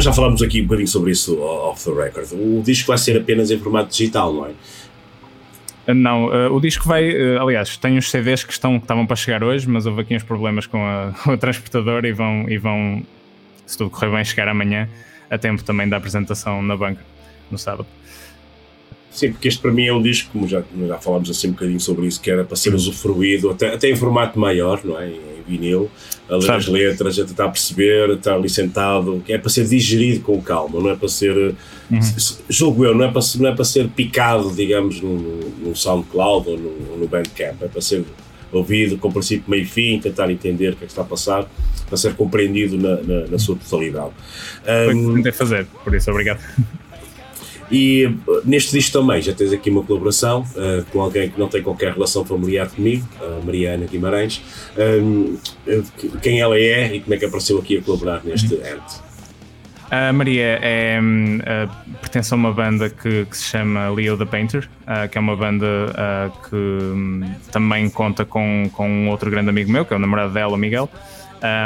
Já 0.02 0.12
falámos 0.12 0.42
aqui 0.42 0.60
um 0.60 0.64
bocadinho 0.64 0.88
sobre 0.88 1.12
isso 1.12 1.40
off 1.40 1.84
the 1.84 1.92
record. 1.92 2.32
O 2.32 2.60
disco 2.62 2.88
vai 2.88 2.98
ser 2.98 3.16
apenas 3.16 3.50
em 3.50 3.58
formato 3.58 3.90
digital, 3.90 4.32
não 4.32 4.46
é? 4.46 4.52
Não, 5.94 6.26
uh, 6.26 6.52
o 6.52 6.60
disco 6.60 6.88
vai. 6.88 7.10
Uh, 7.10 7.40
aliás, 7.40 7.76
tem 7.76 7.96
uns 7.96 8.10
CDs 8.10 8.42
que, 8.44 8.52
estão, 8.52 8.78
que 8.78 8.84
estavam 8.84 9.06
para 9.06 9.16
chegar 9.16 9.42
hoje, 9.44 9.68
mas 9.68 9.86
houve 9.86 10.02
aqui 10.02 10.16
uns 10.16 10.22
problemas 10.22 10.66
com, 10.66 10.84
a, 10.84 11.12
com 11.22 11.32
o 11.32 11.38
transportador 11.38 12.04
e 12.04 12.12
vão, 12.12 12.48
e 12.48 12.58
vão, 12.58 13.02
se 13.66 13.78
tudo 13.78 13.90
correr 13.90 14.10
bem, 14.10 14.24
chegar 14.24 14.48
amanhã, 14.48 14.88
a 15.30 15.38
tempo 15.38 15.62
também 15.62 15.88
da 15.88 15.96
apresentação 15.96 16.62
na 16.62 16.76
banca, 16.76 17.04
no 17.50 17.58
sábado. 17.58 17.86
Sim, 19.12 19.32
porque 19.32 19.48
este 19.48 19.60
para 19.60 19.70
mim 19.70 19.84
é 19.84 19.92
um 19.92 20.00
disco, 20.00 20.30
como 20.32 20.48
já, 20.48 20.62
já 20.88 20.98
falámos 20.98 21.28
assim 21.28 21.48
um 21.48 21.52
bocadinho 21.52 21.80
sobre 21.80 22.06
isso, 22.06 22.20
que 22.20 22.30
era 22.30 22.44
para 22.44 22.56
ser 22.56 22.74
usufruído, 22.74 23.50
até, 23.50 23.74
até 23.74 23.90
em 23.90 23.96
formato 23.96 24.38
maior, 24.38 24.80
não 24.82 24.98
é? 24.98 25.10
Em 25.10 25.42
vinil, 25.46 25.90
a 26.30 26.36
ler 26.36 26.50
as 26.50 26.66
letras, 26.66 27.18
a 27.18 27.24
tentar 27.24 27.48
perceber, 27.48 28.10
a 28.10 28.14
estar 28.14 28.34
ali 28.34 28.48
sentado, 28.48 29.22
é 29.28 29.36
para 29.36 29.50
ser 29.50 29.66
digerido 29.66 30.20
com 30.20 30.40
calma, 30.40 30.80
não 30.80 30.88
é 30.88 30.96
para 30.96 31.08
ser, 31.08 31.36
uhum. 31.36 32.00
julgo 32.48 32.86
eu, 32.86 32.94
não 32.94 33.04
é 33.04 33.12
para, 33.12 33.20
não 33.38 33.48
é 33.50 33.54
para 33.54 33.64
ser 33.64 33.88
picado, 33.88 34.50
digamos, 34.54 35.00
no, 35.02 35.18
no 35.18 35.76
SoundCloud 35.76 36.48
ou 36.48 36.58
no, 36.58 36.96
no 36.96 37.06
Bandcamp, 37.06 37.62
é 37.62 37.68
para 37.68 37.80
ser 37.82 38.04
ouvido 38.50 38.96
com 38.96 39.12
princípio, 39.12 39.44
meio 39.46 39.62
e 39.62 39.66
fim, 39.66 39.98
tentar 39.98 40.30
entender 40.30 40.72
o 40.72 40.76
que 40.76 40.84
é 40.84 40.86
que 40.86 40.92
está 40.92 41.02
a 41.02 41.06
passar, 41.06 41.50
para 41.86 41.96
ser 41.98 42.14
compreendido 42.14 42.78
na, 42.78 42.96
na, 43.02 43.26
na 43.26 43.38
sua 43.38 43.56
totalidade. 43.56 44.12
Foi 44.64 44.94
um, 44.94 45.08
que 45.08 45.14
tentei 45.16 45.32
fazer, 45.32 45.66
por 45.84 45.94
isso, 45.94 46.10
obrigado. 46.10 46.40
E 47.72 48.14
neste 48.44 48.72
disco 48.72 48.92
também 48.92 49.22
já 49.22 49.32
tens 49.32 49.50
aqui 49.50 49.70
uma 49.70 49.82
colaboração 49.82 50.42
uh, 50.42 50.84
com 50.92 51.00
alguém 51.00 51.30
que 51.30 51.40
não 51.40 51.48
tem 51.48 51.62
qualquer 51.62 51.94
relação 51.94 52.22
familiar 52.22 52.68
comigo, 52.68 53.08
a 53.18 53.42
Mariana 53.44 53.86
Guimarães. 53.86 54.42
Um, 55.02 55.38
quem 56.20 56.40
ela 56.40 56.58
é 56.58 56.96
e 56.96 57.00
como 57.00 57.14
é 57.14 57.16
que 57.16 57.24
apareceu 57.24 57.58
aqui 57.58 57.78
a 57.78 57.82
colaborar 57.82 58.22
neste 58.24 58.54
arte? 58.62 59.00
A 59.90 60.12
Maria 60.12 60.58
é, 60.62 60.98
uh, 61.00 61.98
pertence 62.00 62.32
a 62.32 62.36
uma 62.36 62.52
banda 62.52 62.88
que, 62.88 63.26
que, 63.26 63.36
se 63.36 63.44
chama 63.44 63.90
Leo 63.90 64.16
the 64.16 64.24
Painter, 64.24 64.66
uh, 64.82 65.06
que 65.06 65.18
é 65.18 65.20
uma 65.20 65.36
banda 65.36 65.66
uh, 65.66 66.48
que 66.48 66.56
um, 66.56 67.20
também 67.50 67.90
conta 67.90 68.24
com, 68.24 68.70
com 68.72 68.88
um 68.88 69.10
outro 69.10 69.30
grande 69.30 69.50
amigo 69.50 69.70
meu, 69.70 69.84
que 69.84 69.92
é 69.92 69.96
o 69.96 69.98
namorado 69.98 70.32
dela, 70.32 70.54
o 70.54 70.56
Miguel, 70.56 70.88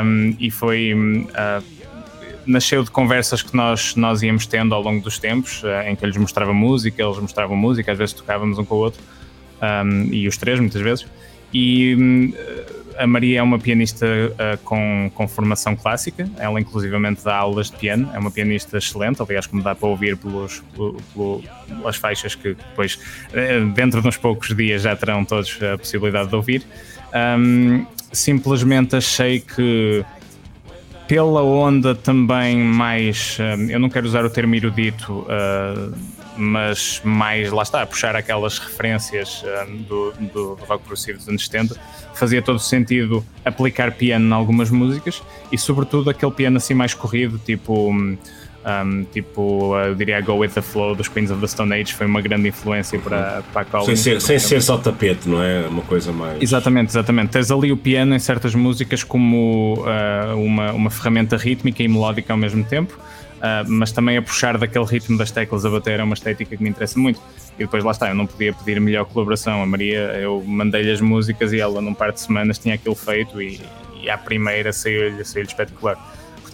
um, 0.05 0.35
e 0.41 0.51
foi 0.51 0.93
nasceu 2.47 2.83
de 2.83 2.91
conversas 2.91 3.43
que 3.43 3.55
nós, 3.57 3.95
nós 3.97 4.23
íamos 4.23 4.47
tendo 4.47 4.75
ao 4.75 4.83
longo 4.83 5.03
dos 5.03 5.19
tempos, 5.19 5.63
uh, 5.63 5.89
em 5.89 5.97
que 5.97 6.05
eu 6.05 6.09
lhes 6.09 6.17
mostrava 6.17 6.53
música, 6.53 7.03
eles 7.03 7.19
mostravam 7.19 7.57
música, 7.57 7.93
às 7.93 7.99
vezes 7.99 8.15
tocávamos 8.15 8.59
um 8.59 8.65
com 8.65 8.75
o 8.77 8.79
outro, 8.79 9.03
um, 9.61 10.13
e 10.13 10.29
os 10.29 10.37
três 10.37 10.61
muitas 10.61 10.81
vezes. 10.81 11.07
E 11.53 11.97
um, 11.97 12.33
a 12.99 13.07
Maria 13.07 13.41
é 13.41 13.43
uma 13.43 13.59
pianista 13.59 14.07
uh, 14.07 14.59
com, 14.65 15.11
com 15.15 15.29
formação 15.29 15.77
clássica, 15.77 16.29
ela 16.39 16.61
inclusivamente 16.61 17.23
dá 17.25 17.37
aulas 17.37 17.71
de 17.71 17.77
piano, 17.77 18.11
é 18.15 18.19
uma 18.19 18.31
pianista 18.31 18.79
excelente, 18.79 19.21
aliás, 19.21 19.47
como 19.47 19.63
dá 19.63 19.75
para 19.75 19.89
ouvir 19.89 20.17
pelos, 20.17 20.63
pelo, 20.75 21.43
pelas 21.69 21.97
faixas 21.97 22.35
que 22.35 22.55
depois, 22.55 22.99
dentro 23.75 24.01
de 24.01 24.09
uns 24.09 24.17
poucos 24.17 24.55
dias, 24.57 24.83
já 24.83 24.97
terão 24.97 25.25
todos 25.25 25.59
a 25.63 25.77
possibilidade 25.77 26.29
de 26.29 26.37
ouvir. 26.37 26.63
Um, 27.15 27.87
simplesmente 28.13 28.97
achei 28.97 29.41
que 29.41 30.05
pela 31.09 31.43
onda 31.43 31.95
também 31.95 32.59
mais. 32.59 33.39
eu 33.69 33.79
não 33.79 33.89
quero 33.89 34.07
usar 34.07 34.25
o 34.25 34.31
termo 34.31 34.55
erudito, 34.55 35.21
uh, 35.21 35.95
mas 36.37 37.01
mais, 37.05 37.51
lá 37.51 37.63
está, 37.63 37.87
puxar 37.87 38.15
aquelas 38.17 38.59
referências 38.59 39.43
uh, 39.43 39.71
do, 39.85 40.13
do, 40.13 40.57
do 40.57 40.65
rock 40.65 40.85
progressivo 40.85 41.19
dos 41.19 41.29
anos 41.29 41.45
70, 41.45 41.77
fazia 42.15 42.43
todo 42.43 42.59
sentido 42.59 43.25
aplicar 43.45 43.93
piano 43.93 44.27
em 44.29 44.33
algumas 44.33 44.71
músicas 44.71 45.23
e, 45.51 45.59
sobretudo, 45.59 46.11
aquele 46.11 46.33
piano 46.33 46.57
assim 46.57 46.75
mais 46.75 46.95
corrido, 46.95 47.39
tipo. 47.39 47.93
Um, 48.67 49.05
tipo, 49.05 49.79
eu 49.79 49.95
diria 49.95 50.21
Go 50.21 50.39
With 50.39 50.49
The 50.49 50.61
Flow 50.61 50.97
dos 50.97 51.07
Queens 51.07 51.31
of 51.31 51.41
the 51.41 51.47
Stone 51.47 51.73
Age 51.73 51.95
foi 51.95 52.05
uma 52.05 52.21
grande 52.21 52.49
influência 52.49 52.99
para, 52.99 53.45
para 53.53 53.63
a 53.63 53.65
Colin. 53.65 53.85
Sem 53.87 53.97
ser, 53.97 54.21
sem 54.21 54.39
ser 54.41 54.61
só 54.61 54.77
tapete, 54.77 55.29
não 55.29 55.41
é? 55.41 55.69
Uma 55.69 55.83
coisa 55.83 56.11
mais. 56.11 56.43
Exatamente, 56.43 56.91
exatamente. 56.91 57.31
Tens 57.31 57.49
ali 57.53 57.71
o 57.71 57.77
piano 57.77 58.13
em 58.13 58.19
certas 58.19 58.57
músicas 58.57 59.05
como 59.05 59.75
uh, 59.85 60.37
uma, 60.37 60.73
uma 60.73 60.91
ferramenta 60.91 61.37
rítmica 61.37 61.81
e 61.81 61.87
melódica 61.87 62.33
ao 62.33 62.37
mesmo 62.37 62.65
tempo, 62.65 62.99
uh, 63.37 63.71
mas 63.71 63.93
também 63.93 64.17
a 64.17 64.23
puxar 64.23 64.59
daquele 64.59 64.85
ritmo 64.85 65.17
das 65.17 65.31
teclas 65.31 65.65
a 65.65 65.71
bater 65.71 66.01
é 66.01 66.03
uma 66.03 66.15
estética 66.15 66.57
que 66.57 66.61
me 66.61 66.71
interessa 66.71 66.99
muito. 66.99 67.21
E 67.57 67.61
depois 67.61 67.85
lá 67.85 67.93
está, 67.93 68.09
eu 68.09 68.17
não 68.17 68.27
podia 68.27 68.53
pedir 68.53 68.81
melhor 68.81 69.05
colaboração. 69.05 69.63
A 69.63 69.67
Maria, 69.67 70.01
eu 70.21 70.43
mandei-lhe 70.45 70.91
as 70.91 71.01
músicas 71.01 71.53
e 71.53 71.61
ela, 71.61 71.81
num 71.81 71.95
par 71.95 72.11
de 72.11 72.21
semanas, 72.21 72.59
tinha 72.59 72.75
aquilo 72.75 72.97
feito 72.97 73.41
e, 73.41 73.61
e 74.03 74.11
à 74.11 74.19
primeira 74.19 74.73
saiu-lhe 74.73 75.25
saiu 75.25 75.45
espetacular. 75.45 75.97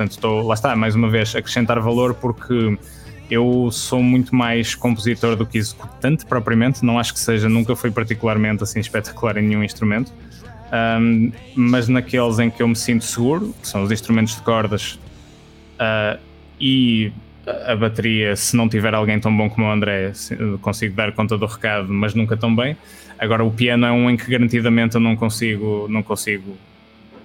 Portanto, 0.02 0.12
estou, 0.12 0.42
lá 0.46 0.54
está, 0.54 0.74
mais 0.74 0.96
uma 0.96 1.08
vez, 1.08 1.34
acrescentar 1.36 1.78
valor 1.78 2.14
porque 2.14 2.76
eu 3.30 3.68
sou 3.70 4.02
muito 4.02 4.34
mais 4.34 4.74
compositor 4.74 5.36
do 5.36 5.46
que 5.46 5.58
executante 5.58 6.26
propriamente, 6.26 6.84
não 6.84 6.98
acho 6.98 7.14
que 7.14 7.20
seja, 7.20 7.48
nunca 7.48 7.76
fui 7.76 7.90
particularmente 7.90 8.64
assim 8.64 8.80
espetacular 8.80 9.36
em 9.36 9.42
nenhum 9.42 9.62
instrumento, 9.62 10.12
um, 11.00 11.30
mas 11.54 11.88
naqueles 11.88 12.40
em 12.40 12.50
que 12.50 12.62
eu 12.62 12.66
me 12.68 12.74
sinto 12.74 13.04
seguro, 13.04 13.54
que 13.60 13.68
são 13.68 13.84
os 13.84 13.92
instrumentos 13.92 14.34
de 14.34 14.42
cordas 14.42 14.98
uh, 15.78 16.18
e 16.60 17.12
a 17.46 17.76
bateria, 17.76 18.34
se 18.34 18.56
não 18.56 18.68
tiver 18.68 18.94
alguém 18.94 19.20
tão 19.20 19.36
bom 19.36 19.48
como 19.48 19.68
o 19.68 19.70
André, 19.70 20.12
consigo 20.60 20.96
dar 20.96 21.12
conta 21.12 21.38
do 21.38 21.46
recado, 21.46 21.92
mas 21.92 22.12
nunca 22.12 22.36
tão 22.36 22.54
bem. 22.54 22.76
Agora 23.18 23.44
o 23.44 23.52
piano 23.52 23.86
é 23.86 23.92
um 23.92 24.10
em 24.10 24.16
que 24.16 24.28
garantidamente 24.28 24.96
eu 24.96 25.00
não 25.00 25.14
consigo, 25.14 25.86
não 25.88 26.02
consigo 26.02 26.56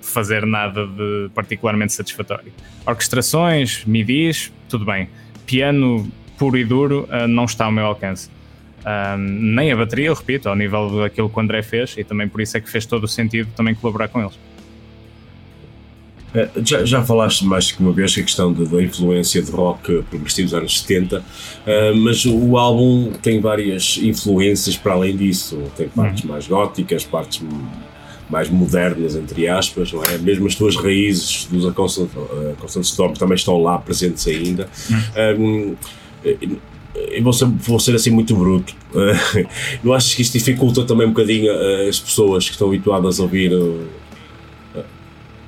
fazer 0.01 0.45
nada 0.45 0.85
de 0.85 1.29
particularmente 1.33 1.93
satisfatório. 1.93 2.51
Orquestrações, 2.85 3.83
midis, 3.85 4.51
tudo 4.69 4.85
bem. 4.85 5.09
Piano 5.45 6.09
puro 6.37 6.57
e 6.57 6.63
duro 6.63 7.07
uh, 7.11 7.27
não 7.27 7.45
está 7.45 7.65
ao 7.65 7.71
meu 7.71 7.85
alcance. 7.85 8.29
Uh, 8.79 9.17
nem 9.17 9.71
a 9.71 9.75
bateria, 9.75 10.07
eu 10.07 10.13
repito, 10.13 10.47
ao 10.47 10.55
nível 10.55 11.01
daquilo 11.01 11.29
que 11.29 11.37
o 11.37 11.41
André 11.41 11.61
fez, 11.61 11.95
e 11.97 12.03
também 12.03 12.27
por 12.27 12.41
isso 12.41 12.55
é 12.55 12.61
que 12.61 12.69
fez 12.69 12.85
todo 12.85 13.03
o 13.03 13.07
sentido 13.07 13.49
também 13.55 13.75
colaborar 13.75 14.07
com 14.07 14.21
eles. 14.21 14.37
Eh, 16.33 16.49
já, 16.63 16.85
já 16.85 17.03
falaste 17.03 17.45
mais 17.45 17.71
que 17.71 17.81
uma 17.81 17.91
vez 17.91 18.11
a 18.17 18.21
questão 18.21 18.53
da 18.53 18.83
influência 18.83 19.41
de 19.41 19.51
rock 19.51 20.03
progressivo 20.03 20.47
dos 20.47 20.53
anos 20.53 20.81
70, 20.81 21.19
uh, 21.19 21.23
eh, 21.65 21.93
mas 21.93 22.25
o 22.25 22.57
álbum 22.57 23.11
tem 23.21 23.39
várias 23.39 23.97
influências 24.01 24.77
para 24.77 24.93
além 24.93 25.15
disso. 25.15 25.61
Tem 25.75 25.87
partes 25.87 26.23
uhum. 26.23 26.31
mais 26.31 26.47
góticas, 26.47 27.03
partes 27.03 27.41
mais 28.29 28.49
modernas, 28.49 29.15
entre 29.15 29.47
aspas, 29.47 29.91
não 29.93 30.03
é? 30.03 30.17
Mesmo 30.17 30.47
as 30.47 30.55
tuas 30.55 30.75
raízes 30.75 31.47
dos 31.49 31.65
A 31.65 31.71
Constant, 31.71 32.09
uh, 32.15 32.55
Constant 32.59 32.83
Storm 32.83 33.13
também 33.13 33.35
estão 33.35 33.61
lá 33.61 33.77
presentes 33.77 34.27
ainda. 34.27 34.69
Uhum. 34.89 35.75
Um, 35.75 35.75
eu 36.93 37.23
vou 37.23 37.31
ser, 37.31 37.45
vou 37.45 37.79
ser 37.79 37.95
assim 37.95 38.11
muito 38.11 38.35
bruto. 38.35 38.75
Uh, 38.93 39.47
não 39.83 39.93
achas 39.93 40.13
que 40.13 40.21
isto 40.21 40.33
dificulta 40.33 40.83
também 40.83 41.07
um 41.07 41.11
bocadinho 41.11 41.51
as 41.87 41.99
pessoas 41.99 42.45
que 42.45 42.51
estão 42.51 42.67
habituadas 42.67 43.19
a 43.19 43.23
ouvir 43.23 43.51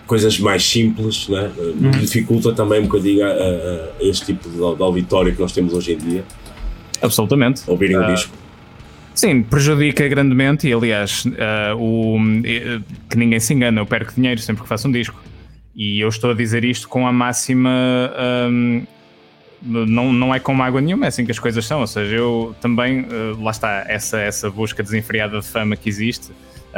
coisas 0.09 0.39
mais 0.39 0.63
simples, 0.63 1.29
né? 1.29 1.51
Uhum. 1.57 1.91
dificulta 1.91 2.51
também 2.51 2.79
um 2.79 2.87
bocadinho 2.87 3.23
a, 3.23 3.29
a, 3.29 3.31
a 3.31 4.03
este 4.03 4.25
tipo 4.25 4.49
de, 4.49 4.57
de, 4.57 4.83
auditório 4.83 5.35
que 5.35 5.39
nós 5.39 5.51
temos 5.51 5.71
hoje 5.71 5.93
em 5.93 5.97
dia. 5.97 6.25
Absolutamente. 6.99 7.61
Ouvirem 7.67 7.95
uh, 7.95 7.99
o 7.99 8.03
ah, 8.03 8.13
disco. 8.13 8.33
Sim, 9.19 9.43
prejudica 9.43 10.07
grandemente 10.07 10.65
e 10.65 10.71
aliás, 10.71 11.25
uh, 11.25 11.75
o, 11.77 12.17
uh, 12.17 12.83
que 13.09 13.17
ninguém 13.17 13.37
se 13.37 13.53
engana, 13.53 13.81
eu 13.81 13.85
perco 13.85 14.13
dinheiro 14.15 14.39
sempre 14.39 14.63
que 14.63 14.69
faço 14.69 14.87
um 14.87 14.91
disco. 14.93 15.21
E 15.75 15.99
eu 15.99 16.07
estou 16.07 16.31
a 16.31 16.33
dizer 16.33 16.63
isto 16.63 16.87
com 16.87 17.05
a 17.05 17.11
máxima. 17.11 17.69
Um, 18.49 18.81
não, 19.61 20.13
não 20.13 20.33
é 20.33 20.39
com 20.39 20.53
mágoa 20.53 20.79
nenhuma, 20.79 21.03
é 21.03 21.09
assim 21.09 21.25
que 21.25 21.31
as 21.31 21.39
coisas 21.39 21.65
são. 21.65 21.81
Ou 21.81 21.87
seja, 21.87 22.15
eu 22.15 22.55
também, 22.61 23.01
uh, 23.01 23.43
lá 23.43 23.51
está, 23.51 23.83
essa, 23.89 24.21
essa 24.21 24.49
busca 24.49 24.81
desenfreada 24.81 25.41
de 25.41 25.45
fama 25.45 25.75
que 25.75 25.89
existe 25.89 26.31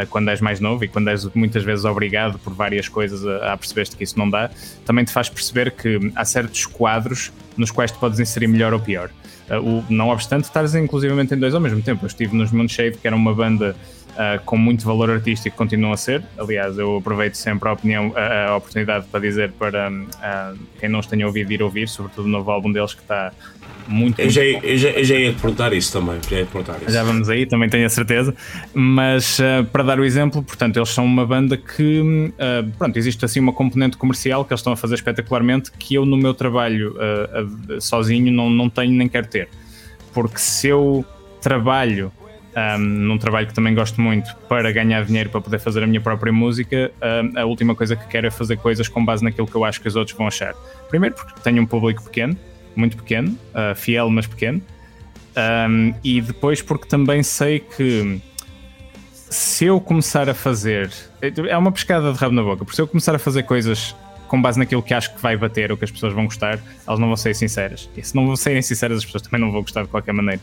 quando 0.10 0.30
és 0.30 0.42
mais 0.42 0.60
novo 0.60 0.84
e 0.84 0.88
quando 0.88 1.10
és 1.10 1.26
muitas 1.36 1.64
vezes 1.64 1.86
obrigado 1.86 2.40
por 2.40 2.54
várias 2.54 2.88
coisas 2.90 3.24
a, 3.24 3.54
a 3.54 3.58
perceber-te 3.58 3.96
que 3.96 4.04
isso 4.04 4.18
não 4.18 4.28
dá, 4.28 4.50
também 4.84 5.06
te 5.06 5.12
faz 5.12 5.30
perceber 5.30 5.70
que 5.70 6.12
há 6.16 6.26
certos 6.26 6.66
quadros 6.66 7.32
nos 7.56 7.70
quais 7.70 7.92
te 7.92 8.00
podes 8.00 8.20
inserir 8.20 8.48
melhor 8.48 8.74
ou 8.74 8.80
pior. 8.80 9.12
Uh, 9.52 9.80
o, 9.80 9.86
não 9.90 10.10
obstante, 10.10 10.46
estás 10.46 10.74
inclusivamente 10.76 11.34
em 11.34 11.38
dois 11.38 11.54
ao 11.54 11.60
mesmo 11.60 11.82
tempo. 11.82 12.06
Eu 12.06 12.08
estive 12.08 12.36
nos 12.36 12.52
Moonshade, 12.52 12.98
que 12.98 13.06
era 13.06 13.16
uma 13.16 13.34
banda 13.34 13.76
uh, 14.12 14.44
com 14.46 14.58
muito 14.58 14.86
valor 14.86 15.10
artístico, 15.10 15.58
continua 15.58 15.94
a 15.94 15.98
ser. 15.98 16.24
Aliás, 16.38 16.78
eu 16.78 16.98
aproveito 16.98 17.36
sempre 17.36 17.68
a, 17.68 17.74
opinião, 17.74 18.14
a, 18.16 18.50
a 18.50 18.56
oportunidade 18.56 19.06
para 19.12 19.20
dizer 19.20 19.52
para 19.52 19.92
uh, 19.92 20.58
quem 20.80 20.90
não 20.90 21.00
os 21.00 21.06
tenha 21.06 21.26
ouvido 21.28 21.52
ir 21.52 21.62
ouvir, 21.62 21.90
sobretudo 21.90 22.26
o 22.26 22.30
novo 22.30 22.50
álbum 22.50 22.72
deles 22.72 22.94
que 22.94 23.02
está 23.02 23.32
muito. 23.88 24.20
Eu 24.20 24.30
já, 24.30 24.42
eu 24.44 24.78
já, 24.78 24.90
eu 24.90 25.04
já 25.04 25.16
ia 25.16 25.34
te 25.34 25.40
perguntar 25.40 25.74
isso 25.74 25.92
também. 25.92 26.20
Já, 26.30 26.38
ia 26.38 26.46
te 26.46 26.52
perguntar 26.52 26.78
isso. 26.82 26.92
já 26.92 27.04
vamos 27.04 27.30
aí, 27.30 27.46
também 27.46 27.70
tenho 27.70 27.86
a 27.86 27.90
certeza. 27.90 28.34
Mas 28.74 29.40
uh, 29.40 29.64
para 29.72 29.84
dar 29.84 30.00
o 30.00 30.06
exemplo, 30.06 30.44
portanto, 30.44 30.78
eles 30.78 30.90
são 30.90 31.06
uma 31.06 31.26
banda 31.26 31.58
que, 31.58 32.02
uh, 32.02 32.72
pronto, 32.78 32.98
existe 32.98 33.24
assim 33.26 33.40
uma 33.40 33.54
componente 33.54 33.98
comercial 33.98 34.46
que 34.46 34.54
eles 34.54 34.60
estão 34.60 34.74
a 34.74 34.78
fazer 34.78 34.96
espetacularmente 34.96 35.72
que 35.72 35.96
eu 35.96 36.06
no 36.06 36.18
meu 36.18 36.34
trabalho 36.34 36.96
uh, 36.96 37.82
sozinho 37.82 38.32
não, 38.32 38.50
não 38.50 38.70
tenho 38.70 38.94
nem 38.94 39.08
quero 39.08 39.28
ter. 39.28 39.50
Porque 40.14 40.40
se 40.40 40.68
eu 40.68 41.06
trabalho 41.42 42.12
um, 42.56 42.78
num 42.78 43.18
trabalho 43.18 43.48
que 43.48 43.54
também 43.54 43.74
gosto 43.74 44.02
muito 44.02 44.36
para 44.48 44.72
ganhar 44.72 45.04
dinheiro 45.06 45.30
para 45.30 45.42
poder 45.42 45.60
fazer 45.60 45.84
a 45.84 45.88
minha 45.88 46.02
própria 46.02 46.32
música, 46.32 46.92
um, 47.02 47.40
a 47.40 47.46
última 47.46 47.76
coisa 47.76 47.96
que 47.96 48.08
quero 48.08 48.28
é 48.28 48.32
fazer 48.32 48.58
coisas 48.58 48.88
com 48.88 49.04
base 49.04 49.24
naquilo 49.24 49.48
que 49.48 49.56
eu 49.56 49.64
acho 49.64 49.82
que 49.82 49.88
os 49.88 49.96
outros 49.96 50.16
vão 50.18 50.28
achar. 50.28 50.54
Primeiro 50.90 51.16
porque 51.16 51.40
tenho 51.42 51.62
um 51.62 51.66
público 51.66 52.04
pequeno, 52.04 52.38
muito 52.76 52.98
pequeno, 52.98 53.38
uh, 53.54 53.76
fiel 53.76 54.10
mas 54.10 54.28
pequeno, 54.28 54.62
um, 55.70 55.94
e 56.04 56.22
depois 56.22 56.62
porque 56.62 56.88
também 56.88 57.24
sei 57.24 57.60
que 57.60 58.22
se 59.30 59.66
eu 59.66 59.80
começar 59.80 60.30
a 60.30 60.34
fazer. 60.34 60.92
É 61.22 61.58
uma 61.58 61.72
pescada 61.72 62.12
de 62.12 62.18
rabo 62.18 62.36
na 62.36 62.44
boca, 62.44 62.66
porque 62.66 62.76
se 62.76 62.82
eu 62.82 62.88
começar 62.88 63.16
a 63.16 63.20
fazer 63.20 63.44
coisas 63.44 63.96
com 64.28 64.42
base 64.42 64.60
naquilo 64.60 64.82
que 64.84 64.94
acho 64.94 65.14
que 65.14 65.22
vai 65.22 65.36
bater 65.38 65.72
ou 65.72 65.78
que 65.78 65.86
as 65.86 65.92
pessoas 65.92 66.14
vão 66.14 66.26
gostar, 66.26 66.60
elas 66.86 67.00
não 67.00 67.08
vão 67.08 67.18
ser 67.18 67.34
sinceras. 67.34 67.90
E 67.96 68.04
se 68.04 68.16
não 68.16 68.26
vão 68.28 68.36
serem 68.36 68.62
sinceras, 68.62 69.00
as 69.00 69.06
pessoas 69.06 69.24
também 69.24 69.40
não 69.42 69.52
vão 69.52 69.62
gostar 69.62 69.84
de 69.84 69.90
qualquer 69.90 70.14
maneira. 70.14 70.42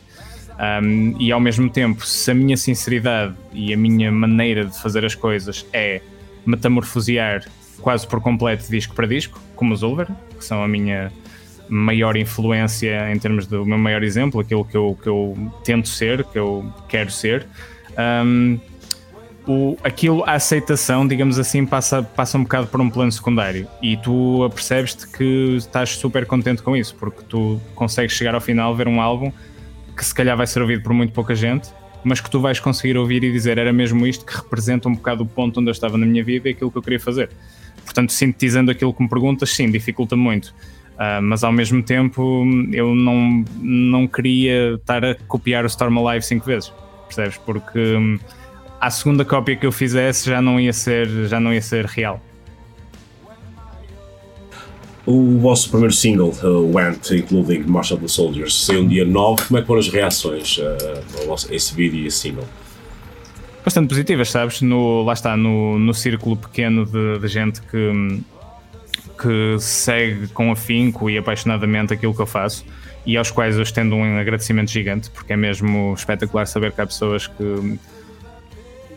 Um, 0.83 1.15
e 1.19 1.31
ao 1.31 1.41
mesmo 1.41 1.71
tempo, 1.71 2.05
se 2.05 2.31
a 2.31 2.35
minha 2.35 2.57
sinceridade 2.57 3.35
e 3.53 3.73
a 3.73 3.77
minha 3.77 4.11
maneira 4.11 4.65
de 4.65 4.79
fazer 4.79 5.05
as 5.05 5.15
coisas 5.15 5.65
é 5.73 6.01
metamorfosear 6.45 7.45
quase 7.81 8.07
por 8.07 8.21
completo 8.21 8.69
disco 8.71 8.95
para 8.95 9.07
disco, 9.07 9.41
como 9.55 9.73
os 9.73 9.83
Ulver, 9.83 10.09
que 10.37 10.45
são 10.45 10.63
a 10.63 10.69
minha 10.69 11.13
maior 11.69 12.17
influência 12.17 13.11
em 13.13 13.19
termos 13.19 13.47
do 13.47 13.65
meu 13.65 13.79
maior 13.79 14.03
exemplo, 14.03 14.41
aquilo 14.41 14.65
que 14.65 14.77
eu, 14.77 14.99
que 15.01 15.09
eu 15.09 15.53
tento 15.65 15.89
ser, 15.89 16.25
que 16.25 16.39
eu 16.39 16.73
quero 16.89 17.11
ser. 17.11 17.47
Um, 17.99 18.59
o, 19.47 19.79
aquilo, 19.83 20.23
a 20.25 20.33
aceitação, 20.33 21.09
digamos 21.09 21.39
assim, 21.39 21.65
passa, 21.65 22.03
passa 22.03 22.37
um 22.37 22.43
bocado 22.43 22.67
por 22.67 22.81
um 22.81 22.91
plano 22.91 23.11
secundário 23.11 23.67
e 23.81 23.97
tu 23.97 24.45
apercebes-te 24.45 25.09
que 25.09 25.57
estás 25.57 25.97
super 25.97 26.27
contente 26.27 26.63
com 26.63 26.77
isso, 26.77 26.95
porque 26.97 27.23
tu 27.27 27.59
consegues 27.75 28.15
chegar 28.15 28.35
ao 28.35 28.41
final, 28.43 28.77
ver 28.77 28.87
um 28.87 29.01
álbum 29.01 29.33
que 29.97 30.05
se 30.05 30.15
calhar 30.15 30.37
vai 30.37 30.47
ser 30.47 30.61
ouvido 30.61 30.83
por 30.83 30.93
muito 30.93 31.15
pouca 31.15 31.35
gente, 31.35 31.71
mas 32.05 32.21
que 32.21 32.31
tu 32.31 32.41
vais 32.41 32.61
conseguir 32.61 32.97
ouvir 32.99 33.25
e 33.25 33.33
dizer 33.33 33.59
era 33.59 33.73
mesmo 33.73 34.07
isto 34.07 34.25
que 34.25 34.37
representa 34.37 34.89
um 34.89 34.95
bocado 34.95 35.23
o 35.23 35.27
ponto 35.27 35.61
onde 35.61 35.71
eu 35.71 35.73
estava 35.73 35.97
na 35.97 36.07
minha 36.07 36.23
vida 36.23 36.49
e 36.49 36.53
aquilo 36.53 36.71
que 36.71 36.77
eu 36.77 36.83
queria 36.83 37.01
fazer. 37.01 37.31
Portanto, 37.85 38.13
sintetizando 38.13 38.71
aquilo 38.71 38.93
que 38.93 39.03
me 39.03 39.09
perguntas, 39.09 39.51
sim, 39.51 39.71
dificulta 39.71 40.15
muito. 40.15 40.55
Uh, 40.99 41.23
mas 41.23 41.45
ao 41.45 41.53
mesmo 41.53 41.81
tempo 41.81 42.45
eu 42.73 42.93
não, 42.93 43.45
não 43.61 44.09
queria 44.09 44.75
estar 44.75 45.05
a 45.05 45.15
copiar 45.15 45.63
o 45.63 45.69
Storm 45.69 45.97
Alive 45.97 46.27
cinco 46.27 46.45
vezes, 46.45 46.73
percebes? 47.07 47.37
Porque 47.39 47.79
um, 47.79 48.19
a 48.81 48.91
segunda 48.91 49.25
cópia 49.25 49.55
que 49.55 49.65
eu 49.65 49.71
fizesse 49.71 50.29
já 50.29 50.43
não 50.43 50.59
ia 50.59 50.73
ser, 50.73 51.07
já 51.29 51.39
não 51.39 51.55
ia 51.55 51.63
ser 51.63 51.85
real. 51.85 52.21
O 55.07 55.39
vosso 55.39 55.71
primeiro 55.71 55.95
single, 55.95 56.35
uh, 56.43 56.75
Went, 56.75 57.13
including 57.13 57.61
March 57.61 57.93
of 57.93 58.03
the 58.03 58.09
Soldiers, 58.09 58.67
saiu 58.67 58.83
no 58.83 58.89
dia 58.89 59.05
9. 59.05 59.45
Como 59.47 59.59
é 59.59 59.61
que 59.63 59.67
foram 59.67 59.81
as 59.81 59.89
reações 59.89 60.59
uh, 60.59 61.33
a 61.33 61.55
esse 61.55 61.75
vídeo 61.75 62.01
e 62.01 62.07
esse 62.09 62.19
single? 62.19 62.45
Bastante 63.65 63.89
positivas, 63.89 64.31
sabes? 64.31 64.61
No, 64.61 65.05
lá 65.05 65.13
está, 65.13 65.37
no, 65.37 65.79
no 65.79 65.95
círculo 65.95 66.37
pequeno 66.37 66.85
de, 66.85 67.21
de 67.21 67.29
gente 67.29 67.63
que, 67.63 68.21
que 69.21 69.57
segue 69.59 70.29
com 70.29 70.53
afinco 70.53 71.11
e 71.11 71.19
apaixonadamente 71.19 71.93
aquilo 71.93 72.15
que 72.15 72.21
eu 72.21 72.27
faço 72.27 72.65
e 73.05 73.17
aos 73.17 73.31
quais 73.31 73.57
eu 73.57 73.63
estendo 73.63 73.97
um 73.97 74.19
agradecimento 74.19 74.71
gigante, 74.71 75.11
porque 75.11 75.33
é 75.33 75.37
mesmo 75.37 75.95
espetacular 75.97 76.47
saber 76.47 76.73
que 76.73 76.81
há 76.81 76.87
pessoas 76.87 77.27
que, 77.27 77.79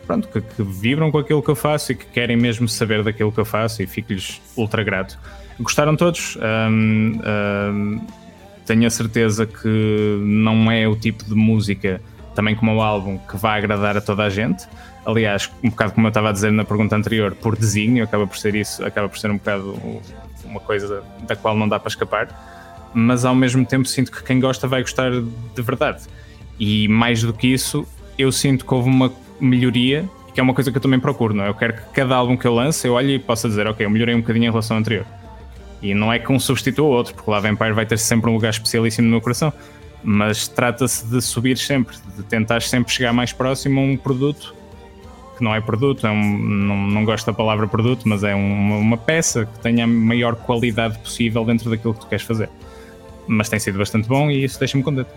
pronto, 0.06 0.28
que, 0.28 0.40
que 0.40 0.62
vibram 0.62 1.10
com 1.10 1.18
aquilo 1.18 1.42
que 1.42 1.48
eu 1.48 1.56
faço 1.56 1.92
e 1.92 1.94
que 1.94 2.04
querem 2.06 2.36
mesmo 2.36 2.68
saber 2.68 3.02
daquilo 3.02 3.32
que 3.32 3.40
eu 3.40 3.44
faço 3.44 3.82
e 3.82 3.86
fico-lhes 3.86 4.40
ultra 4.56 4.84
grato. 4.84 5.18
Gostaram 5.58 5.96
todos. 5.96 6.36
Um, 6.36 7.20
um, 7.24 8.06
tenho 8.66 8.86
a 8.86 8.90
certeza 8.90 9.46
que 9.46 10.18
não 10.22 10.70
é 10.70 10.86
o 10.86 10.94
tipo 10.94 11.24
de 11.24 11.34
música, 11.34 12.00
também 12.34 12.54
como 12.54 12.74
o 12.74 12.82
álbum, 12.82 13.18
que 13.18 13.36
vai 13.36 13.58
agradar 13.58 13.96
a 13.96 14.00
toda 14.00 14.24
a 14.24 14.30
gente. 14.30 14.66
Aliás, 15.04 15.50
um 15.62 15.70
bocado 15.70 15.92
como 15.92 16.06
eu 16.06 16.10
estava 16.10 16.28
a 16.28 16.32
dizer 16.32 16.52
na 16.52 16.64
pergunta 16.64 16.94
anterior, 16.94 17.34
por 17.34 17.56
desenho, 17.56 18.04
acaba 18.04 18.26
por 18.26 18.38
ser 18.38 18.54
isso, 18.54 18.84
acaba 18.84 19.08
por 19.08 19.18
ser 19.18 19.30
um 19.30 19.36
bocado 19.36 19.76
uma 20.44 20.60
coisa 20.60 21.02
da 21.26 21.34
qual 21.34 21.56
não 21.56 21.68
dá 21.68 21.78
para 21.78 21.88
escapar. 21.88 22.90
Mas 22.94 23.24
ao 23.24 23.34
mesmo 23.34 23.64
tempo 23.64 23.86
sinto 23.88 24.12
que 24.12 24.22
quem 24.22 24.38
gosta 24.38 24.68
vai 24.68 24.82
gostar 24.82 25.10
de 25.10 25.62
verdade. 25.62 26.02
E 26.58 26.86
mais 26.88 27.22
do 27.22 27.32
que 27.32 27.48
isso, 27.48 27.86
eu 28.18 28.30
sinto 28.30 28.64
que 28.64 28.74
houve 28.74 28.88
uma 28.88 29.10
melhoria, 29.40 30.08
que 30.32 30.38
é 30.38 30.42
uma 30.42 30.54
coisa 30.54 30.70
que 30.70 30.76
eu 30.76 30.82
também 30.82 31.00
procuro, 31.00 31.34
não 31.34 31.44
é? 31.44 31.48
Eu 31.48 31.54
quero 31.54 31.74
que 31.74 31.82
cada 31.94 32.14
álbum 32.14 32.36
que 32.36 32.46
eu 32.46 32.54
lance 32.54 32.86
eu 32.86 32.94
olhe 32.94 33.14
e 33.14 33.18
possa 33.18 33.48
dizer, 33.48 33.66
ok, 33.66 33.84
eu 33.84 33.90
melhorei 33.90 34.14
um 34.14 34.20
bocadinho 34.20 34.46
em 34.46 34.50
relação 34.50 34.76
ao 34.76 34.80
anterior. 34.80 35.06
E 35.80 35.94
não 35.94 36.12
é 36.12 36.18
que 36.18 36.30
um 36.30 36.38
substitua 36.38 36.86
o 36.86 36.90
outro, 36.90 37.14
porque 37.14 37.28
lá 37.28 37.40
Vampire 37.40 37.72
vai 37.72 37.84
ter 37.84 37.98
sempre 37.98 38.30
um 38.30 38.34
lugar 38.34 38.50
especialíssimo 38.50 39.06
no 39.06 39.12
meu 39.12 39.20
coração. 39.20 39.52
Mas 40.04 40.46
trata-se 40.46 41.06
de 41.06 41.20
subir 41.20 41.56
sempre, 41.58 41.96
de 42.16 42.22
tentar 42.24 42.62
sempre 42.62 42.92
chegar 42.92 43.12
mais 43.12 43.32
próximo 43.32 43.80
a 43.80 43.82
um 43.82 43.96
produto 43.96 44.54
que 45.42 45.44
não 45.44 45.54
é 45.54 45.60
produto, 45.60 46.06
é 46.06 46.10
um, 46.10 46.38
não, 46.38 46.76
não 46.76 47.04
gosto 47.04 47.26
da 47.26 47.32
palavra 47.32 47.66
produto, 47.66 48.08
mas 48.08 48.22
é 48.22 48.32
uma, 48.32 48.76
uma 48.76 48.96
peça 48.96 49.44
que 49.44 49.58
tenha 49.58 49.84
a 49.84 49.86
maior 49.88 50.36
qualidade 50.36 50.96
possível 50.98 51.44
dentro 51.44 51.68
daquilo 51.68 51.92
que 51.92 52.00
tu 52.00 52.06
queres 52.06 52.24
fazer. 52.24 52.48
Mas 53.26 53.48
tem 53.48 53.58
sido 53.58 53.78
bastante 53.78 54.08
bom 54.08 54.30
e 54.30 54.44
isso 54.44 54.58
deixa-me 54.58 54.84
contente. 54.84 55.10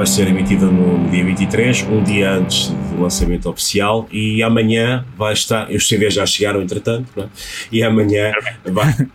Vai 0.00 0.06
ser 0.06 0.26
emitida 0.28 0.64
no, 0.64 1.10
dia 1.10 1.22
23, 1.22 1.82
um 1.82 2.02
dia 2.02 2.30
antes 2.30 2.68
do 2.68 3.02
lançamento 3.02 3.50
oficial, 3.50 4.08
e 4.10 4.42
amanhã 4.42 5.04
vai 5.14 5.34
estar. 5.34 5.70
Os 5.70 5.86
CDs 5.86 6.14
já 6.14 6.24
chegaram, 6.24 6.62
entretanto, 6.62 7.06
é? 7.20 7.26
e 7.70 7.82
amanhã 7.82 8.32
vai. 8.64 8.94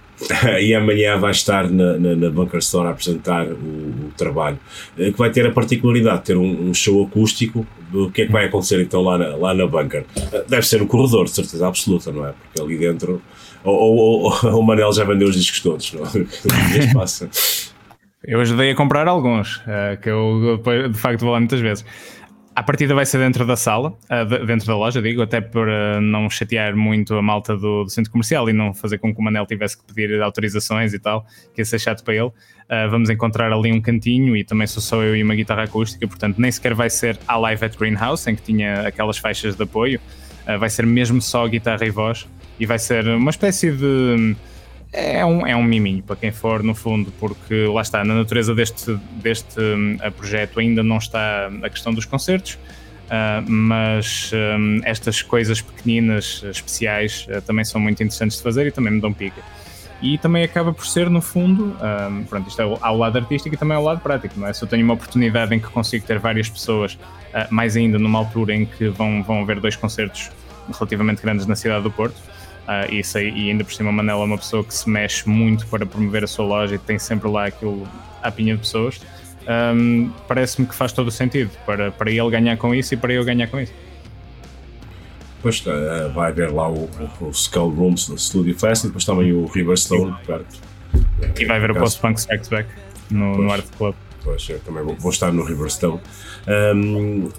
E 0.61 0.73
amanhã 0.73 1.17
vai 1.19 1.31
estar 1.31 1.69
na, 1.69 1.97
na, 1.97 2.15
na 2.15 2.29
Bunker 2.29 2.59
Store 2.59 2.87
a 2.87 2.91
apresentar 2.91 3.45
o, 3.47 3.53
o 3.53 4.11
trabalho, 4.15 4.57
eh, 4.97 5.11
que 5.11 5.17
vai 5.17 5.29
ter 5.29 5.45
a 5.45 5.51
particularidade 5.51 6.19
de 6.19 6.23
ter 6.23 6.37
um, 6.37 6.69
um 6.69 6.73
show 6.73 7.03
acústico. 7.03 7.67
O 7.93 8.09
que 8.09 8.21
é 8.21 8.25
que 8.25 8.31
vai 8.31 8.45
acontecer 8.45 8.79
então 8.81 9.01
lá 9.01 9.17
na, 9.17 9.35
lá 9.35 9.53
na 9.53 9.67
Bunker? 9.67 10.05
Eh, 10.31 10.45
Deve 10.47 10.65
ser 10.65 10.79
no 10.79 10.87
corredor, 10.87 11.25
de 11.25 11.31
certeza 11.31 11.67
absoluta, 11.67 12.13
não 12.13 12.25
é? 12.25 12.31
Porque 12.31 12.61
ali 12.61 12.77
dentro. 12.77 13.21
Ou, 13.61 13.75
ou, 13.75 14.21
ou- 14.21 14.55
o 14.57 14.63
Manel 14.63 14.93
já 14.93 15.03
vendeu 15.03 15.27
os 15.27 15.35
discos 15.35 15.59
todos, 15.59 15.91
não 15.91 16.05
é? 16.05 16.09
Que 16.87 16.93
passa. 16.93 17.29
Eu 18.27 18.41
ajudei 18.41 18.71
a 18.71 18.75
comprar 18.75 19.07
alguns, 19.07 19.61
eh, 19.67 19.97
que 20.01 20.09
eu 20.09 20.59
de 20.91 20.97
facto 20.97 21.21
vou 21.21 21.31
lá 21.31 21.39
muitas 21.39 21.59
vezes. 21.59 21.85
a 22.55 22.63
partida 22.63 22.95
vai 22.95 23.05
ser 23.05 23.17
dentro 23.17 23.45
da 23.45 23.57
sala, 23.57 23.89
uh, 23.89 24.45
dentro 24.45 24.65
da 24.65 24.77
loja, 24.77 25.01
digo, 25.01 25.21
até 25.21 25.41
para 25.41 25.99
não 25.99 26.29
chatear 26.29 26.73
muito 26.73 27.13
a 27.15 27.21
malta 27.21 27.53
do, 27.57 27.83
do, 27.83 27.89
centro 27.89 28.09
comercial 28.09 28.49
e 28.49 28.53
não 28.53 28.73
fazer 28.73 28.97
com 28.97 29.13
que 29.13 29.19
o 29.19 29.21
Manel 29.21 29.45
tivesse 29.45 29.77
que 29.77 29.83
pedir 29.93 30.21
autorizações 30.21 30.93
e 30.93 30.99
tal, 30.99 31.25
que 31.53 31.59
ia 31.59 31.65
ser 31.65 31.79
chato 31.79 32.01
para 32.01 32.13
ele. 32.13 32.27
Uh, 32.27 32.89
vamos 32.89 33.09
encontrar 33.09 33.51
ali 33.51 33.73
um 33.73 33.81
cantinho 33.81 34.37
e 34.37 34.43
também 34.45 34.67
sou 34.67 34.81
só 34.81 35.03
eu 35.03 35.17
e 35.17 35.21
uma 35.21 35.35
guitarra 35.35 35.63
acústica, 35.63 36.07
portanto 36.07 36.39
nem 36.39 36.49
sequer 36.49 36.73
vai 36.73 36.89
ser 36.89 37.19
a 37.27 37.35
Live 37.35 37.65
at 37.65 37.77
Greenhouse, 37.77 38.31
em 38.31 38.35
que 38.35 38.41
tinha 38.41 38.87
aquelas 38.87 39.17
faixas 39.17 39.57
de 39.57 39.63
apoio, 39.63 39.99
uh, 40.47 40.57
vai 40.57 40.69
ser 40.69 40.85
mesmo 40.85 41.21
só 41.21 41.45
guitarra 41.49 41.85
e 41.85 41.89
voz 41.89 42.25
e 42.57 42.65
vai 42.65 42.79
ser 42.79 43.05
uma 43.05 43.31
espécie 43.31 43.69
de 43.69 44.33
é 44.95 45.25
um, 45.25 45.45
é 45.45 45.55
um 45.55 45.63
miminho 45.63 46.01
para 46.01 46.15
quem 46.15 46.31
for, 46.31 46.63
no 46.63 46.73
fundo, 46.73 47.11
porque 47.19 47.65
lá 47.67 47.81
está, 47.81 48.03
na 48.03 48.15
natureza 48.15 48.55
deste, 48.55 48.97
deste 49.21 49.59
uh, 49.59 50.11
projeto 50.13 50.59
ainda 50.59 50.81
não 50.81 50.97
está 50.97 51.51
a 51.61 51.69
questão 51.69 51.93
dos 51.93 52.05
concertos, 52.05 52.53
uh, 52.53 53.43
mas 53.45 54.31
um, 54.33 54.79
estas 54.85 55.21
coisas 55.21 55.61
pequeninas, 55.61 56.43
especiais, 56.49 57.27
uh, 57.29 57.41
também 57.41 57.65
são 57.65 57.81
muito 57.81 58.01
interessantes 58.01 58.37
de 58.37 58.43
fazer 58.43 58.67
e 58.67 58.71
também 58.71 58.93
me 58.93 59.01
dão 59.01 59.11
pica. 59.11 59.41
E 60.01 60.17
também 60.17 60.43
acaba 60.43 60.73
por 60.73 60.85
ser, 60.85 61.09
no 61.09 61.21
fundo, 61.21 61.75
um, 62.09 62.23
pronto, 62.23 62.47
isto 62.47 62.61
é 62.61 62.77
ao 62.81 62.97
lado 62.97 63.17
artístico 63.17 63.55
e 63.55 63.57
também 63.57 63.75
ao 63.75 63.83
lado 63.83 64.01
prático, 64.01 64.39
não 64.39 64.47
é? 64.47 64.53
Se 64.53 64.63
eu 64.63 64.67
tenho 64.67 64.83
uma 64.83 64.93
oportunidade 64.93 65.53
em 65.55 65.59
que 65.59 65.67
consigo 65.67 66.05
ter 66.05 66.19
várias 66.19 66.49
pessoas, 66.49 66.97
mais 67.49 67.75
ainda 67.75 67.97
numa 67.97 68.19
altura 68.19 68.53
em 68.53 68.65
que 68.65 68.89
vão, 68.89 69.23
vão 69.23 69.41
haver 69.41 69.59
dois 69.59 69.75
concertos 69.75 70.31
relativamente 70.73 71.21
grandes 71.21 71.45
na 71.45 71.55
cidade 71.55 71.83
do 71.83 71.91
Porto, 71.91 72.15
Uh, 72.65 72.91
e, 72.91 73.03
sei, 73.03 73.29
e 73.29 73.51
ainda 73.51 73.63
por 73.63 73.71
cima, 73.71 73.91
o 73.91 73.93
Manela 73.93 74.21
é 74.21 74.25
uma 74.25 74.37
pessoa 74.37 74.63
que 74.63 74.73
se 74.73 74.89
mexe 74.89 75.29
muito 75.29 75.67
para 75.67 75.85
promover 75.85 76.23
a 76.23 76.27
sua 76.27 76.45
loja 76.45 76.75
e 76.75 76.79
tem 76.79 76.97
sempre 76.97 77.29
lá 77.29 77.45
aquilo 77.45 77.87
à 78.23 78.31
pinha 78.31 78.55
de 78.55 78.61
pessoas. 78.61 78.99
Um, 79.47 80.09
Parece-me 80.27 80.67
que 80.67 80.73
faz 80.73 80.91
todo 80.91 81.09
o 81.09 81.11
sentido 81.11 81.51
para, 81.65 81.91
para 81.91 82.09
ele 82.09 82.29
ganhar 82.31 82.57
com 82.57 82.73
isso 82.73 82.95
e 82.95 82.97
para 82.97 83.13
eu 83.13 83.23
ganhar 83.23 83.47
com 83.47 83.59
isso. 83.59 83.73
Pois 85.43 85.63
uh, 85.67 86.11
vai 86.11 86.31
haver 86.31 86.51
lá 86.51 86.67
o, 86.67 86.89
o, 87.21 87.25
o 87.25 87.29
Skull 87.29 87.69
Rooms 87.69 88.07
do 88.07 88.17
Studio 88.17 88.57
Fest 88.57 88.85
e 88.85 88.87
depois 88.87 89.05
também 89.05 89.31
o 89.31 89.45
Riverstone 89.45 90.15
perto. 90.25 90.59
E 91.39 91.45
vai 91.45 91.57
haver 91.57 91.69
o 91.69 91.75
Post 91.75 92.01
Punk 92.01 92.17
Strikes 92.17 92.49
Back 92.49 92.67
no, 93.11 93.37
no 93.37 93.51
Art 93.51 93.65
Club. 93.77 93.93
Pois, 94.23 94.49
eu 94.49 94.59
também 94.61 94.83
vou, 94.83 94.95
vou 94.95 95.11
estar 95.11 95.31
no 95.31 95.43
Riverstone. 95.43 95.99
Um, 96.47 97.29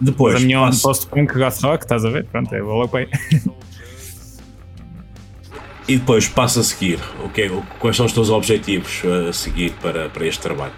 depois. 0.00 0.34
Mas 0.34 0.42
a 0.42 0.46
minha 0.46 0.58
passo... 0.58 0.82
Post 0.82 1.06
Punk 1.06 1.32
Goth 1.34 1.60
Rock, 1.62 1.84
estás 1.84 2.04
a 2.04 2.10
ver? 2.10 2.24
Pronto, 2.24 2.52
eu 2.52 2.66
vou 2.66 2.78
logo 2.78 2.96
aí. 2.96 3.08
E 5.92 5.98
depois 5.98 6.26
passa 6.26 6.60
a 6.60 6.62
seguir. 6.62 6.98
O 7.22 7.28
que 7.28 7.42
é, 7.42 7.50
quais 7.78 7.94
são 7.94 8.06
os 8.06 8.14
teus 8.14 8.30
objetivos 8.30 9.02
a 9.04 9.30
seguir 9.30 9.72
para, 9.72 10.08
para 10.08 10.26
este 10.26 10.40
trabalho? 10.40 10.72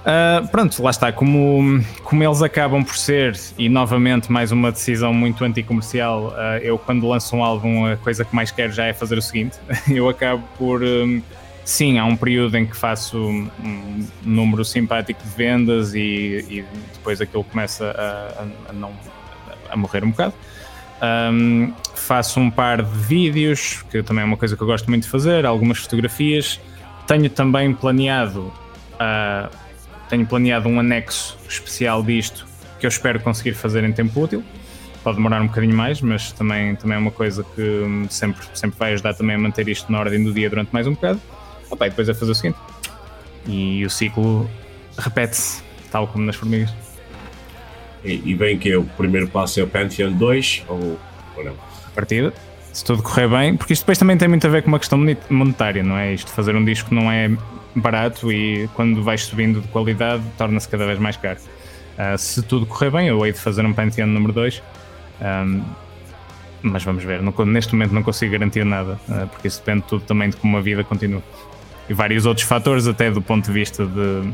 Uh, 0.00 0.48
pronto, 0.50 0.82
lá 0.82 0.88
está. 0.88 1.12
Como, 1.12 1.84
como 2.04 2.24
eles 2.24 2.40
acabam 2.40 2.82
por 2.82 2.96
ser, 2.96 3.38
e 3.58 3.68
novamente 3.68 4.32
mais 4.32 4.50
uma 4.50 4.72
decisão 4.72 5.12
muito 5.12 5.44
anticomercial, 5.44 6.28
uh, 6.28 6.56
eu 6.62 6.78
quando 6.78 7.06
lanço 7.06 7.36
um 7.36 7.44
álbum, 7.44 7.84
a 7.84 7.98
coisa 7.98 8.24
que 8.24 8.34
mais 8.34 8.50
quero 8.50 8.72
já 8.72 8.86
é 8.86 8.94
fazer 8.94 9.18
o 9.18 9.22
seguinte: 9.22 9.58
eu 9.92 10.08
acabo 10.08 10.42
por. 10.56 10.82
Um, 10.82 11.20
sim, 11.66 11.98
há 11.98 12.06
um 12.06 12.16
período 12.16 12.56
em 12.56 12.64
que 12.64 12.74
faço 12.74 13.18
um, 13.18 13.50
um 13.62 14.06
número 14.22 14.64
simpático 14.64 15.22
de 15.22 15.28
vendas 15.36 15.94
e, 15.94 16.46
e 16.48 16.64
depois 16.94 17.20
aquilo 17.20 17.44
começa 17.44 17.90
a, 17.90 18.42
a, 18.42 18.70
a 18.70 18.72
não, 18.72 18.90
a 19.68 19.76
morrer 19.76 20.02
um 20.02 20.12
bocado. 20.12 20.32
Um, 21.02 21.72
faço 21.96 22.38
um 22.38 22.48
par 22.48 22.82
de 22.82 22.98
vídeos, 22.98 23.82
que 23.90 24.02
também 24.02 24.22
é 24.22 24.24
uma 24.24 24.36
coisa 24.36 24.56
que 24.56 24.62
eu 24.62 24.66
gosto 24.66 24.88
muito 24.88 25.04
de 25.04 25.08
fazer, 25.08 25.44
algumas 25.44 25.78
fotografias. 25.78 26.60
Tenho 27.06 27.28
também 27.28 27.74
planeado, 27.74 28.52
uh, 28.94 29.50
tenho 30.08 30.24
planeado 30.26 30.68
um 30.68 30.78
anexo 30.78 31.36
especial 31.48 32.02
disto 32.02 32.46
que 32.78 32.86
eu 32.86 32.88
espero 32.88 33.20
conseguir 33.20 33.54
fazer 33.54 33.84
em 33.84 33.92
tempo 33.92 34.20
útil. 34.20 34.44
Pode 35.02 35.16
demorar 35.16 35.42
um 35.42 35.48
bocadinho 35.48 35.74
mais, 35.74 36.00
mas 36.00 36.30
também, 36.32 36.76
também 36.76 36.96
é 36.96 36.98
uma 36.98 37.10
coisa 37.10 37.42
que 37.42 37.60
hum, 37.60 38.06
sempre, 38.08 38.44
sempre 38.54 38.78
vai 38.78 38.92
ajudar 38.92 39.14
também 39.14 39.34
a 39.34 39.38
manter 39.38 39.68
isto 39.68 39.90
na 39.90 39.98
ordem 39.98 40.22
do 40.22 40.32
dia 40.32 40.48
durante 40.48 40.72
mais 40.72 40.86
um 40.86 40.92
bocado. 40.92 41.20
Opa, 41.70 41.86
e 41.86 41.90
depois 41.90 42.08
é 42.08 42.14
fazer 42.14 42.30
o 42.30 42.34
seguinte. 42.34 42.58
E 43.46 43.84
o 43.84 43.90
ciclo 43.90 44.48
repete-se, 44.96 45.62
tal 45.90 46.06
como 46.06 46.24
nas 46.24 46.36
formigas. 46.36 46.81
E, 48.04 48.34
bem 48.34 48.58
que 48.58 48.70
é 48.70 48.76
o 48.76 48.82
primeiro 48.82 49.28
passo 49.28 49.60
é 49.60 49.62
o 49.62 49.66
Pantheon 49.66 50.12
2 50.12 50.64
ou, 50.68 50.98
ou 51.36 51.44
não? 51.44 51.54
Partida, 51.94 52.32
se 52.72 52.84
tudo 52.84 53.02
correr 53.02 53.28
bem, 53.28 53.56
porque 53.56 53.72
isto 53.72 53.82
depois 53.82 53.98
também 53.98 54.16
tem 54.16 54.28
muito 54.28 54.46
a 54.46 54.50
ver 54.50 54.62
com 54.62 54.68
uma 54.68 54.78
questão 54.78 54.98
monetária, 55.30 55.82
não 55.82 55.96
é? 55.96 56.12
Isto 56.14 56.30
fazer 56.32 56.56
um 56.56 56.64
disco 56.64 56.94
não 56.94 57.10
é 57.10 57.30
barato 57.74 58.32
e 58.32 58.68
quando 58.74 59.02
vais 59.02 59.24
subindo 59.24 59.60
de 59.60 59.68
qualidade 59.68 60.22
torna-se 60.36 60.68
cada 60.68 60.86
vez 60.86 60.98
mais 60.98 61.16
caro. 61.16 61.38
Uh, 61.92 62.18
se 62.18 62.42
tudo 62.42 62.66
correr 62.66 62.90
bem, 62.90 63.08
eu 63.08 63.24
hei 63.24 63.32
de 63.32 63.38
fazer 63.38 63.64
um 63.64 63.72
Pantheon 63.72 64.06
número 64.06 64.32
2. 64.32 64.62
Um, 65.20 65.62
mas 66.62 66.84
vamos 66.84 67.02
ver, 67.02 67.20
não, 67.20 67.32
neste 67.44 67.74
momento 67.74 67.92
não 67.92 68.02
consigo 68.02 68.32
garantir 68.32 68.64
nada, 68.64 68.98
uh, 69.08 69.26
porque 69.28 69.48
isso 69.48 69.58
depende 69.58 69.84
tudo 69.86 70.04
também 70.04 70.30
de 70.30 70.36
como 70.36 70.56
a 70.56 70.60
vida 70.60 70.82
continua. 70.84 71.22
E 71.88 71.94
vários 71.94 72.24
outros 72.24 72.46
fatores, 72.46 72.86
até 72.86 73.10
do 73.10 73.20
ponto 73.20 73.46
de 73.46 73.52
vista 73.52 73.84
de, 73.84 74.32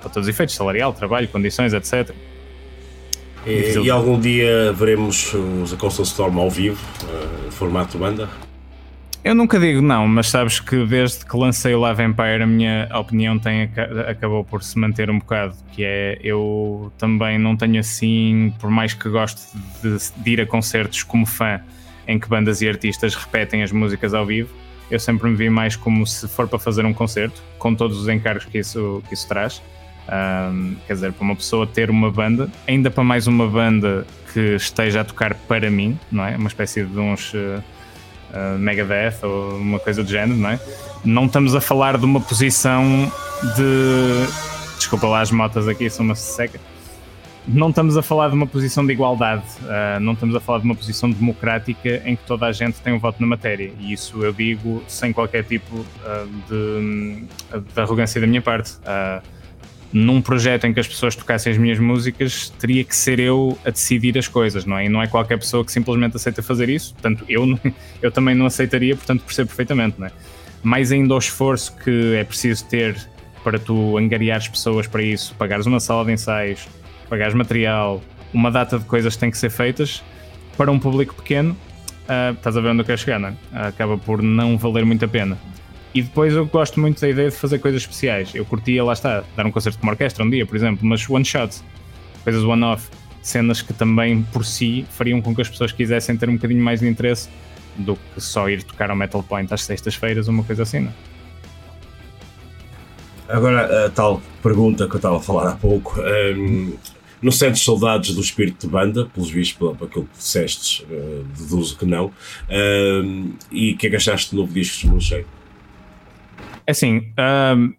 para 0.00 0.10
todos 0.10 0.26
os 0.26 0.28
efeitos, 0.28 0.54
salarial, 0.54 0.92
trabalho, 0.92 1.28
condições, 1.28 1.72
etc. 1.72 2.14
E, 3.46 3.78
e, 3.78 3.90
algum 3.90 4.18
dia 4.18 4.72
veremos 4.72 5.34
os 5.34 5.72
A 5.72 5.76
Constant 5.76 6.06
Storm 6.06 6.38
ao 6.38 6.50
vivo, 6.50 6.82
uh, 7.04 7.50
formato 7.50 7.98
banda? 7.98 8.28
Eu 9.22 9.34
nunca 9.34 9.58
digo 9.58 9.80
não, 9.80 10.06
mas 10.06 10.28
sabes 10.28 10.60
que 10.60 10.84
desde 10.84 11.24
que 11.24 11.36
lancei 11.36 11.74
o 11.74 11.80
Live 11.80 12.02
Empire 12.02 12.42
a 12.42 12.46
minha 12.46 12.88
opinião 12.94 13.38
tem, 13.38 13.70
acabou 14.06 14.44
por 14.44 14.62
se 14.62 14.78
manter 14.78 15.08
um 15.08 15.18
bocado, 15.18 15.56
que 15.72 15.82
é 15.82 16.18
eu 16.22 16.92
também 16.98 17.38
não 17.38 17.56
tenho 17.56 17.80
assim, 17.80 18.52
por 18.60 18.70
mais 18.70 18.92
que 18.92 19.08
goste 19.08 19.40
de, 19.82 19.96
de 20.22 20.30
ir 20.30 20.40
a 20.42 20.46
concertos 20.46 21.02
como 21.02 21.24
fã, 21.24 21.60
em 22.06 22.18
que 22.18 22.28
bandas 22.28 22.60
e 22.60 22.68
artistas 22.68 23.14
repetem 23.14 23.62
as 23.62 23.72
músicas 23.72 24.12
ao 24.12 24.26
vivo, 24.26 24.50
eu 24.90 25.00
sempre 25.00 25.28
me 25.30 25.36
vi 25.36 25.48
mais 25.48 25.74
como 25.74 26.06
se 26.06 26.28
for 26.28 26.46
para 26.46 26.58
fazer 26.58 26.84
um 26.84 26.92
concerto, 26.92 27.42
com 27.58 27.74
todos 27.74 27.98
os 27.98 28.08
encargos 28.08 28.44
que 28.44 28.58
isso, 28.58 29.02
que 29.08 29.14
isso 29.14 29.26
traz 29.26 29.62
um, 30.08 30.76
quer 30.86 30.94
dizer, 30.94 31.12
para 31.12 31.24
uma 31.24 31.36
pessoa 31.36 31.66
ter 31.66 31.90
uma 31.90 32.10
banda, 32.10 32.48
ainda 32.66 32.90
para 32.90 33.02
mais 33.02 33.26
uma 33.26 33.46
banda 33.48 34.06
que 34.32 34.56
esteja 34.56 35.00
a 35.00 35.04
tocar 35.04 35.34
para 35.34 35.70
mim, 35.70 35.98
não 36.10 36.24
é? 36.24 36.36
Uma 36.36 36.48
espécie 36.48 36.84
de 36.84 36.98
uns 36.98 37.32
uh, 37.32 37.62
uh, 38.30 38.58
Megadeth 38.58 39.22
ou 39.22 39.56
uma 39.56 39.78
coisa 39.78 40.02
do 40.02 40.10
género, 40.10 40.38
não 40.38 40.50
é? 40.50 40.60
Não 41.04 41.26
estamos 41.26 41.54
a 41.54 41.60
falar 41.60 41.98
de 41.98 42.04
uma 42.04 42.20
posição 42.20 43.10
de. 43.56 44.76
Desculpa 44.76 45.06
lá 45.06 45.20
as 45.20 45.30
motas 45.30 45.68
aqui, 45.68 45.88
são 45.88 46.04
uma 46.04 46.14
seca. 46.14 46.60
Não 47.46 47.68
estamos 47.68 47.96
a 47.96 48.02
falar 48.02 48.28
de 48.28 48.34
uma 48.34 48.46
posição 48.46 48.86
de 48.86 48.92
igualdade, 48.92 49.44
uh, 49.62 50.00
não 50.00 50.14
estamos 50.14 50.34
a 50.34 50.40
falar 50.40 50.60
de 50.60 50.64
uma 50.64 50.74
posição 50.74 51.10
democrática 51.10 52.02
em 52.04 52.16
que 52.16 52.24
toda 52.24 52.46
a 52.46 52.52
gente 52.52 52.80
tem 52.80 52.92
um 52.92 52.98
voto 52.98 53.20
na 53.20 53.26
matéria. 53.26 53.70
E 53.78 53.92
isso 53.92 54.22
eu 54.24 54.32
digo 54.32 54.82
sem 54.88 55.12
qualquer 55.12 55.44
tipo 55.44 55.84
de, 56.48 57.22
de, 57.74 57.80
arrogância 57.80 58.18
da 58.18 58.26
minha 58.26 58.40
parte 58.40 58.78
num 59.94 60.20
projeto 60.20 60.64
em 60.64 60.74
que 60.74 60.80
as 60.80 60.88
pessoas 60.88 61.14
tocassem 61.14 61.52
as 61.52 61.56
minhas 61.56 61.78
músicas, 61.78 62.50
teria 62.58 62.82
que 62.82 62.96
ser 62.96 63.20
eu 63.20 63.56
a 63.64 63.70
decidir 63.70 64.18
as 64.18 64.26
coisas, 64.26 64.64
não 64.64 64.76
é? 64.76 64.86
E 64.86 64.88
não 64.88 65.00
é 65.00 65.06
qualquer 65.06 65.38
pessoa 65.38 65.64
que 65.64 65.70
simplesmente 65.70 66.16
aceita 66.16 66.42
fazer 66.42 66.68
isso. 66.68 66.92
Portanto, 66.94 67.24
eu, 67.28 67.46
eu 68.02 68.10
também 68.10 68.34
não 68.34 68.44
aceitaria, 68.44 68.96
portanto, 68.96 69.22
percebo 69.22 69.46
perfeitamente, 69.46 70.00
não 70.00 70.08
é? 70.08 70.10
Mais 70.64 70.90
ainda 70.90 71.14
o 71.14 71.18
esforço 71.18 71.76
que 71.76 72.16
é 72.16 72.24
preciso 72.24 72.64
ter 72.64 72.96
para 73.44 73.56
tu 73.56 73.96
angariares 73.96 74.48
pessoas 74.48 74.88
para 74.88 75.00
isso, 75.00 75.32
pagares 75.36 75.64
uma 75.64 75.78
sala 75.78 76.04
de 76.04 76.12
ensaios, 76.12 76.66
pagares 77.08 77.34
material, 77.34 78.02
uma 78.32 78.50
data 78.50 78.80
de 78.80 78.84
coisas 78.86 79.14
que 79.14 79.20
têm 79.20 79.30
que 79.30 79.38
ser 79.38 79.50
feitas 79.50 80.02
para 80.56 80.72
um 80.72 80.78
público 80.78 81.14
pequeno, 81.14 81.56
uh, 82.08 82.32
estás 82.32 82.56
a 82.56 82.60
ver 82.60 82.70
onde 82.70 82.80
eu 82.80 82.84
quero 82.84 82.98
chegar, 82.98 83.20
não 83.20 83.28
é? 83.28 83.34
Acaba 83.68 83.96
por 83.96 84.20
não 84.22 84.58
valer 84.58 84.84
muito 84.84 85.04
a 85.04 85.08
pena. 85.08 85.38
E 85.94 86.02
depois 86.02 86.34
eu 86.34 86.44
gosto 86.46 86.80
muito 86.80 87.00
da 87.00 87.08
ideia 87.08 87.30
de 87.30 87.36
fazer 87.36 87.60
coisas 87.60 87.82
especiais. 87.82 88.34
Eu 88.34 88.44
curtia, 88.44 88.82
lá 88.82 88.92
está, 88.92 89.22
dar 89.36 89.46
um 89.46 89.52
concerto 89.52 89.78
com 89.78 89.86
uma 89.86 89.92
orquestra 89.92 90.24
um 90.24 90.30
dia, 90.30 90.44
por 90.44 90.56
exemplo, 90.56 90.84
mas 90.84 91.08
one 91.08 91.24
shot, 91.24 91.62
coisas 92.24 92.42
one-off, 92.42 92.88
cenas 93.22 93.62
que 93.62 93.72
também 93.72 94.22
por 94.32 94.44
si 94.44 94.84
fariam 94.90 95.22
com 95.22 95.34
que 95.34 95.40
as 95.40 95.48
pessoas 95.48 95.70
quisessem 95.70 96.16
ter 96.16 96.28
um 96.28 96.34
bocadinho 96.34 96.62
mais 96.62 96.80
de 96.80 96.88
interesse 96.88 97.28
do 97.76 97.96
que 97.96 98.20
só 98.20 98.48
ir 98.48 98.64
tocar 98.64 98.90
ao 98.90 98.96
Metal 98.96 99.22
Point 99.22 99.52
às 99.54 99.62
sextas-feiras, 99.62 100.26
uma 100.26 100.42
coisa 100.42 100.64
assim, 100.64 100.80
não? 100.80 100.92
Agora, 103.28 103.86
a 103.86 103.90
tal 103.90 104.20
pergunta 104.42 104.86
que 104.86 104.94
eu 104.94 104.98
estava 104.98 105.16
a 105.16 105.20
falar 105.20 105.48
há 105.48 105.56
pouco. 105.56 105.98
Um, 106.36 106.74
não 107.22 107.32
sentes 107.32 107.64
saudades 107.64 108.14
do 108.14 108.20
espírito 108.20 108.66
de 108.66 108.70
banda, 108.70 109.06
pelos 109.06 109.30
vistos, 109.30 109.56
pelo, 109.56 109.74
pelo 109.74 110.04
que 110.04 110.16
disseste, 110.16 110.84
uh, 110.84 111.24
deduzo 111.36 111.78
que 111.78 111.86
não. 111.86 112.12
Um, 112.50 113.32
e 113.50 113.72
o 113.72 113.76
que 113.78 113.86
é 113.86 113.90
que 113.90 113.96
achaste 113.96 114.32
do 114.32 114.42
novo 114.42 114.52
disco 114.52 114.80
de 114.80 114.86
Moonshade? 114.88 115.26
É 116.66 116.70
assim, 116.70 117.08
um, 117.56 117.74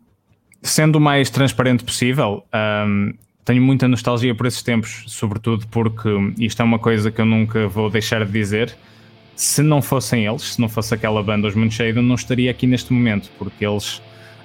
sendo 0.62 0.98
o 0.98 1.02
mais 1.02 1.30
transparente 1.30 1.84
possível, 1.84 2.44
um, 2.54 3.14
tenho 3.44 3.62
muita 3.62 3.88
nostalgia 3.88 4.34
por 4.34 4.48
esses 4.48 4.62
tempos, 4.64 5.04
sobretudo 5.08 5.68
porque 5.68 6.10
isto 6.40 6.62
é 6.62 6.66
uma 6.66 6.80
coisa 6.80 7.12
que 7.12 7.22
eu 7.22 7.26
nunca 7.26 7.68
vou 7.68 7.90
deixar 7.90 8.26
de 8.26 8.32
dizer. 8.32 8.76
Se 9.36 9.62
não 9.62 9.82
fossem 9.82 10.26
eles, 10.26 10.54
se 10.54 10.62
não 10.62 10.70
fosse 10.70 10.94
aquela 10.94 11.22
banda, 11.22 11.48
os 11.48 11.56
Moonshade, 11.56 11.98
eu 11.98 12.04
não 12.04 12.16
estaria 12.16 12.50
aqui 12.50 12.66
neste 12.66 12.92
momento, 12.92 13.30
porque 13.38 13.66
eles 13.66 14.02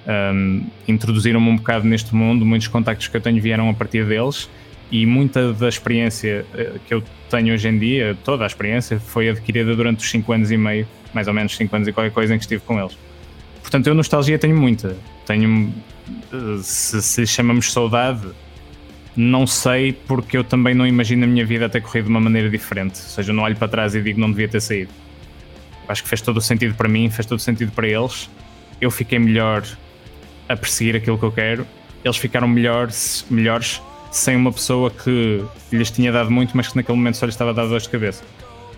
um, 0.07 0.63
introduziram-me 0.87 1.49
um 1.49 1.55
bocado 1.55 1.87
neste 1.87 2.13
mundo, 2.15 2.45
muitos 2.45 2.67
contactos 2.67 3.07
que 3.07 3.17
eu 3.17 3.21
tenho 3.21 3.41
vieram 3.41 3.69
a 3.69 3.73
partir 3.73 4.05
deles 4.05 4.49
e 4.91 5.05
muita 5.05 5.53
da 5.53 5.69
experiência 5.69 6.45
uh, 6.53 6.79
que 6.79 6.93
eu 6.93 7.03
tenho 7.29 7.53
hoje 7.53 7.67
em 7.69 7.79
dia, 7.79 8.17
toda 8.23 8.43
a 8.43 8.47
experiência, 8.47 8.99
foi 8.99 9.29
adquirida 9.29 9.75
durante 9.75 9.99
os 9.99 10.11
5 10.11 10.31
anos 10.33 10.51
e 10.51 10.57
meio, 10.57 10.87
mais 11.13 11.27
ou 11.27 11.33
menos 11.33 11.55
5 11.55 11.73
anos 11.75 11.87
e 11.87 11.93
qualquer 11.93 12.11
coisa 12.11 12.35
em 12.35 12.37
que 12.37 12.43
estive 12.43 12.61
com 12.61 12.79
eles. 12.79 12.97
Portanto, 13.71 13.87
eu 13.87 13.95
nostalgia 13.95 14.37
tenho 14.37 14.57
muita. 14.57 14.97
Tenho, 15.25 15.73
uh, 16.33 16.57
se, 16.61 17.01
se 17.01 17.25
chamamos 17.25 17.71
saudade, 17.71 18.27
não 19.15 19.47
sei 19.47 19.93
porque 19.93 20.35
eu 20.35 20.43
também 20.43 20.75
não 20.75 20.85
imagino 20.85 21.23
a 21.23 21.27
minha 21.27 21.45
vida 21.45 21.69
ter 21.69 21.81
corrido 21.81 22.03
de 22.03 22.09
uma 22.09 22.19
maneira 22.19 22.49
diferente. 22.49 22.99
Ou 23.01 23.09
seja, 23.09 23.31
eu 23.31 23.33
não 23.33 23.43
olho 23.43 23.55
para 23.55 23.69
trás 23.69 23.95
e 23.95 24.01
digo 24.01 24.19
não 24.19 24.29
devia 24.29 24.49
ter 24.49 24.59
saído. 24.59 24.91
Acho 25.87 26.03
que 26.03 26.09
fez 26.09 26.19
todo 26.19 26.35
o 26.35 26.41
sentido 26.41 26.75
para 26.75 26.89
mim, 26.89 27.09
fez 27.09 27.25
todo 27.25 27.39
o 27.39 27.41
sentido 27.41 27.71
para 27.71 27.87
eles. 27.87 28.29
Eu 28.81 28.91
fiquei 28.91 29.17
melhor 29.17 29.63
a 30.49 30.57
perseguir 30.57 30.97
aquilo 30.97 31.17
que 31.17 31.23
eu 31.23 31.31
quero. 31.31 31.65
Eles 32.03 32.17
ficaram 32.17 32.49
melhores, 32.49 33.25
melhores 33.29 33.81
sem 34.11 34.35
uma 34.35 34.51
pessoa 34.51 34.91
que 34.91 35.45
lhes 35.71 35.89
tinha 35.89 36.11
dado 36.11 36.29
muito, 36.29 36.57
mas 36.57 36.67
que 36.67 36.75
naquele 36.75 36.97
momento 36.97 37.15
só 37.15 37.25
lhes 37.25 37.35
estava 37.35 37.51
a 37.51 37.53
dar 37.53 37.67
dor 37.67 37.79
de 37.79 37.87
cabeça. 37.87 38.21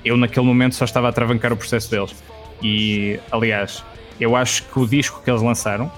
Eu, 0.06 0.18
naquele 0.18 0.46
momento, 0.46 0.76
só 0.76 0.86
estava 0.86 1.10
a 1.10 1.12
travancar 1.12 1.52
o 1.52 1.58
processo 1.58 1.90
deles. 1.90 2.14
E, 2.62 3.20
aliás, 3.32 3.84
eu 4.20 4.36
acho 4.36 4.64
que 4.64 4.80
o 4.80 4.88
disco 4.88 5.22
que 5.24 5.30
eles 5.30 5.42
lançaram, 5.42 5.92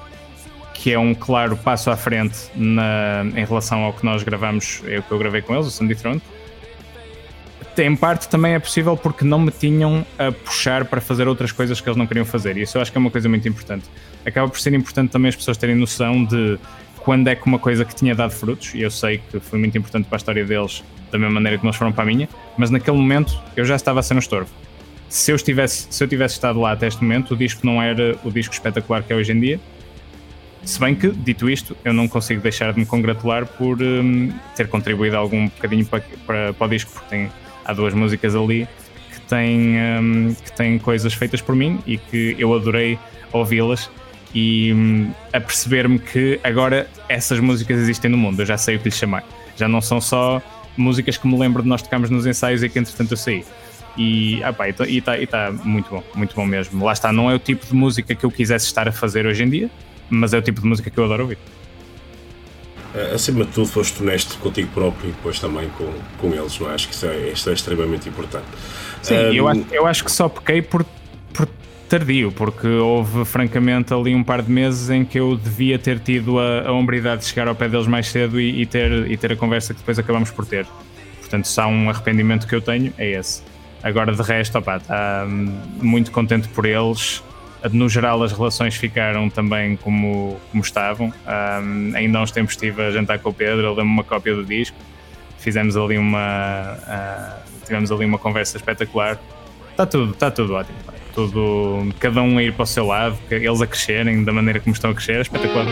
que 0.73 0.91
é 0.91 0.99
um 0.99 1.13
claro 1.13 1.57
passo 1.57 1.89
à 1.89 1.97
frente 1.97 2.37
na, 2.55 3.25
em 3.35 3.45
relação 3.45 3.83
ao 3.83 3.93
que 3.93 4.05
nós 4.05 4.23
gravamos, 4.23 4.81
o 4.81 5.01
que 5.01 5.11
eu 5.11 5.17
gravei 5.17 5.41
com 5.41 5.53
eles, 5.53 5.67
o 5.67 5.71
Sandy 5.71 5.95
Throne, 5.95 6.21
em 7.77 7.95
parte 7.95 8.29
também 8.29 8.53
é 8.53 8.59
possível 8.59 8.95
porque 8.95 9.25
não 9.25 9.39
me 9.39 9.51
tinham 9.51 10.05
a 10.17 10.31
puxar 10.31 10.85
para 10.85 11.01
fazer 11.01 11.27
outras 11.27 11.51
coisas 11.51 11.81
que 11.81 11.89
eles 11.89 11.97
não 11.97 12.07
queriam 12.07 12.25
fazer. 12.25 12.57
E 12.57 12.61
isso 12.61 12.77
eu 12.77 12.81
acho 12.81 12.91
que 12.91 12.97
é 12.97 12.99
uma 12.99 13.11
coisa 13.11 13.27
muito 13.27 13.47
importante. 13.47 13.85
Acaba 14.25 14.47
por 14.47 14.59
ser 14.59 14.73
importante 14.73 15.11
também 15.11 15.29
as 15.29 15.35
pessoas 15.35 15.57
terem 15.57 15.75
noção 15.75 16.23
de 16.23 16.57
quando 16.99 17.27
é 17.27 17.35
que 17.35 17.45
uma 17.45 17.59
coisa 17.59 17.85
que 17.85 17.93
tinha 17.93 18.15
dado 18.15 18.31
frutos, 18.31 18.73
e 18.73 18.81
eu 18.81 18.89
sei 18.89 19.19
que 19.29 19.39
foi 19.39 19.59
muito 19.59 19.77
importante 19.77 20.07
para 20.07 20.15
a 20.15 20.17
história 20.17 20.43
deles, 20.43 20.83
da 21.11 21.19
mesma 21.19 21.35
maneira 21.35 21.57
que 21.57 21.65
nós 21.65 21.75
foram 21.75 21.91
para 21.91 22.03
a 22.03 22.07
minha, 22.07 22.27
mas 22.57 22.71
naquele 22.71 22.97
momento 22.97 23.39
eu 23.55 23.63
já 23.63 23.75
estava 23.75 23.99
a 23.99 24.03
ser 24.03 24.15
um 24.15 24.19
estorvo. 24.19 24.49
Se 25.09 25.31
eu, 25.31 25.35
estivesse, 25.35 25.87
se 25.89 26.03
eu 26.03 26.07
tivesse 26.07 26.35
estado 26.35 26.59
lá 26.59 26.71
até 26.71 26.87
este 26.87 27.01
momento, 27.01 27.33
o 27.33 27.37
disco 27.37 27.65
não 27.65 27.81
era 27.81 28.17
o 28.23 28.31
disco 28.31 28.53
espetacular 28.53 29.03
que 29.03 29.13
é 29.13 29.15
hoje 29.15 29.31
em 29.31 29.39
dia. 29.39 29.59
Se 30.63 30.79
bem 30.79 30.95
que, 30.95 31.09
dito 31.09 31.47
isto, 31.47 31.77
eu 31.85 31.93
não 31.93 32.07
consigo 32.07 32.41
deixar 32.41 32.73
de 32.73 32.79
me 32.79 32.85
congratular 32.85 33.45
por 33.45 33.81
um, 33.81 34.31
ter 34.55 34.67
contribuído 34.67 35.15
algum 35.15 35.45
bocadinho 35.45 35.85
para, 35.85 36.03
para, 36.25 36.53
para 36.53 36.67
o 36.67 36.69
disco, 36.69 36.91
porque 36.91 37.07
tem 37.09 37.31
há 37.63 37.71
duas 37.71 37.93
músicas 37.93 38.35
ali 38.35 38.67
que 39.11 39.21
têm, 39.21 39.75
um, 39.99 40.33
que 40.33 40.51
têm 40.51 40.79
coisas 40.79 41.13
feitas 41.13 41.39
por 41.39 41.55
mim 41.55 41.79
e 41.85 41.97
que 41.97 42.35
eu 42.39 42.53
adorei 42.53 42.97
ouvi-las 43.31 43.89
e 44.33 44.73
um, 44.73 45.11
a 45.31 45.39
perceber-me 45.39 45.99
que 45.99 46.39
agora 46.43 46.89
essas 47.07 47.39
músicas 47.39 47.79
existem 47.79 48.09
no 48.09 48.17
mundo, 48.17 48.41
eu 48.41 48.45
já 48.45 48.57
sei 48.57 48.75
o 48.75 48.79
que 48.79 48.85
lhes 48.85 48.97
chamar. 48.97 49.23
Já 49.55 49.67
não 49.67 49.81
são 49.81 50.01
só 50.01 50.41
músicas 50.75 51.17
que 51.17 51.27
me 51.27 51.37
lembro 51.37 51.63
de 51.63 51.69
nós 51.69 51.81
tocarmos 51.81 52.09
nos 52.09 52.25
ensaios 52.25 52.61
e 52.63 52.69
que 52.69 52.77
entretanto 52.77 53.11
eu 53.11 53.17
saí. 53.17 53.45
E 53.97 54.41
está 54.87 55.13
tá 55.27 55.51
muito 55.51 55.89
bom, 55.89 56.03
muito 56.15 56.35
bom 56.35 56.45
mesmo. 56.45 56.83
Lá 56.83 56.93
está, 56.93 57.11
não 57.11 57.29
é 57.29 57.35
o 57.35 57.39
tipo 57.39 57.65
de 57.65 57.73
música 57.73 58.13
que 58.13 58.25
eu 58.25 58.31
quisesse 58.31 58.65
estar 58.65 58.87
a 58.87 58.91
fazer 58.91 59.25
hoje 59.25 59.43
em 59.43 59.49
dia, 59.49 59.69
mas 60.09 60.33
é 60.33 60.37
o 60.37 60.41
tipo 60.41 60.61
de 60.61 60.67
música 60.67 60.89
que 60.89 60.97
eu 60.97 61.05
adoro 61.05 61.23
ouvir. 61.23 61.37
Eh, 62.95 63.11
acima 63.13 63.43
de 63.43 63.51
tudo, 63.51 63.67
foste 63.67 64.01
honesto 64.01 64.37
contigo 64.39 64.69
próprio 64.73 65.09
e 65.09 65.11
depois 65.11 65.37
também 65.39 65.69
com, 65.77 65.91
com 66.17 66.33
eles, 66.33 66.57
não 66.59 66.71
é? 66.71 66.75
Acho 66.75 66.87
que 66.87 66.93
isso 66.93 67.05
é, 67.05 67.29
isto 67.29 67.49
é 67.49 67.53
extremamente 67.53 68.07
importante. 68.07 68.45
Sim, 69.01 69.15
um, 69.15 69.33
eu, 69.33 69.47
acho, 69.47 69.65
eu 69.71 69.85
acho 69.85 70.03
que 70.05 70.11
só 70.11 70.29
pequei 70.29 70.61
por, 70.61 70.85
por 71.33 71.47
tardio, 71.89 72.31
porque 72.31 72.67
houve 72.67 73.25
francamente 73.25 73.93
ali 73.93 74.15
um 74.15 74.23
par 74.23 74.41
de 74.41 74.49
meses 74.49 74.89
em 74.89 75.03
que 75.03 75.19
eu 75.19 75.35
devia 75.35 75.77
ter 75.77 75.99
tido 75.99 76.39
a, 76.39 76.69
a 76.69 76.71
hombridade 76.71 77.21
de 77.21 77.27
chegar 77.27 77.49
ao 77.49 77.55
pé 77.55 77.67
deles 77.67 77.85
mais 77.85 78.07
cedo 78.07 78.39
e, 78.39 78.61
e, 78.61 78.65
ter, 78.65 79.11
e 79.11 79.17
ter 79.17 79.33
a 79.33 79.35
conversa 79.35 79.73
que 79.73 79.79
depois 79.79 79.99
acabamos 79.99 80.31
por 80.31 80.45
ter. 80.45 80.65
Portanto, 81.19 81.47
se 81.49 81.59
há 81.59 81.67
um 81.67 81.89
arrependimento 81.89 82.47
que 82.47 82.55
eu 82.55 82.61
tenho, 82.61 82.93
é 82.97 83.11
esse. 83.11 83.43
Agora, 83.85 84.11
de 84.11 84.21
resto, 84.23 84.57
opa, 84.57 84.79
tá, 84.79 85.25
hum, 85.29 85.61
muito 85.79 86.11
contente 86.11 86.49
por 86.49 86.65
eles 86.65 87.23
no 87.71 87.89
geral 87.89 88.21
as 88.21 88.31
relações 88.31 88.75
ficaram 88.75 89.29
também 89.29 89.75
como, 89.77 90.39
como 90.51 90.63
estavam. 90.63 91.07
Um, 91.07 91.95
ainda 91.95 92.19
há 92.19 92.21
uns 92.21 92.31
tempos 92.31 92.53
estive 92.53 92.81
a 92.81 92.91
jantar 92.91 93.19
com 93.19 93.29
o 93.29 93.33
Pedro, 93.33 93.65
ele 93.65 93.75
deu-me 93.75 93.91
uma 93.91 94.03
cópia 94.03 94.35
do 94.35 94.43
disco, 94.45 94.77
fizemos 95.39 95.75
ali 95.75 95.97
uma 95.97 96.77
uh, 96.83 97.65
tivemos 97.65 97.91
ali 97.91 98.05
uma 98.05 98.17
conversa 98.17 98.57
espetacular. 98.57 99.19
Está 99.71 99.85
tudo, 99.85 100.11
está 100.11 100.31
tudo 100.31 100.53
ótimo. 100.53 100.77
Tudo, 101.13 101.93
cada 101.99 102.21
um 102.21 102.37
a 102.37 102.43
ir 102.43 102.53
para 102.53 102.63
o 102.63 102.67
seu 102.67 102.85
lado, 102.85 103.17
eles 103.31 103.61
a 103.61 103.67
crescerem 103.67 104.23
da 104.23 104.33
maneira 104.33 104.59
como 104.59 104.73
estão 104.73 104.91
a 104.91 104.93
crescer, 104.93 105.17
é 105.17 105.21
espetacular 105.21 105.65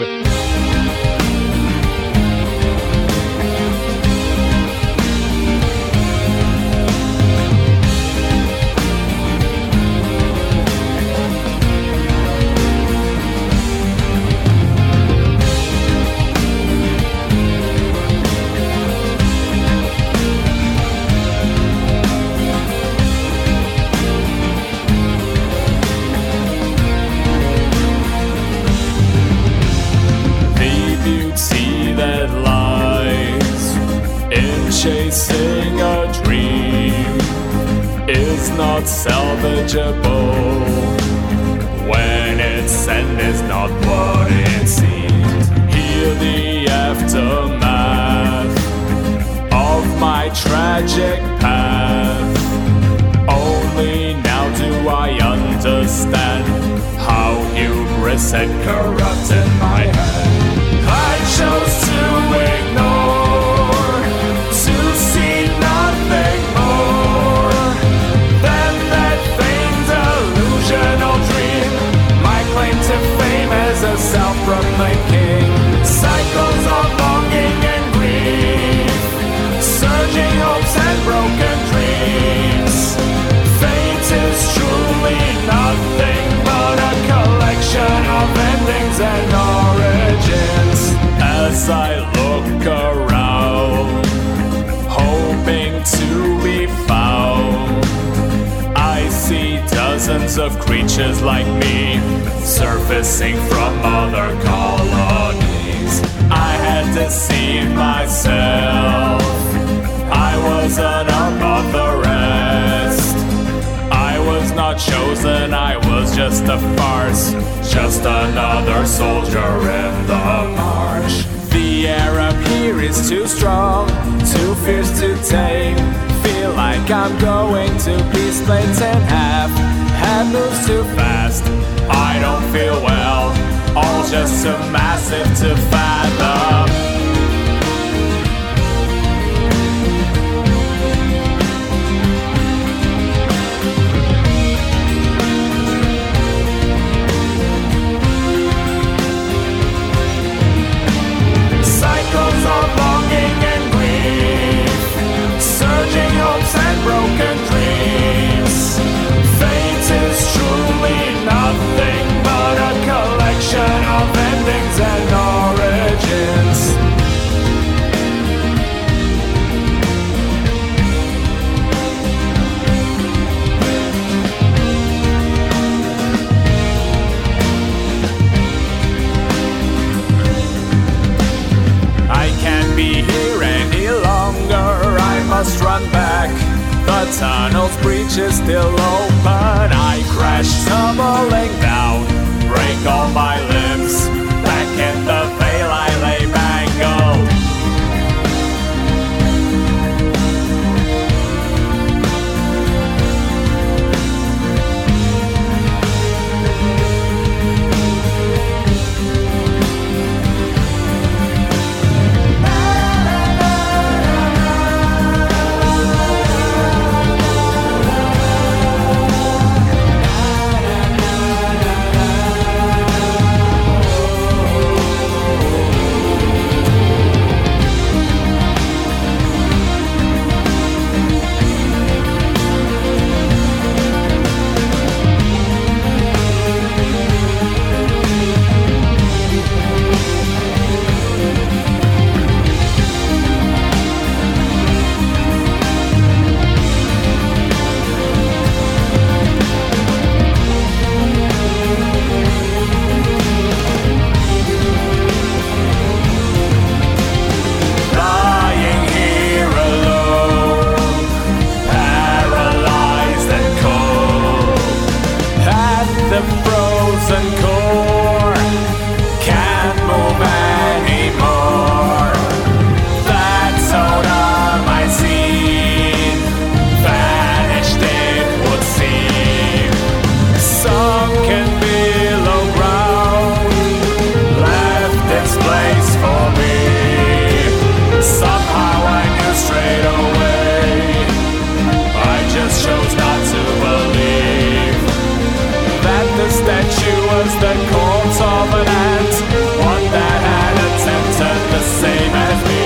statue 296.34 297.00
was 297.14 297.32
the 297.46 297.54
corpse 297.70 298.20
of 298.20 298.48
an 298.60 298.68
ant, 298.68 299.16
one 299.62 299.86
that 299.94 300.20
had 300.30 300.56
attempted 300.68 301.40
the 301.54 301.64
same 301.82 302.14
as 302.28 302.38
me. 302.50 302.66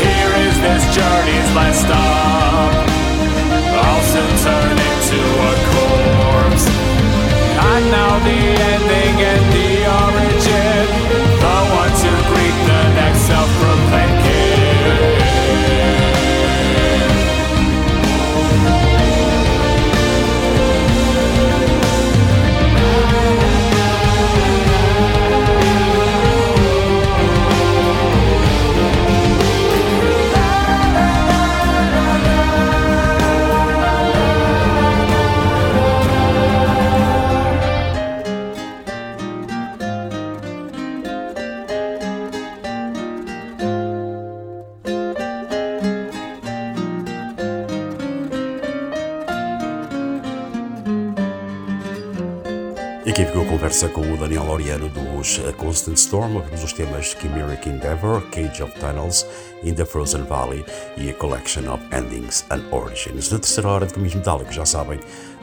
Here 0.00 0.32
is 0.48 0.56
this 0.64 0.82
journey's 0.96 1.54
last 1.54 1.82
stop. 1.82 2.15
Conversa 53.76 53.88
com 53.90 54.12
o 54.12 54.16
Daniel 54.16 54.46
Laureano 54.46 54.88
dos 54.88 55.38
eh, 55.38 55.52
Constant 55.52 55.98
Storm. 55.98 56.36
Ouvimos 56.36 56.64
os 56.64 56.72
temas 56.72 57.14
Chimeric 57.20 57.68
Endeavor, 57.68 58.22
Cage 58.30 58.62
of 58.62 58.72
Tunnels, 58.80 59.26
In 59.62 59.74
the 59.74 59.84
Frozen 59.84 60.22
Valley 60.22 60.64
e 60.96 61.10
a 61.10 61.14
Collection 61.14 61.70
of 61.70 61.82
Endings 61.94 62.46
and 62.50 62.62
Origins. 62.70 63.30
Na 63.30 63.38
terceira 63.38 63.68
hora 63.68 63.86
de 63.86 63.92
Caminhos 63.92 64.14
Metálicos, 64.14 64.54
já 64.54 64.64
sabem, 64.64 64.98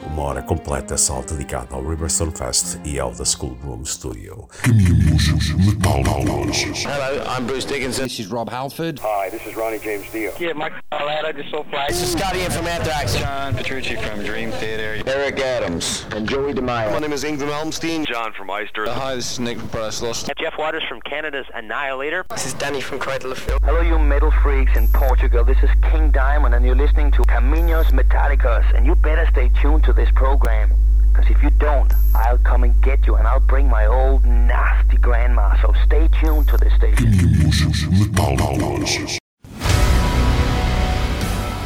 uma 0.06 0.22
hora 0.22 0.42
completa 0.42 0.96
só 0.96 1.22
dedicada 1.22 1.76
ao 1.76 1.86
Riverstone 1.86 2.32
Fest 2.36 2.78
e 2.84 2.98
ao 2.98 3.12
The 3.12 3.24
Schoolroom 3.24 3.84
Studio. 3.84 4.48
Caminhos 4.62 5.28
Metálicos. 5.54 6.84
Hello, 6.84 7.38
I'm 7.38 7.46
Bruce 7.46 7.68
Dickinson. 7.68 8.02
This 8.02 8.18
is 8.18 8.26
Rob 8.26 8.50
Halford. 8.50 9.00
Hi, 9.00 9.30
this 9.30 9.46
is 9.46 9.54
Ronnie 9.54 9.78
James 9.78 10.10
Dio. 10.10 10.32
Yeah, 10.40 10.54
Mike 10.54 10.74
Lad, 11.04 11.24
I 11.24 11.32
just 11.32 11.50
so 11.50 11.64
fly. 11.64 11.86
This 11.88 12.02
is 12.02 12.12
Scotty 12.12 12.40
in 12.40 12.50
from 12.50 12.66
Anthrax. 12.66 13.16
John 13.16 13.54
Petrucci 13.54 13.96
from 13.96 14.24
Dream 14.24 14.50
Theater. 14.52 15.02
Eric 15.06 15.38
Adams 15.38 16.06
and 16.12 16.28
Joey 16.28 16.54
DeMaio. 16.54 16.92
My 16.92 16.98
name 16.98 17.12
is 17.12 17.24
Ingram 17.24 17.50
Elmstein. 17.50 18.06
John 18.06 18.32
from 18.32 18.48
Eister. 18.48 18.86
Uh, 18.86 18.94
hi, 18.94 19.14
this 19.14 19.32
is 19.32 19.40
Nick 19.40 19.58
from 19.58 19.68
Paradise 19.68 20.02
Lost. 20.02 20.30
Jeff 20.38 20.56
Waters 20.58 20.82
from 20.88 21.00
Canada's 21.02 21.46
Annihilator. 21.54 22.24
This 22.30 22.46
is 22.46 22.54
Danny 22.54 22.80
from 22.80 22.98
Cradle 22.98 23.32
of 23.32 23.38
Filth. 23.38 23.62
Hello, 23.64 23.80
you 23.80 23.98
metal 23.98 24.30
freaks 24.42 24.76
in 24.76 24.88
Portugal. 24.88 25.44
This 25.44 25.62
is 25.62 25.70
King 25.90 26.10
Diamond, 26.10 26.54
and 26.54 26.64
you're 26.64 26.74
listening 26.74 27.10
to 27.12 27.22
Caminos 27.22 27.86
Metallicos. 27.92 28.74
And 28.74 28.86
you 28.86 28.94
better 28.94 29.26
stay 29.30 29.50
tuned 29.60 29.84
to 29.84 29.92
this 29.92 30.10
program. 30.14 30.72
Because 31.12 31.30
if 31.30 31.42
you 31.42 31.50
don't, 31.50 31.92
I'll 32.14 32.38
come 32.38 32.64
and 32.64 32.82
get 32.82 33.06
you, 33.06 33.14
and 33.16 33.28
I'll 33.28 33.40
bring 33.40 33.68
my 33.68 33.86
old 33.86 34.24
nasty 34.24 34.96
grandma. 34.96 35.60
So 35.62 35.74
stay 35.84 36.08
tuned 36.20 36.48
to 36.48 36.56
this 36.56 36.72
station. 36.74 37.12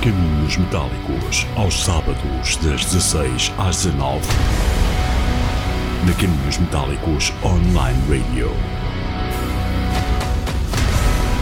Caminhos 0.03 0.57
Metálicos. 0.57 1.47
Aos 1.57 1.85
sábados, 1.85 2.57
das 2.63 2.85
16 2.85 3.53
às 3.59 3.85
19. 3.85 4.25
Na 6.07 6.13
Caminhos 6.15 6.59
Metálicos 6.59 7.33
Online 7.43 7.99
Radio. 8.09 8.53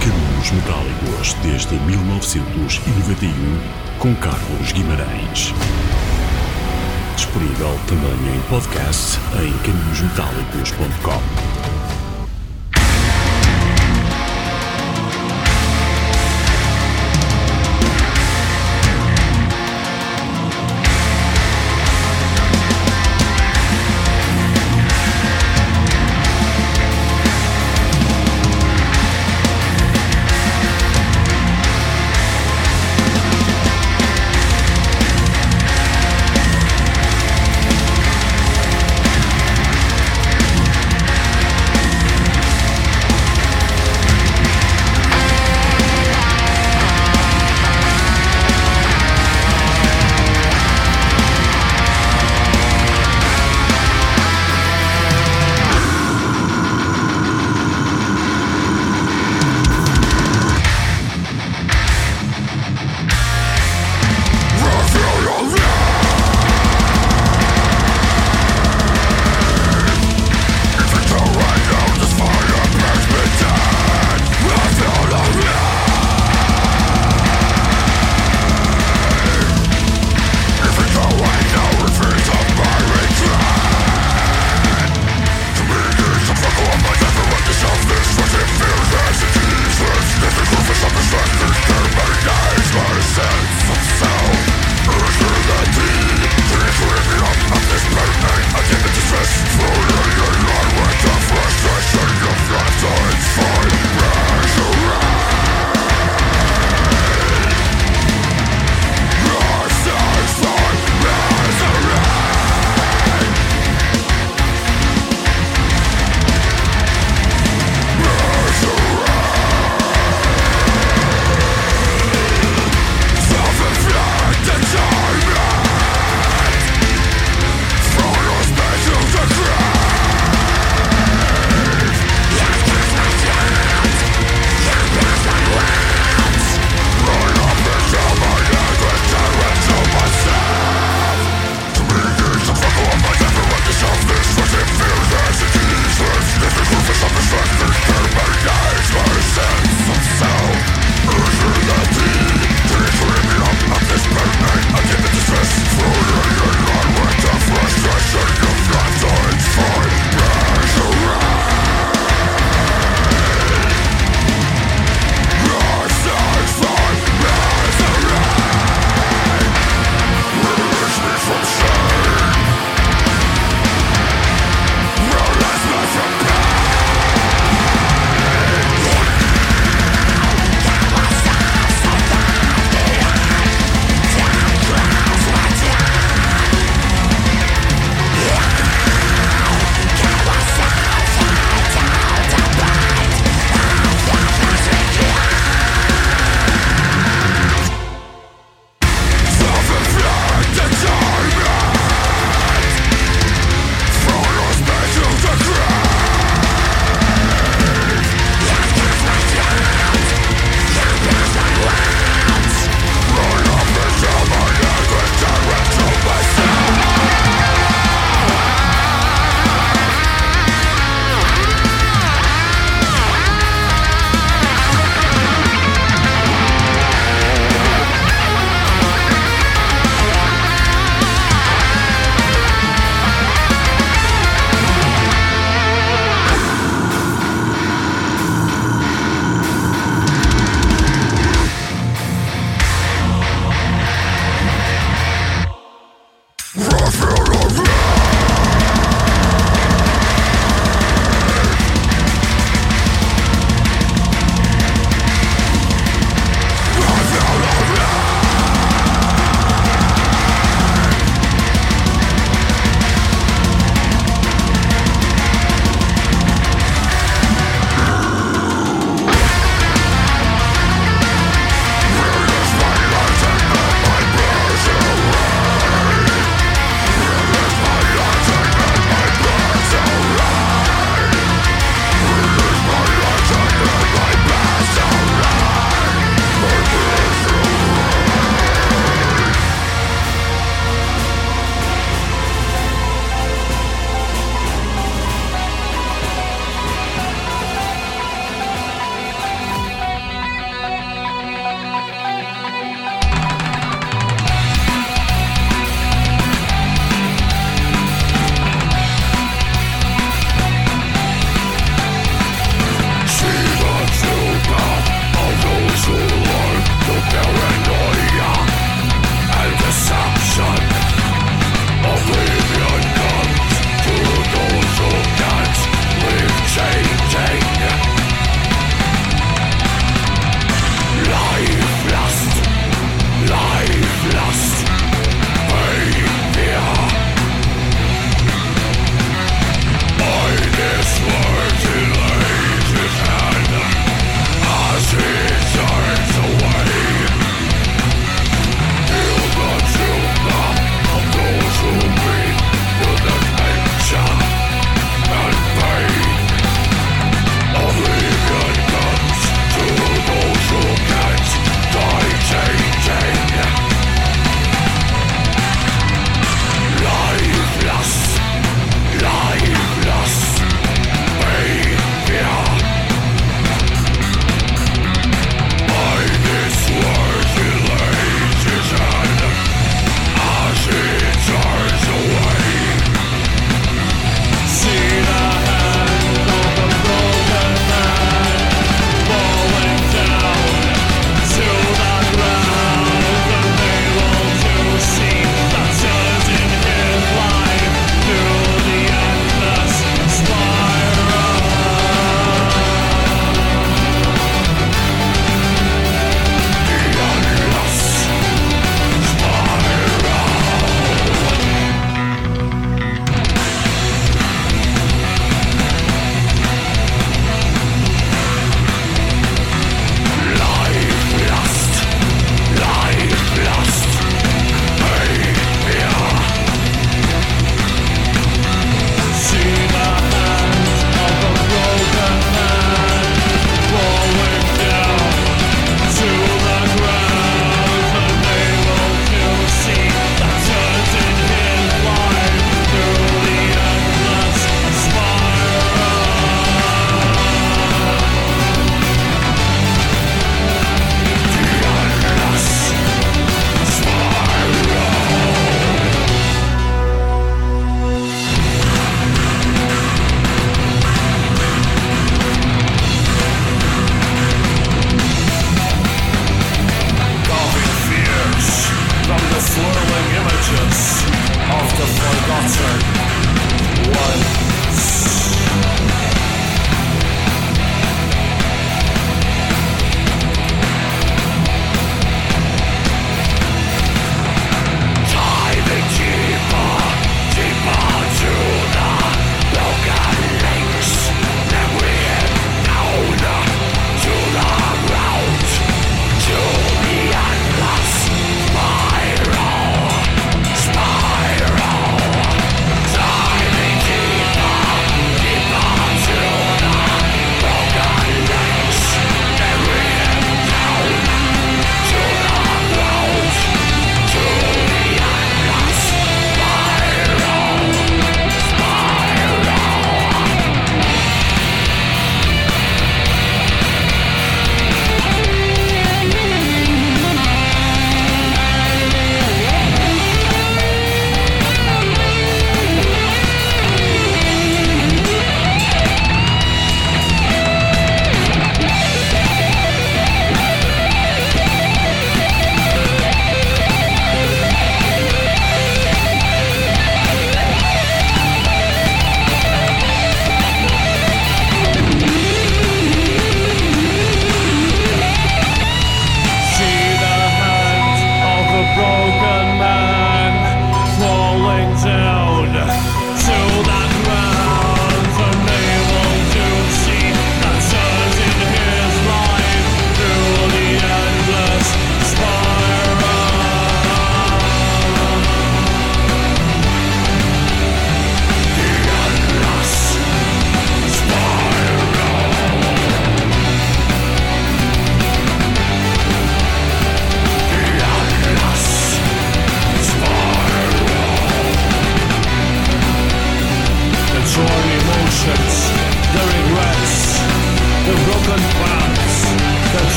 Caminhos 0.00 0.50
Metálicos 0.52 1.36
desde 1.42 1.74
1991 1.74 3.60
com 3.98 4.14
Carlos 4.16 4.72
Guimarães. 4.72 5.52
Disponível 7.14 7.78
também 7.86 8.16
em 8.34 8.40
podcast 8.48 9.20
em 9.34 9.52
caminhosmetálicos.com. 9.58 11.85